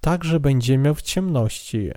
także 0.01 0.39
będziemy 0.39 0.95
w 0.95 1.01
ciemności. 1.01 1.91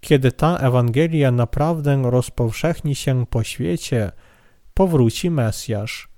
Kiedy 0.00 0.32
ta 0.32 0.56
Ewangelia 0.56 1.30
naprawdę 1.30 2.02
rozpowszechni 2.04 2.94
się 2.94 3.26
po 3.26 3.44
świecie, 3.44 4.12
powróci 4.74 5.30
Mesjasz. 5.30 6.08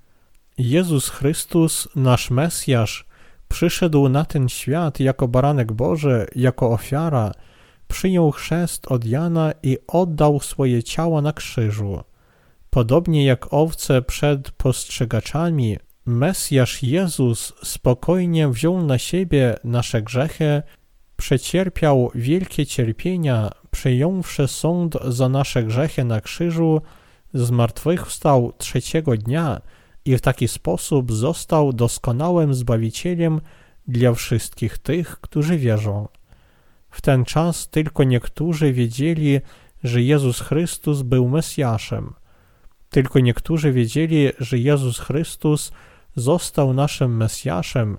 Jezus 0.57 1.09
Chrystus, 1.09 1.87
nasz 1.95 2.31
Mesjasz, 2.31 3.05
przyszedł 3.47 4.09
na 4.09 4.25
ten 4.25 4.49
świat 4.49 4.99
jako 4.99 5.27
baranek 5.27 5.71
Boży, 5.71 6.27
jako 6.35 6.71
ofiara, 6.71 7.31
przyjął 7.87 8.31
chrzest 8.31 8.87
od 8.87 9.05
Jana 9.05 9.51
i 9.63 9.77
oddał 9.87 10.39
swoje 10.39 10.83
ciało 10.83 11.21
na 11.21 11.33
krzyżu. 11.33 12.03
Podobnie 12.69 13.25
jak 13.25 13.53
owce 13.53 14.01
przed 14.01 14.51
postrzegaczami, 14.51 15.77
Mesjasz 16.09 16.83
Jezus 16.83 17.53
spokojnie 17.63 18.47
wziął 18.47 18.83
na 18.85 18.97
siebie 18.97 19.55
nasze 19.63 20.01
grzechy, 20.01 20.61
przecierpiał 21.17 22.11
wielkie 22.15 22.65
cierpienia, 22.65 23.51
przyjąwszy 23.71 24.47
sąd 24.47 24.95
za 25.07 25.29
nasze 25.29 25.63
grzechy 25.63 26.03
na 26.03 26.21
krzyżu, 26.21 26.81
zmartwychwstał 27.33 28.53
trzeciego 28.57 29.17
dnia 29.17 29.61
i 30.05 30.17
w 30.17 30.21
taki 30.21 30.47
sposób 30.47 31.13
został 31.13 31.73
doskonałym 31.73 32.53
Zbawicielem 32.53 33.41
dla 33.87 34.13
wszystkich 34.13 34.77
tych, 34.77 35.21
którzy 35.21 35.57
wierzą. 35.57 36.07
W 36.89 37.01
ten 37.01 37.25
czas 37.25 37.69
tylko 37.69 38.03
niektórzy 38.03 38.73
wiedzieli, 38.73 39.39
że 39.83 40.01
Jezus 40.01 40.39
Chrystus 40.39 41.01
był 41.01 41.27
Mesjaszem. 41.27 42.13
Tylko 42.89 43.19
niektórzy 43.19 43.71
wiedzieli, 43.71 44.29
że 44.39 44.57
Jezus 44.57 44.99
Chrystus 44.99 45.71
został 46.19 46.73
naszym 46.73 47.17
Mesjaszem, 47.17 47.97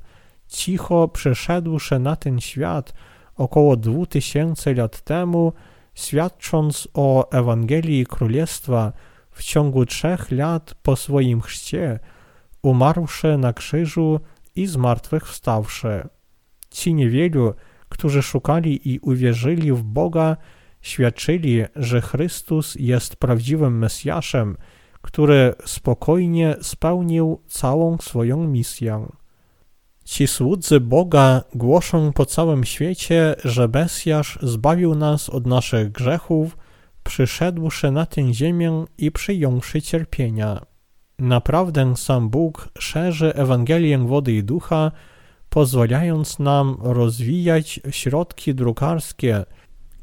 cicho 0.49 1.09
przeszedłszy 1.09 1.99
na 1.99 2.17
ten 2.17 2.41
świat 2.41 2.93
około 3.37 3.77
dwóch 3.77 4.09
tysięcy 4.09 4.75
lat 4.75 5.01
temu, 5.01 5.53
świadcząc 5.95 6.89
o 6.95 7.31
Ewangelii 7.31 8.07
Królestwa 8.07 8.93
w 9.31 9.43
ciągu 9.43 9.87
trzech 9.87 10.31
lat 10.31 10.75
po 10.83 10.97
swoim 10.97 11.41
chrzcie, 11.41 11.99
umarłszy 12.63 13.39
na 13.39 13.53
krzyżu 13.53 14.21
i 14.57 14.67
zmartwychwstawszy. 14.67 16.09
Ci 16.71 16.95
niewielu, 16.95 17.55
którzy 17.89 18.23
szukali 18.23 18.93
i 18.95 18.99
uwierzyli 18.99 19.73
w 19.73 19.83
Boga, 19.83 20.37
świadczyli, 20.81 21.65
że 21.77 22.01
Chrystus 22.01 22.75
jest 22.75 23.17
prawdziwym 23.17 23.79
Mesjaszem, 23.79 24.57
który 25.03 25.55
spokojnie 25.65 26.57
spełnił 26.63 27.41
całą 27.47 27.99
swoją 27.99 28.45
misję. 28.49 29.07
Ci 30.05 30.27
słudzy 30.27 30.81
Boga 30.81 31.43
głoszą 31.55 32.13
po 32.13 32.27
całym 32.27 32.65
świecie, 32.65 33.35
że 33.45 33.69
Mesjasz 33.69 34.39
zbawił 34.43 34.95
nas 34.95 35.29
od 35.29 35.47
naszych 35.47 35.93
grzechów, 35.93 36.57
przyszedłszy 37.03 37.91
na 37.91 38.07
tę 38.07 38.33
ziemię 38.35 38.85
i 38.99 39.13
przyjąwszy 39.13 39.83
cierpienia. 39.83 40.61
Naprawdę 41.19 41.97
sam 41.97 42.31
Bóg 42.31 42.69
szerzy 42.79 43.35
Ewangelię 43.35 43.99
wody 43.99 44.33
i 44.33 44.45
ducha, 44.45 44.93
pozwalając 45.49 46.39
nam 46.39 46.77
rozwijać 46.81 47.81
środki 47.91 48.55
drukarskie, 48.55 49.45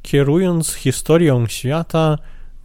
kierując 0.02 0.74
historią 0.74 1.48
świata, 1.48 2.18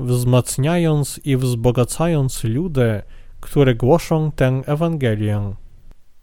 wzmacniając 0.03 1.21
i 1.25 1.37
wzbogacając 1.37 2.45
ludy, 2.45 3.03
które 3.41 3.75
głoszą 3.75 4.33
tę 4.33 4.63
Ewangelię. 4.67 5.55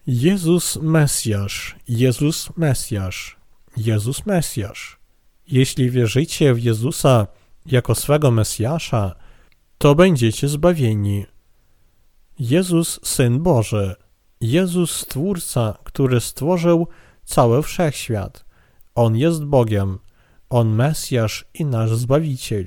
Jezus 0.08 0.78
Mesjasz, 0.82 1.76
Jezus 1.88 2.58
Mesjasz, 2.58 3.38
Jezus 3.78 4.26
Mesjasz. 4.26 5.00
Jeśli 5.48 5.92
wierzycie 5.92 6.54
w 6.54 6.64
Jezusa 6.64 7.28
jako 7.66 7.96
swego 7.96 8.32
Mesjasza, 8.32 9.16
to 9.78 9.96
będziecie 9.96 10.48
zbawieni. 10.48 11.26
Jezus 12.40 13.00
Syn 13.04 13.44
Boży, 13.44 13.96
Jezus 14.42 14.92
Stwórca, 14.92 15.78
który 15.84 16.20
stworzył 16.20 16.88
cały 17.26 17.64
wszechświat. 17.64 18.46
On 18.96 19.18
jest 19.18 19.44
Bogiem, 19.44 20.00
On 20.50 20.70
Mesjasz 20.76 21.46
i 21.54 21.66
nasz 21.66 21.96
Zbawiciel. 21.96 22.66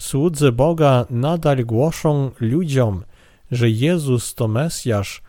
Słudzy 0.00 0.52
Boga 0.52 1.06
nadal 1.10 1.64
głoszą 1.64 2.30
ludziom, 2.40 3.04
że 3.50 3.70
Jezus 3.70 4.34
to 4.34 4.48
Mesjasz, 4.48 5.22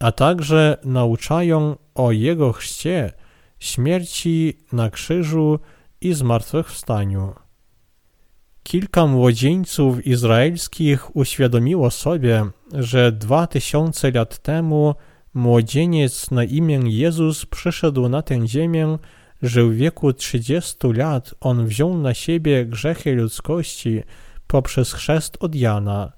a 0.00 0.12
także 0.12 0.78
nauczają 0.84 1.76
o 1.94 2.12
Jego 2.12 2.52
chrzcie, 2.52 3.12
śmierci 3.58 4.58
na 4.72 4.90
krzyżu 4.90 5.58
i 6.00 6.14
zmartwychwstaniu. 6.14 7.34
Kilka 8.62 9.06
młodzieńców 9.06 10.06
izraelskich 10.06 11.16
uświadomiło 11.16 11.90
sobie, 11.90 12.44
że 12.72 13.12
dwa 13.12 13.46
tysiące 13.46 14.10
lat 14.10 14.38
temu 14.38 14.94
młodzieniec 15.34 16.30
na 16.30 16.44
imię 16.44 16.80
Jezus 16.84 17.46
przyszedł 17.46 18.08
na 18.08 18.22
tę 18.22 18.46
ziemię, 18.48 18.98
że 19.44 19.64
w 19.64 19.74
wieku 19.74 20.12
30 20.12 20.76
lat 20.92 21.34
on 21.40 21.66
wziął 21.66 21.98
na 21.98 22.14
siebie 22.14 22.66
grzechy 22.66 23.14
ludzkości 23.14 24.02
poprzez 24.46 24.92
chrzest 24.92 25.36
od 25.40 25.54
Jana. 25.54 26.12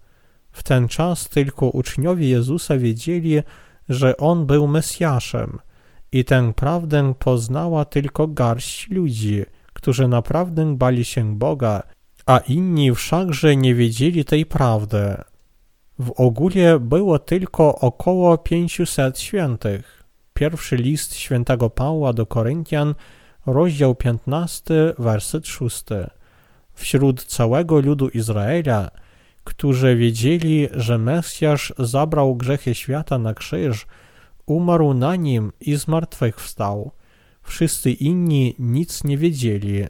W 0.53 0.63
ten 0.63 0.89
czas 0.89 1.29
tylko 1.29 1.67
uczniowie 1.67 2.29
Jezusa 2.29 2.79
wiedzieli, 2.79 3.41
że 3.89 4.17
on 4.17 4.47
był 4.47 4.67
Mesjaszem 4.67 5.59
i 6.13 6.25
tę 6.25 6.53
prawdę 6.57 7.15
poznała 7.19 7.85
tylko 7.85 8.27
garść 8.27 8.91
ludzi, 8.91 9.45
którzy 9.73 10.09
naprawdę 10.09 10.77
bali 10.77 11.05
się 11.05 11.39
Boga 11.39 11.83
a 12.27 12.39
inni 12.39 12.95
wszakże 12.95 13.57
nie 13.57 13.75
wiedzieli 13.75 14.25
tej 14.25 14.47
prawdy. 14.47 15.17
W 15.99 16.11
ogóle 16.11 16.81
było 16.81 17.19
tylko 17.19 17.79
około 17.79 18.39
500 18.39 19.19
świętych. 19.19 20.06
Pierwszy 20.37 20.77
list 20.77 21.15
świętego 21.15 21.71
Pawła 21.71 22.13
do 22.13 22.27
Koryntian, 22.27 22.95
rozdział 23.47 23.95
15, 23.95 24.95
werset 24.99 25.47
6. 25.47 25.85
Wśród 26.75 27.25
całego 27.25 27.81
ludu 27.81 28.09
Izraela, 28.09 28.91
którzy 29.45 29.97
wiedzieli, 29.97 30.69
że 30.73 30.99
Mesjasz 30.99 31.73
zabrał 31.79 32.37
grzechy 32.37 32.75
świata 32.75 33.19
na 33.19 33.35
krzyż, 33.35 33.87
umarł 34.47 34.95
na 34.95 35.17
nim 35.17 35.53
i 35.61 35.77
zmartwychwstał. 35.77 36.91
Wszyscy 37.43 37.91
inni 37.91 38.55
nic 38.59 39.05
nie 39.05 39.19
wiedzieli. 39.19 39.85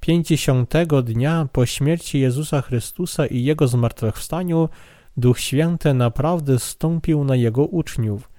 Pięćdziesiątego 0.00 1.02
dnia 1.02 1.48
po 1.52 1.66
śmierci 1.66 2.20
Jezusa 2.20 2.62
Chrystusa 2.62 3.26
i 3.26 3.44
Jego 3.44 3.68
zmartwychwstaniu 3.68 4.68
Duch 5.16 5.40
Święty 5.40 5.94
naprawdę 5.94 6.58
stąpił 6.58 7.24
na 7.24 7.36
Jego 7.36 7.64
uczniów. 7.66 8.37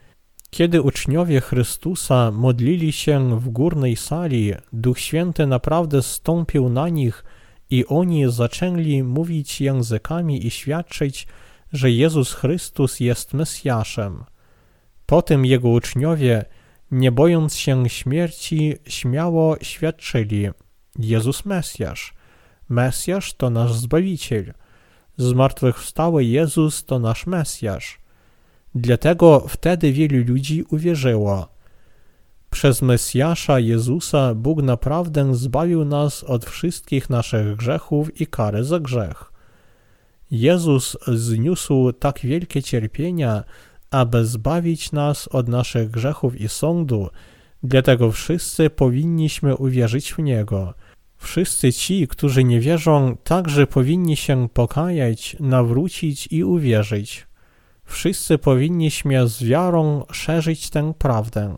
Kiedy 0.50 0.82
uczniowie 0.82 1.41
Chrystusa 1.41 2.32
modlili 2.32 2.91
się 2.91 3.39
w 3.39 3.50
górnej 3.50 3.95
sali, 3.95 4.54
Duch 4.74 5.00
Święty 5.00 5.47
naprawdę 5.47 6.02
stąpił 6.04 6.70
na 6.70 6.89
nich 6.89 7.24
i 7.70 7.86
oni 7.86 8.32
zaczęli 8.32 9.04
mówić 9.04 9.62
językami 9.62 10.47
i 10.47 10.52
świadczyć, 10.52 11.28
że 11.74 11.91
Jezus 11.91 12.34
Chrystus 12.34 13.00
jest 13.00 13.34
Mesjaszem. 13.34 14.24
Potem 15.06 15.45
jego 15.45 15.70
uczniowie, 15.70 16.45
nie 16.91 17.12
bojąc 17.12 17.56
się 17.56 17.89
śmierci, 17.89 18.76
śmiało 18.88 19.56
świadczyli: 19.62 20.50
Jezus 21.00 21.45
Mesjasz. 21.45 22.14
Mesjasz 22.70 23.34
to 23.34 23.50
nasz 23.50 23.74
Zbawiciel. 23.74 24.54
Zmartwychwstały 25.18 26.24
Jezus 26.24 26.86
to 26.86 27.00
nasz 27.00 27.28
Mesjasz. 27.28 28.00
Dlatego 28.76 29.45
wtedy 29.47 29.91
wielu 29.91 30.24
ludzi 30.34 30.63
uwierzyło. 30.70 31.47
Przez 32.49 32.82
Mesjasza 32.82 33.59
Jezusa 33.59 34.36
Bóg 34.36 34.61
naprawdę 34.61 35.36
zbawił 35.36 35.86
nas 35.86 36.24
od 36.24 36.45
wszystkich 36.45 37.09
naszych 37.09 37.55
grzechów 37.55 38.22
i 38.22 38.28
kary 38.28 38.63
za 38.63 38.80
grzech. 38.80 39.32
Jezus 40.32 40.97
zniósł 41.07 41.91
tak 41.93 42.20
wielkie 42.20 42.63
cierpienia, 42.63 43.43
aby 43.91 44.26
zbawić 44.26 44.91
nas 44.91 45.28
od 45.28 45.47
naszych 45.47 45.91
grzechów 45.91 46.41
i 46.41 46.49
sądu, 46.49 47.09
dlatego 47.63 48.11
wszyscy 48.11 48.70
powinniśmy 48.70 49.55
uwierzyć 49.55 50.13
w 50.13 50.20
Niego. 50.20 50.74
Wszyscy 51.17 51.74
ci, 51.74 52.07
którzy 52.07 52.43
nie 52.43 52.59
wierzą, 52.59 53.17
także 53.24 53.67
powinni 53.67 54.17
się 54.17 54.49
pokajać, 54.53 55.38
nawrócić 55.39 56.28
i 56.32 56.43
uwierzyć. 56.43 57.28
Wszyscy 57.90 58.38
powinniśmy 58.38 59.28
z 59.28 59.44
wiarą 59.44 60.04
szerzyć 60.12 60.70
tę 60.70 60.94
prawdę. 60.98 61.58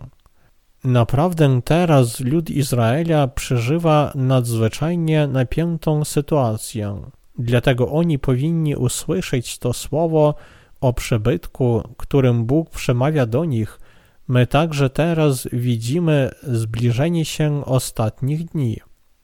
Naprawdę 0.84 1.62
teraz 1.66 2.20
lud 2.20 2.50
Izraela 2.50 3.28
przeżywa 3.28 4.12
nadzwyczajnie 4.16 5.28
napiętą 5.28 6.06
sytuację. 6.06 7.02
Dlatego 7.38 7.92
oni 7.92 8.20
powinni 8.20 8.76
usłyszeć 8.76 9.58
to 9.58 9.74
słowo 9.74 10.36
o 10.82 10.94
przebytku, 10.94 11.84
którym 11.98 12.46
Bóg 12.46 12.70
przemawia 12.70 13.26
do 13.26 13.46
nich. 13.46 13.80
My 14.28 14.48
także 14.48 14.90
teraz 14.90 15.48
widzimy 15.54 16.32
zbliżenie 16.44 17.26
się 17.26 17.66
ostatnich 17.66 18.46
dni. 18.46 18.78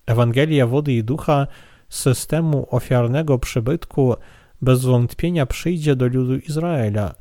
Ewangelia 0.06 0.68
wody 0.68 0.94
i 0.94 1.04
ducha 1.04 1.48
systemu 1.90 2.68
ofiarnego 2.70 3.40
przybytku 3.40 4.16
bez 4.62 4.86
wątpienia 4.86 5.46
przyjdzie 5.46 5.96
do 5.96 6.08
ludu 6.08 6.36
Izraela. 6.36 7.16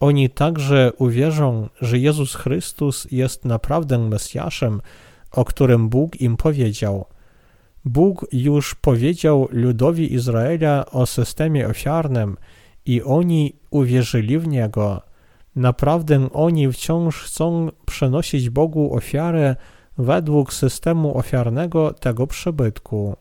Oni 0.00 0.30
także 0.30 0.92
uwierzą, 0.98 1.68
że 1.80 1.98
Jezus 1.98 2.34
Chrystus 2.34 3.06
jest 3.10 3.44
naprawdę 3.44 3.98
Mesjaszem, 3.98 4.80
o 5.30 5.44
którym 5.44 5.88
Bóg 5.88 6.20
im 6.20 6.36
powiedział. 6.36 7.04
Bóg 7.84 8.26
już 8.32 8.74
powiedział 8.74 9.48
ludowi 9.50 10.14
Izraela 10.14 10.86
o 10.86 11.06
systemie 11.06 11.68
ofiarnym 11.68 12.36
i 12.86 13.02
oni 13.02 13.56
uwierzyli 13.70 14.38
w 14.38 14.48
Niego. 14.48 15.02
Naprawdę 15.56 16.28
oni 16.32 16.72
wciąż 16.72 17.22
chcą 17.22 17.68
przenosić 17.86 18.50
Bogu 18.50 18.94
ofiarę 18.94 19.56
według 19.98 20.52
systemu 20.52 21.18
ofiarnego 21.18 21.92
tego 21.92 22.26
przybytku. 22.26 23.16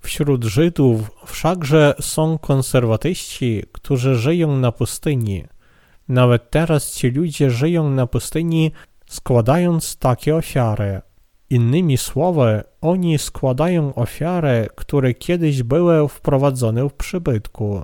Wśród 0.00 0.44
Żydów 0.44 1.10
wszakże 1.26 1.94
są 2.00 2.38
konserwatyści, 2.38 3.64
którzy 3.72 4.14
żyją 4.14 4.56
na 4.56 4.72
pustyni. 4.72 5.44
Nawet 6.08 6.50
teraz 6.50 6.94
ci 6.94 7.10
ludzie 7.10 7.50
żyją 7.50 7.90
na 7.90 8.06
pustyni, 8.06 8.72
składając 9.06 9.96
takie 9.96 10.36
ofiary. 10.36 11.00
Innymi 11.50 11.96
słowy, 11.96 12.62
oni 12.80 13.18
składają 13.18 13.94
ofiary, 13.94 14.68
które 14.74 15.14
kiedyś 15.14 15.62
były 15.62 16.08
wprowadzone 16.08 16.88
w 16.88 16.92
przybytku. 16.92 17.82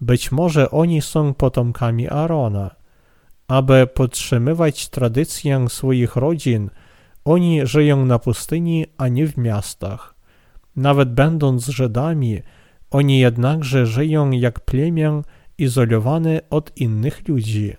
Być 0.00 0.32
może 0.32 0.70
oni 0.70 1.02
są 1.02 1.34
potomkami 1.34 2.08
Arona. 2.08 2.70
Aby 3.48 3.86
podtrzymywać 3.86 4.88
tradycję 4.88 5.68
swoich 5.68 6.16
rodzin, 6.16 6.70
oni 7.24 7.66
żyją 7.66 8.06
na 8.06 8.18
pustyni, 8.18 8.86
a 8.98 9.08
nie 9.08 9.26
w 9.26 9.36
miastach. 9.36 10.11
Nawet 10.76 11.14
będąc 11.14 11.66
Żydami, 11.66 12.40
oni 12.90 13.18
jednakże 13.18 13.86
żyją 13.86 14.30
jak 14.30 14.60
plemię 14.60 15.22
izolowane 15.58 16.40
od 16.50 16.76
innych 16.76 17.28
ludzi. 17.28 17.72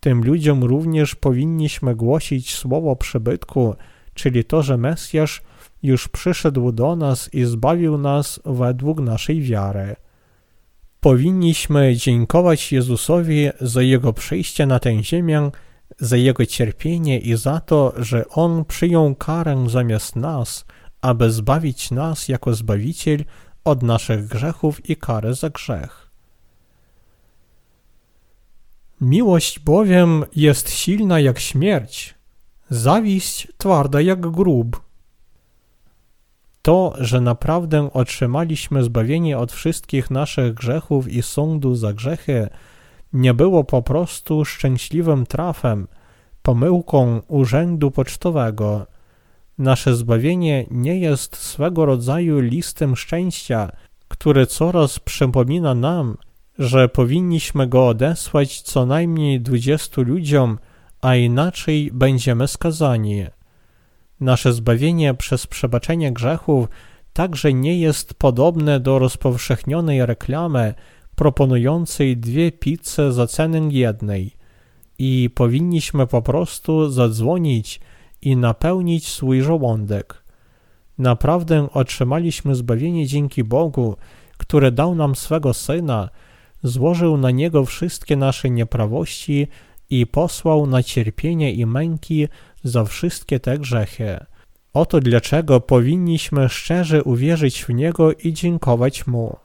Tym 0.00 0.24
ludziom 0.24 0.64
również 0.64 1.14
powinniśmy 1.14 1.94
głosić 1.94 2.54
słowo 2.54 2.96
przybytku, 2.96 3.74
czyli 4.14 4.44
to, 4.44 4.62
że 4.62 4.76
Mesjasz 4.76 5.42
już 5.82 6.08
przyszedł 6.08 6.72
do 6.72 6.96
nas 6.96 7.34
i 7.34 7.44
zbawił 7.44 7.98
nas 7.98 8.40
według 8.44 9.00
naszej 9.00 9.42
wiary. 9.42 9.96
Powinniśmy 11.00 11.96
dziękować 11.96 12.72
Jezusowi 12.72 13.48
za 13.60 13.82
Jego 13.82 14.12
przyjście 14.12 14.66
na 14.66 14.78
tę 14.78 15.02
ziemię, 15.02 15.50
za 15.98 16.16
Jego 16.16 16.46
cierpienie 16.46 17.18
i 17.18 17.36
za 17.36 17.60
to, 17.60 17.92
że 17.96 18.28
On 18.28 18.64
przyjął 18.64 19.14
karę 19.14 19.64
zamiast 19.68 20.16
nas, 20.16 20.64
aby 21.06 21.30
zbawić 21.30 21.90
nas 21.90 22.28
jako 22.28 22.54
Zbawiciel 22.54 23.24
od 23.64 23.82
naszych 23.82 24.26
grzechów 24.26 24.90
i 24.90 24.96
kary 24.96 25.34
za 25.34 25.50
grzech. 25.50 26.10
Miłość 29.00 29.58
bowiem 29.58 30.24
jest 30.36 30.70
silna 30.70 31.20
jak 31.20 31.38
śmierć, 31.38 32.14
zawiść 32.70 33.48
twarda 33.56 34.00
jak 34.00 34.20
grób. 34.20 34.82
To, 36.62 36.94
że 36.98 37.20
naprawdę 37.20 37.92
otrzymaliśmy 37.92 38.84
zbawienie 38.84 39.38
od 39.38 39.52
wszystkich 39.52 40.10
naszych 40.10 40.54
grzechów 40.54 41.08
i 41.08 41.22
sądu 41.22 41.74
za 41.74 41.92
grzechy, 41.92 42.48
nie 43.12 43.34
było 43.34 43.64
po 43.64 43.82
prostu 43.82 44.44
szczęśliwym 44.44 45.26
trafem, 45.26 45.88
pomyłką 46.42 47.20
urzędu 47.28 47.90
pocztowego. 47.90 48.95
Nasze 49.58 49.96
zbawienie 49.96 50.66
nie 50.70 50.98
jest 50.98 51.36
swego 51.36 51.84
rodzaju 51.84 52.40
listem 52.40 52.96
szczęścia, 52.96 53.72
który 54.08 54.46
coraz 54.46 54.98
przypomina 54.98 55.74
nam, 55.74 56.16
że 56.58 56.88
powinniśmy 56.88 57.66
go 57.66 57.88
odesłać 57.88 58.62
co 58.62 58.86
najmniej 58.86 59.40
dwudziestu 59.40 60.02
ludziom, 60.02 60.58
a 61.00 61.16
inaczej 61.16 61.90
będziemy 61.92 62.48
skazani. 62.48 63.24
Nasze 64.20 64.52
zbawienie 64.52 65.14
przez 65.14 65.46
przebaczenie 65.46 66.12
grzechów 66.12 66.68
także 67.12 67.52
nie 67.52 67.80
jest 67.80 68.14
podobne 68.14 68.80
do 68.80 68.98
rozpowszechnionej 68.98 70.06
reklamy 70.06 70.74
proponującej 71.14 72.16
dwie 72.16 72.52
pizze 72.52 73.12
za 73.12 73.26
cenę 73.26 73.68
jednej 73.70 74.32
i 74.98 75.30
powinniśmy 75.34 76.06
po 76.06 76.22
prostu 76.22 76.90
zadzwonić 76.90 77.80
i 78.22 78.36
napełnić 78.36 79.08
swój 79.08 79.42
żołądek. 79.42 80.22
Naprawdę 80.98 81.68
otrzymaliśmy 81.72 82.54
zbawienie 82.54 83.06
dzięki 83.06 83.44
Bogu, 83.44 83.96
który 84.36 84.72
dał 84.72 84.94
nam 84.94 85.14
swego 85.14 85.54
Syna, 85.54 86.08
złożył 86.62 87.16
na 87.16 87.30
Niego 87.30 87.64
wszystkie 87.64 88.16
nasze 88.16 88.50
nieprawości 88.50 89.48
i 89.90 90.06
posłał 90.06 90.66
na 90.66 90.82
cierpienie 90.82 91.52
i 91.52 91.66
męki 91.66 92.28
za 92.64 92.84
wszystkie 92.84 93.40
te 93.40 93.58
grzechy. 93.58 94.18
Oto 94.72 95.00
dlaczego 95.00 95.60
powinniśmy 95.60 96.48
szczerze 96.48 97.04
uwierzyć 97.04 97.64
w 97.64 97.68
Niego 97.68 98.12
i 98.12 98.32
dziękować 98.32 99.06
Mu. 99.06 99.36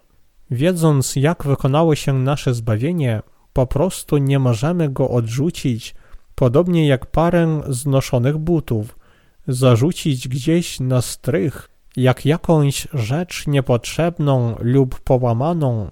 Wiedząc, 0.51 1.15
jak 1.15 1.43
wykonało 1.43 1.95
się 1.95 2.13
nasze 2.13 2.53
zbawienie, 2.53 3.21
po 3.53 3.67
prostu 3.67 4.17
nie 4.17 4.39
możemy 4.39 4.89
go 4.89 5.09
odrzucić, 5.09 5.95
podobnie 6.35 6.87
jak 6.87 7.05
parę 7.05 7.61
znoszonych 7.67 8.37
butów, 8.37 8.99
zarzucić 9.47 10.27
gdzieś 10.27 10.79
na 10.79 11.01
strych, 11.01 11.69
jak 11.95 12.25
jakąś 12.25 12.87
rzecz 12.93 13.47
niepotrzebną 13.47 14.55
lub 14.59 14.99
połamaną, 14.99 15.89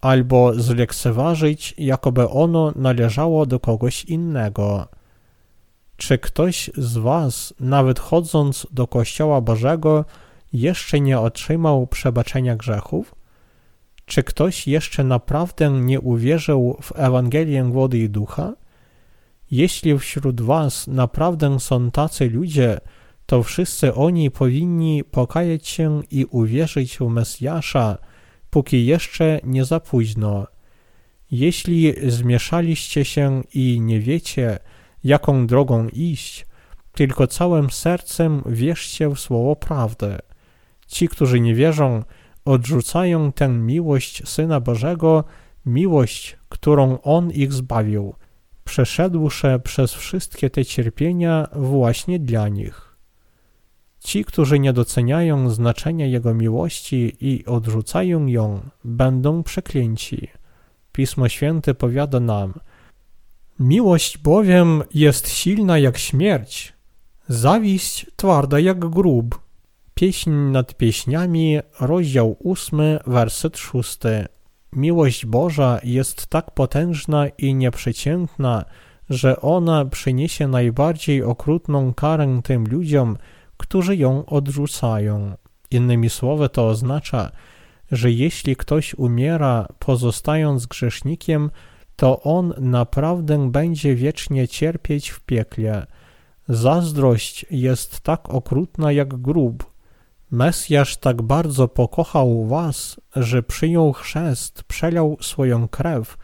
albo 0.00 0.54
zlekceważyć, 0.54 1.74
jakoby 1.78 2.28
ono 2.28 2.72
należało 2.76 3.46
do 3.46 3.60
kogoś 3.60 4.04
innego. 4.04 4.88
Czy 5.96 6.18
ktoś 6.18 6.70
z 6.76 6.96
Was, 6.96 7.54
nawet 7.60 7.98
chodząc 7.98 8.66
do 8.70 8.86
Kościoła 8.86 9.40
Bożego, 9.40 10.04
jeszcze 10.52 11.00
nie 11.00 11.20
otrzymał 11.20 11.86
przebaczenia 11.86 12.56
grzechów? 12.56 13.14
Czy 14.06 14.22
ktoś 14.22 14.68
jeszcze 14.68 15.04
naprawdę 15.04 15.70
nie 15.70 16.00
uwierzył 16.00 16.76
w 16.82 16.92
Ewangelię 16.96 17.64
wody 17.64 17.98
i 17.98 18.08
ducha? 18.08 18.52
Jeśli 19.50 19.98
wśród 19.98 20.40
Was 20.40 20.86
naprawdę 20.86 21.60
są 21.60 21.90
tacy 21.90 22.30
ludzie, 22.30 22.78
to 23.26 23.42
wszyscy 23.42 23.94
oni 23.94 24.30
powinni 24.30 25.04
pokajać 25.04 25.68
się 25.68 26.02
i 26.10 26.24
uwierzyć 26.24 26.98
w 26.98 27.08
Mesjasza, 27.08 27.98
póki 28.50 28.86
jeszcze 28.86 29.40
nie 29.44 29.64
za 29.64 29.80
późno. 29.80 30.46
Jeśli 31.30 31.94
zmieszaliście 32.10 33.04
się 33.04 33.42
i 33.54 33.80
nie 33.80 34.00
wiecie, 34.00 34.58
jaką 35.04 35.46
drogą 35.46 35.88
iść, 35.88 36.46
tylko 36.92 37.26
całym 37.26 37.70
sercem 37.70 38.42
wierzcie 38.46 39.08
w 39.08 39.18
słowo 39.18 39.56
prawdy. 39.56 40.18
Ci, 40.86 41.08
którzy 41.08 41.40
nie 41.40 41.54
wierzą, 41.54 42.02
odrzucają 42.44 43.32
tę 43.32 43.48
miłość 43.48 44.28
Syna 44.28 44.60
Bożego, 44.60 45.24
miłość, 45.66 46.36
którą 46.48 47.00
On 47.02 47.30
ich 47.30 47.52
zbawił, 47.52 48.14
przeszedłszy 48.68 49.60
przez 49.64 49.94
wszystkie 49.94 50.50
te 50.50 50.64
cierpienia 50.64 51.48
właśnie 51.52 52.18
dla 52.18 52.48
nich. 52.48 52.96
Ci, 53.98 54.24
którzy 54.24 54.58
nie 54.58 54.72
doceniają 54.72 55.50
znaczenia 55.50 56.06
Jego 56.06 56.34
miłości 56.34 57.16
i 57.20 57.46
odrzucają 57.46 58.26
ją, 58.26 58.60
będą 58.84 59.42
przeklęci. 59.42 60.28
Pismo 60.92 61.28
Święte 61.28 61.74
powiada 61.74 62.20
nam, 62.20 62.54
Miłość 63.60 64.18
bowiem 64.18 64.82
jest 64.94 65.28
silna 65.28 65.78
jak 65.78 65.98
śmierć, 65.98 66.72
zawiść 67.28 68.06
twarda 68.16 68.60
jak 68.60 68.78
grób. 68.78 69.40
Pieśń 69.94 70.30
nad 70.30 70.74
pieśniami, 70.74 71.58
rozdział 71.80 72.36
8, 72.44 72.80
werset 73.06 73.58
6. 73.58 73.98
Miłość 74.72 75.26
Boża 75.26 75.80
jest 75.84 76.26
tak 76.26 76.50
potężna 76.50 77.28
i 77.28 77.54
nieprzeciętna, 77.54 78.64
że 79.10 79.40
ona 79.40 79.84
przyniesie 79.84 80.48
najbardziej 80.48 81.22
okrutną 81.22 81.94
karę 81.94 82.40
tym 82.44 82.64
ludziom, 82.66 83.16
którzy 83.56 83.96
ją 83.96 84.26
odrzucają. 84.26 85.34
Innymi 85.70 86.10
słowy, 86.10 86.48
to 86.48 86.66
oznacza, 86.66 87.30
że 87.92 88.10
jeśli 88.10 88.56
ktoś 88.56 88.94
umiera 88.94 89.68
pozostając 89.78 90.66
grzesznikiem, 90.66 91.50
to 91.96 92.22
on 92.22 92.54
naprawdę 92.58 93.50
będzie 93.50 93.94
wiecznie 93.94 94.48
cierpieć 94.48 95.08
w 95.10 95.20
piekle. 95.20 95.86
Zazdrość 96.48 97.46
jest 97.50 98.00
tak 98.00 98.30
okrutna 98.30 98.92
jak 98.92 99.08
grób. 99.16 99.77
Mesjasz 100.30 100.96
tak 100.96 101.22
bardzo 101.22 101.68
pokochał 101.68 102.46
was, 102.46 103.00
że 103.16 103.42
przyjął 103.42 103.92
chrzest, 103.92 104.62
przelał 104.62 105.16
swoją 105.20 105.68
krew 105.68 106.16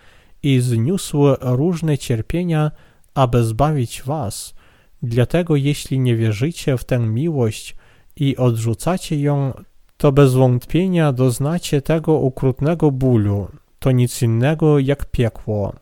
i 0.43 0.61
zniósł 0.61 1.25
różne 1.41 1.99
cierpienia, 1.99 2.71
aby 3.15 3.45
zbawić 3.45 4.03
was. 4.03 4.55
Dlatego 5.03 5.57
jeśli 5.57 5.99
nie 5.99 6.17
wierzycie 6.17 6.77
w 6.77 6.85
tę 6.85 6.99
miłość 6.99 7.77
i 8.17 8.37
odrzucacie 8.37 9.21
ją, 9.21 9.53
to 9.97 10.13
bez 10.13 10.35
wątpienia 10.35 11.13
doznacie 11.13 11.83
tego 11.83 12.21
okrutnego 12.21 12.91
bólu. 12.91 13.49
To 13.79 13.91
nic 13.91 14.23
innego 14.23 14.79
jak 14.79 15.11
piekło. 15.11 15.73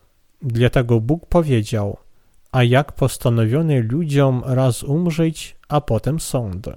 Dlatego 0.41 0.99
Bóg 0.99 1.25
powiedział, 1.25 1.97
a 2.51 2.63
jak 2.63 2.91
postanowiony 2.91 3.83
ludziom 3.83 4.41
raz 4.45 4.83
umrzeć, 4.83 5.55
a 5.67 5.81
potem 5.81 6.19
sąd. 6.19 6.69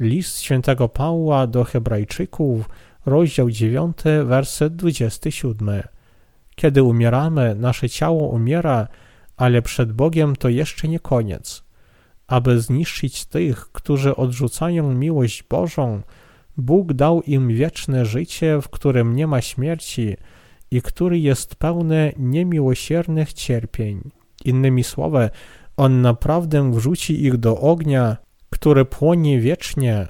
List 0.00 0.40
świętego 0.40 0.88
Pawła 0.88 1.46
do 1.46 1.64
Hebrajczyków, 1.64 2.68
rozdział 3.06 3.50
9, 3.50 3.96
werset 4.24 4.76
27. 4.76 5.82
Kiedy 6.54 6.82
umieramy, 6.82 7.54
nasze 7.54 7.88
ciało 7.88 8.28
umiera, 8.28 8.88
ale 9.36 9.62
przed 9.62 9.92
Bogiem 9.92 10.36
to 10.36 10.48
jeszcze 10.48 10.88
nie 10.88 11.00
koniec. 11.00 11.64
Aby 12.26 12.60
zniszczyć 12.60 13.24
tych, 13.24 13.72
którzy 13.72 14.16
odrzucają 14.16 14.94
miłość 14.94 15.42
Bożą, 15.42 16.02
Bóg 16.56 16.92
dał 16.92 17.22
im 17.22 17.48
wieczne 17.48 18.06
życie, 18.06 18.60
w 18.62 18.68
którym 18.68 19.16
nie 19.16 19.26
ma 19.26 19.40
śmierci 19.40 20.16
i 20.70 20.82
który 20.82 21.18
jest 21.18 21.54
pełny 21.54 22.12
niemiłosiernych 22.16 23.32
cierpień. 23.32 24.10
Innymi 24.44 24.84
słowy, 24.84 25.30
On 25.76 26.00
naprawdę 26.00 26.72
wrzuci 26.72 27.24
ich 27.24 27.36
do 27.36 27.60
ognia, 27.60 28.16
który 28.56 28.84
płonie 28.84 29.40
wiecznie 29.40 30.06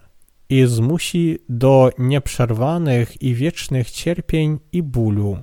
i 0.49 0.67
zmusi 0.67 1.39
do 1.49 1.91
nieprzerwanych 1.99 3.23
i 3.23 3.35
wiecznych 3.35 3.91
cierpień 3.91 4.59
i 4.73 4.83
bólu. 4.83 5.39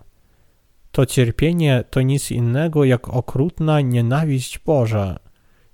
To 0.92 1.06
cierpienie 1.06 1.84
to 1.90 2.02
nic 2.02 2.32
innego 2.32 2.84
jak 2.84 3.10
okrutna 3.10 3.82
nienawiść 3.82 4.60
Boża. 4.60 5.20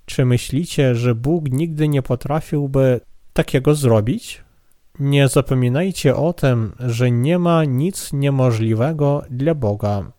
Czy 0.06 0.24
myślicie, 0.24 0.94
że 0.94 1.14
Bóg 1.14 1.50
nigdy 1.50 1.88
nie 1.88 2.02
potrafiłby 2.02 3.00
takiego 3.32 3.74
zrobić? 3.74 4.44
Nie 4.98 5.28
zapominajcie 5.28 6.16
o 6.16 6.32
tym, 6.32 6.72
że 6.78 7.10
nie 7.10 7.38
ma 7.38 7.64
nic 7.64 8.12
niemożliwego 8.12 9.22
dla 9.30 9.54
Boga. 9.54 10.12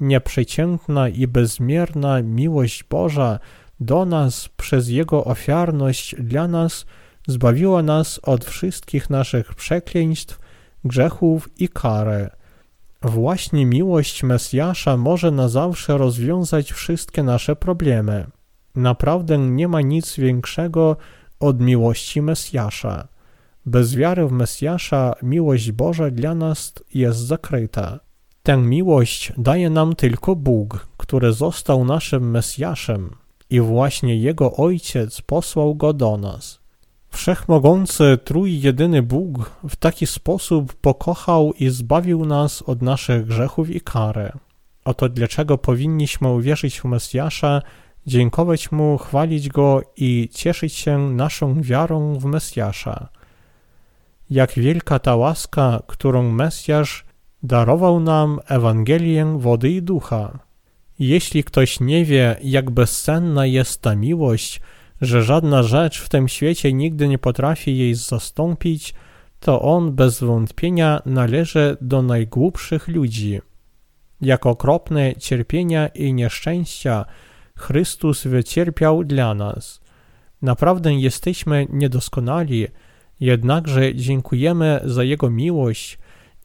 Nieprzeciętna 0.00 1.08
i 1.08 1.26
bezmierna 1.26 2.22
miłość 2.22 2.84
Boża 2.84 3.38
do 3.80 4.04
nas 4.04 4.48
przez 4.56 4.88
Jego 4.88 5.24
ofiarność 5.24 6.14
dla 6.18 6.48
nas 6.48 6.86
zbawiła 7.26 7.82
nas 7.82 8.20
od 8.22 8.44
wszystkich 8.44 9.10
naszych 9.10 9.54
przekleństw, 9.54 10.38
grzechów 10.84 11.48
i 11.60 11.68
kary. 11.68 12.30
Właśnie 13.02 13.66
miłość 13.66 14.22
Mesjasza 14.22 14.96
może 14.96 15.30
na 15.30 15.48
zawsze 15.48 15.98
rozwiązać 15.98 16.72
wszystkie 16.72 17.22
nasze 17.22 17.56
problemy. 17.56 18.26
Naprawdę 18.74 19.38
nie 19.38 19.68
ma 19.68 19.80
nic 19.80 20.16
większego 20.16 20.96
od 21.40 21.60
miłości 21.60 22.22
Mesjasza. 22.22 23.08
Bez 23.66 23.94
wiary 23.94 24.26
w 24.26 24.32
Mesjasza 24.32 25.12
miłość 25.22 25.72
Boża 25.72 26.10
dla 26.10 26.34
nas 26.34 26.74
jest 26.94 27.18
zakryta. 27.18 28.00
Tę 28.42 28.56
miłość 28.56 29.32
daje 29.38 29.70
nam 29.70 29.94
tylko 29.94 30.36
Bóg, 30.36 30.88
który 30.96 31.32
został 31.32 31.84
naszym 31.84 32.30
Mesjaszem 32.30 33.19
i 33.50 33.60
właśnie 33.60 34.16
Jego 34.16 34.56
Ojciec 34.56 35.20
posłał 35.20 35.74
Go 35.74 35.92
do 35.92 36.16
nas. 36.16 36.60
Wszechmogący, 37.10 38.18
trójjedyny 38.24 39.02
Bóg 39.02 39.50
w 39.68 39.76
taki 39.76 40.06
sposób 40.06 40.74
pokochał 40.74 41.52
i 41.52 41.68
zbawił 41.68 42.24
nas 42.24 42.62
od 42.62 42.82
naszych 42.82 43.26
grzechów 43.26 43.70
i 43.70 43.80
kary. 43.80 44.32
Oto 44.84 45.08
dlaczego 45.08 45.58
powinniśmy 45.58 46.28
uwierzyć 46.28 46.80
w 46.80 46.84
Mesjasza, 46.84 47.62
dziękować 48.06 48.72
Mu, 48.72 48.98
chwalić 48.98 49.48
Go 49.48 49.80
i 49.96 50.28
cieszyć 50.32 50.72
się 50.72 50.98
naszą 50.98 51.62
wiarą 51.62 52.18
w 52.18 52.24
Mesjasza 52.24 53.08
jak 54.30 54.52
wielka 54.52 54.98
ta 54.98 55.16
łaska, 55.16 55.82
którą 55.86 56.32
Mesjasz 56.32 57.04
darował 57.42 58.00
nam 58.00 58.40
Ewangelię 58.46 59.38
wody 59.38 59.70
i 59.70 59.82
ducha. 59.82 60.38
Jeśli 61.00 61.44
ktoś 61.44 61.80
nie 61.80 62.04
wie, 62.04 62.36
jak 62.42 62.70
bezcenna 62.70 63.46
jest 63.46 63.82
ta 63.82 63.96
miłość, 63.96 64.60
że 65.00 65.22
żadna 65.22 65.62
rzecz 65.62 66.00
w 66.00 66.08
tym 66.08 66.28
świecie 66.28 66.72
nigdy 66.72 67.08
nie 67.08 67.18
potrafi 67.18 67.78
jej 67.78 67.94
zastąpić, 67.94 68.94
to 69.40 69.62
on 69.62 69.92
bez 69.92 70.20
wątpienia 70.20 71.02
należy 71.06 71.76
do 71.80 72.02
najgłupszych 72.02 72.88
ludzi. 72.88 73.40
Jak 74.20 74.46
okropne 74.46 75.16
cierpienia 75.16 75.88
i 75.88 76.12
nieszczęścia 76.12 77.04
Chrystus 77.56 78.24
wycierpiał 78.24 79.04
dla 79.04 79.34
nas. 79.34 79.80
Naprawdę 80.42 80.94
jesteśmy 80.94 81.66
niedoskonali, 81.70 82.66
Jednakże 83.20 83.94
dziękujemy 83.94 84.80
za 84.84 85.04
Jego 85.04 85.30
miłość 85.30 85.98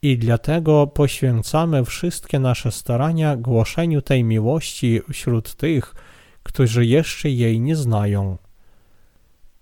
i 0.05 0.17
dlatego 0.17 0.87
poświęcamy 0.87 1.85
wszystkie 1.85 2.39
nasze 2.39 2.71
starania 2.71 3.37
głoszeniu 3.37 4.01
tej 4.01 4.23
miłości 4.23 5.01
wśród 5.11 5.55
tych, 5.55 5.95
którzy 6.43 6.85
jeszcze 6.85 7.29
jej 7.29 7.59
nie 7.59 7.75
znają. 7.75 8.37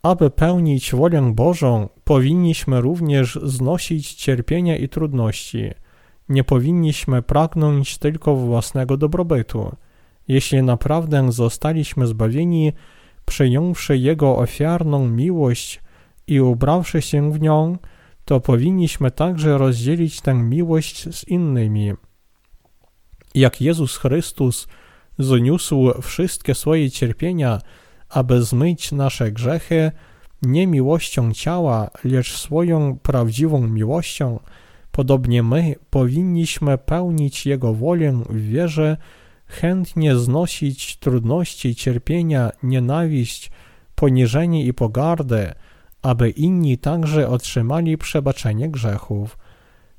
Aby 0.02 0.30
pełnić 0.30 0.92
wolę 0.96 1.32
Bożą, 1.36 1.90
powinniśmy 2.04 2.82
również 2.82 3.40
znosić 3.44 4.14
cierpienia 4.14 4.78
i 4.78 4.90
trudności. 4.90 5.72
Nie 6.30 6.44
powinniśmy 6.44 7.22
pragnąć 7.22 7.98
tylko 7.98 8.36
własnego 8.36 8.98
dobrobytu. 8.98 9.76
Jeśli 10.28 10.64
naprawdę 10.64 11.32
zostaliśmy 11.32 12.08
zbawieni, 12.08 12.74
przyjąwszy 13.26 13.98
Jego 13.98 14.38
ofiarną 14.38 15.08
miłość, 15.08 15.82
i 16.28 16.42
ubrawszy 16.42 17.02
się 17.02 17.32
w 17.32 17.42
nią, 17.42 17.78
to 18.26 18.40
powinniśmy 18.40 19.12
także 19.12 19.58
rozdzielić 19.58 20.22
tę 20.22 20.34
miłość 20.34 21.16
z 21.16 21.28
innymi. 21.28 21.94
Jak 23.36 23.62
Jezus 23.62 23.98
Chrystus 23.98 24.68
zniósł 25.20 26.02
wszystkie 26.02 26.56
swoje 26.56 26.92
cierpienia, 26.92 27.62
aby 28.10 28.44
zmyć 28.44 28.92
nasze 28.92 29.32
grzechy, 29.32 29.92
nie 30.42 30.68
miłością 30.68 31.34
ciała, 31.34 31.90
lecz 32.04 32.38
swoją 32.38 32.98
prawdziwą 32.98 33.68
miłością, 33.68 34.40
podobnie 34.92 35.44
my 35.44 35.76
powinniśmy 35.90 36.78
pełnić 36.78 37.46
Jego 37.46 37.74
wolę 37.74 38.24
w 38.30 38.50
wierze, 38.50 38.98
chętnie 39.46 40.16
znosić 40.16 40.98
trudności, 40.98 41.76
cierpienia, 41.76 42.52
nienawiść, 42.64 43.52
poniżenie 43.96 44.66
i 44.66 44.74
pogardę, 44.74 45.56
aby 46.04 46.30
inni 46.30 46.78
także 46.78 47.30
otrzymali 47.30 47.98
przebaczenie 47.98 48.70
grzechów. 48.70 49.38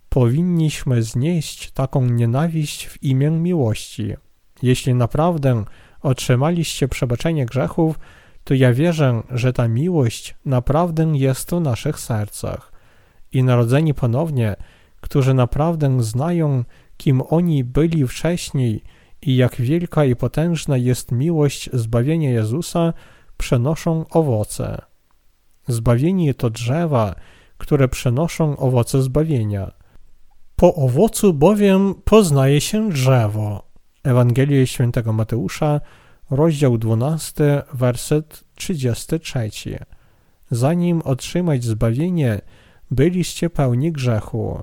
Powinniśmy 0.09 1.03
znieść 1.03 1.71
taką 1.71 2.07
nienawiść 2.07 2.87
w 2.87 3.03
imię 3.03 3.31
miłości. 3.31 4.15
Jeśli 4.63 4.95
naprawdę 4.95 5.65
otrzymaliście 6.03 6.89
przebaczenie 6.89 7.47
grzechów, 7.47 7.99
to 8.45 8.55
ja 8.55 8.73
wierzę, 8.73 9.23
że 9.31 9.53
ta 9.53 9.69
miłość 9.69 10.35
naprawdę 10.45 11.05
jest 11.15 11.51
w 11.51 11.61
naszych 11.61 12.01
sercach. 12.01 12.73
i 13.33 13.43
narodzeni 13.43 13.95
ponownie, 13.95 14.57
którzy 15.01 15.35
naprawdę 15.35 16.03
znają, 16.03 16.65
kim 16.97 17.23
oni 17.29 17.65
byli 17.65 18.07
wcześniej 18.07 18.83
i 19.23 19.37
jak 19.37 19.57
wielka 19.57 20.05
i 20.05 20.17
potężna 20.17 20.77
jest 20.77 21.13
miłość 21.13 21.71
zbawienia 21.73 22.31
Jezusa, 22.31 22.93
przenoszą 23.37 24.05
owoce. 24.11 24.94
Zbawienie 25.69 26.35
to 26.35 26.51
drzewa, 26.51 27.15
które 27.59 27.89
przenoszą 27.89 28.57
owoce 28.57 29.03
zbawienia. 29.03 29.73
Po 30.57 30.75
owocu 30.75 31.35
bowiem 31.35 31.95
poznaje 32.05 32.61
się 32.61 32.89
drzewo. 32.89 33.69
Ewangelia 34.03 34.67
Świętego 34.67 35.13
Mateusza, 35.13 35.81
rozdział 36.31 36.79
12, 36.79 37.63
werset 37.73 38.45
33. 38.55 39.51
Zanim 40.51 41.03
otrzymać 41.03 41.65
zbawienie, 41.65 42.41
byliście 42.91 43.51
pełni 43.51 43.93
grzechu 43.93 44.63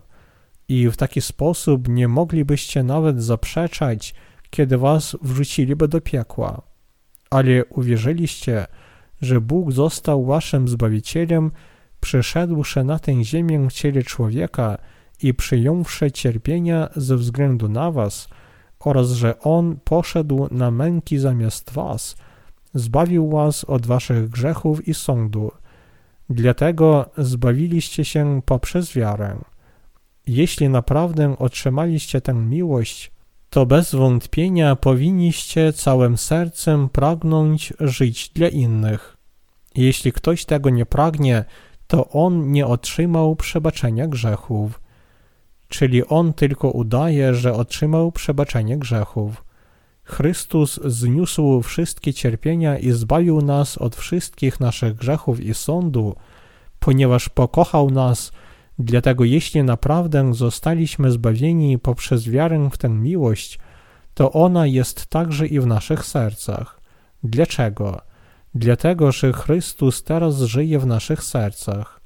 i 0.68 0.90
w 0.90 0.98
taki 0.98 1.22
sposób 1.22 1.88
nie 1.88 2.08
moglibyście 2.08 2.84
nawet 2.84 3.24
zaprzeczać, 3.24 4.14
kiedy 4.50 4.78
was 4.78 5.18
wrzuciliby 5.22 5.88
do 5.88 6.02
piekła. 6.02 6.62
Ale 7.30 7.66
uwierzyliście, 7.66 8.66
że 9.22 9.42
Bóg 9.42 9.72
został 9.72 10.26
waszym 10.26 10.68
Zbawicielem, 10.68 11.52
przyszedłszy 12.00 12.84
na 12.84 13.00
tę 13.00 13.24
ziemię 13.24 13.68
w 13.70 13.74
ciele 13.74 14.04
człowieka 14.04 14.78
i 15.24 15.34
przyjąwszy 15.34 16.12
cierpienia 16.12 16.90
ze 16.96 17.18
względu 17.18 17.70
na 17.70 17.92
was, 17.92 18.28
oraz 18.80 19.12
że 19.12 19.40
On 19.40 19.80
poszedł 19.84 20.48
na 20.52 20.72
męki 20.72 21.18
zamiast 21.18 21.72
was, 21.72 22.16
zbawił 22.74 23.30
was 23.30 23.64
od 23.64 23.86
waszych 23.86 24.30
grzechów 24.30 24.88
i 24.88 24.94
sądu. 24.94 25.52
Dlatego 26.30 27.10
zbawiliście 27.18 28.06
się 28.06 28.42
poprzez 28.46 28.94
wiarę. 28.94 29.38
Jeśli 30.28 30.70
naprawdę 30.70 31.36
otrzymaliście 31.40 32.22
tę 32.22 32.34
miłość, 32.34 33.12
to 33.50 33.66
bez 33.66 33.96
wątpienia 33.96 34.76
powinniście 34.76 35.74
całym 35.74 36.18
sercem 36.18 36.90
pragnąć 36.90 37.74
żyć 37.80 38.30
dla 38.30 38.48
innych. 38.48 39.11
Jeśli 39.76 40.12
ktoś 40.12 40.46
tego 40.46 40.70
nie 40.70 40.86
pragnie, 40.86 41.46
to 41.88 42.10
on 42.10 42.52
nie 42.52 42.68
otrzymał 42.68 43.36
przebaczenia 43.36 44.08
grzechów. 44.08 44.82
Czyli 45.68 46.08
on 46.08 46.34
tylko 46.34 46.72
udaje, 46.72 47.36
że 47.36 47.54
otrzymał 47.54 48.12
przebaczenie 48.12 48.78
grzechów. 48.78 49.44
Chrystus 50.04 50.80
zniósł 50.86 51.62
wszystkie 51.62 52.14
cierpienia 52.14 52.78
i 52.78 52.92
zbawił 52.92 53.42
nas 53.42 53.78
od 53.78 53.96
wszystkich 53.96 54.60
naszych 54.60 54.96
grzechów 54.96 55.40
i 55.40 55.54
sądu, 55.54 56.16
ponieważ 56.80 57.30
pokochał 57.30 57.92
nas 57.92 58.32
Dlatego 58.84 59.24
jeśli 59.24 59.64
naprawdę 59.64 60.34
zostaliśmy 60.34 61.12
zbawieni 61.12 61.80
poprzez 61.80 62.30
wiarę 62.30 62.70
w 62.72 62.78
tę 62.78 62.90
miłość, 62.90 63.60
to 64.14 64.32
ona 64.32 64.66
jest 64.66 65.06
także 65.06 65.48
i 65.48 65.60
w 65.60 65.68
naszych 65.68 66.06
sercach. 66.06 66.82
Dlaczego? 67.24 68.02
Dlatego, 68.56 69.12
że 69.12 69.34
Chrystus 69.34 70.04
teraz 70.04 70.40
żyje 70.40 70.80
w 70.80 70.86
naszych 70.86 71.24
sercach. 71.24 72.02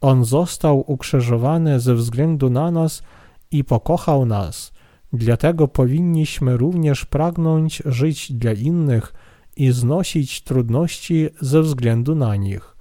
On 0.00 0.24
został 0.24 0.84
ukrzyżowany 0.92 1.80
ze 1.80 1.94
względu 1.94 2.50
na 2.50 2.70
nas 2.70 3.02
i 3.50 3.64
pokochał 3.64 4.26
nas. 4.26 4.72
Dlatego 5.12 5.68
powinniśmy 5.68 6.56
również 6.56 7.04
pragnąć 7.04 7.82
żyć 7.86 8.32
dla 8.32 8.52
innych 8.52 9.12
i 9.56 9.72
znosić 9.72 10.42
trudności 10.42 11.28
ze 11.40 11.62
względu 11.62 12.14
na 12.14 12.36
nich. 12.36 12.76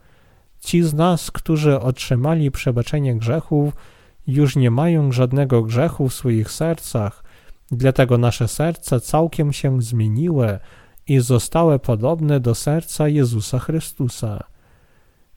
Ci 0.60 0.84
z 0.84 0.94
nas, 0.94 1.32
którzy 1.32 1.80
otrzymali 1.80 2.52
przebaczenie 2.52 3.16
grzechów, 3.16 3.74
już 4.28 4.56
nie 4.56 4.72
mają 4.72 5.12
żadnego 5.12 5.62
grzechu 5.62 6.10
w 6.10 6.14
swoich 6.14 6.52
sercach, 6.52 7.24
dlatego 7.72 8.18
nasze 8.18 8.48
serca 8.48 9.00
całkiem 9.00 9.54
się 9.54 9.82
zmieniły 9.82 10.60
i 11.08 11.20
zostały 11.20 11.80
podobne 11.80 12.40
do 12.40 12.56
serca 12.56 13.08
Jezusa 13.08 13.60
Chrystusa. 13.60 14.44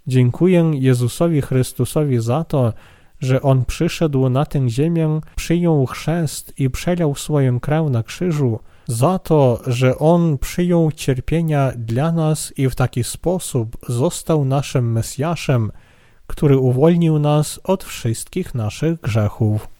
Dziękuję 0.07 0.71
Jezusowi 0.75 1.43
Chrystusowi 1.43 2.21
za 2.21 2.45
to, 2.45 2.73
że 3.21 3.43
On 3.43 3.64
przyszedł 3.64 4.29
na 4.29 4.47
tę 4.47 4.69
ziemię, 4.69 5.21
przyjął 5.37 5.87
chrzest 5.87 6.61
i 6.61 6.71
przelał 6.71 7.14
swoją 7.14 7.61
krew 7.61 7.91
na 7.91 8.03
krzyżu, 8.03 8.59
za 8.87 9.19
to, 9.19 9.61
że 9.66 9.99
On 9.99 10.39
przyjął 10.39 10.93
cierpienia 10.93 11.73
dla 11.77 12.12
nas 12.12 12.53
i 12.57 12.69
w 12.69 12.75
taki 12.75 13.05
sposób 13.05 13.77
został 13.89 14.45
naszym 14.45 14.93
Mesjaszem, 14.93 15.73
który 16.27 16.59
uwolnił 16.59 17.19
nas 17.19 17.61
od 17.64 17.85
wszystkich 17.85 18.55
naszych 18.55 19.01
grzechów. 19.01 19.78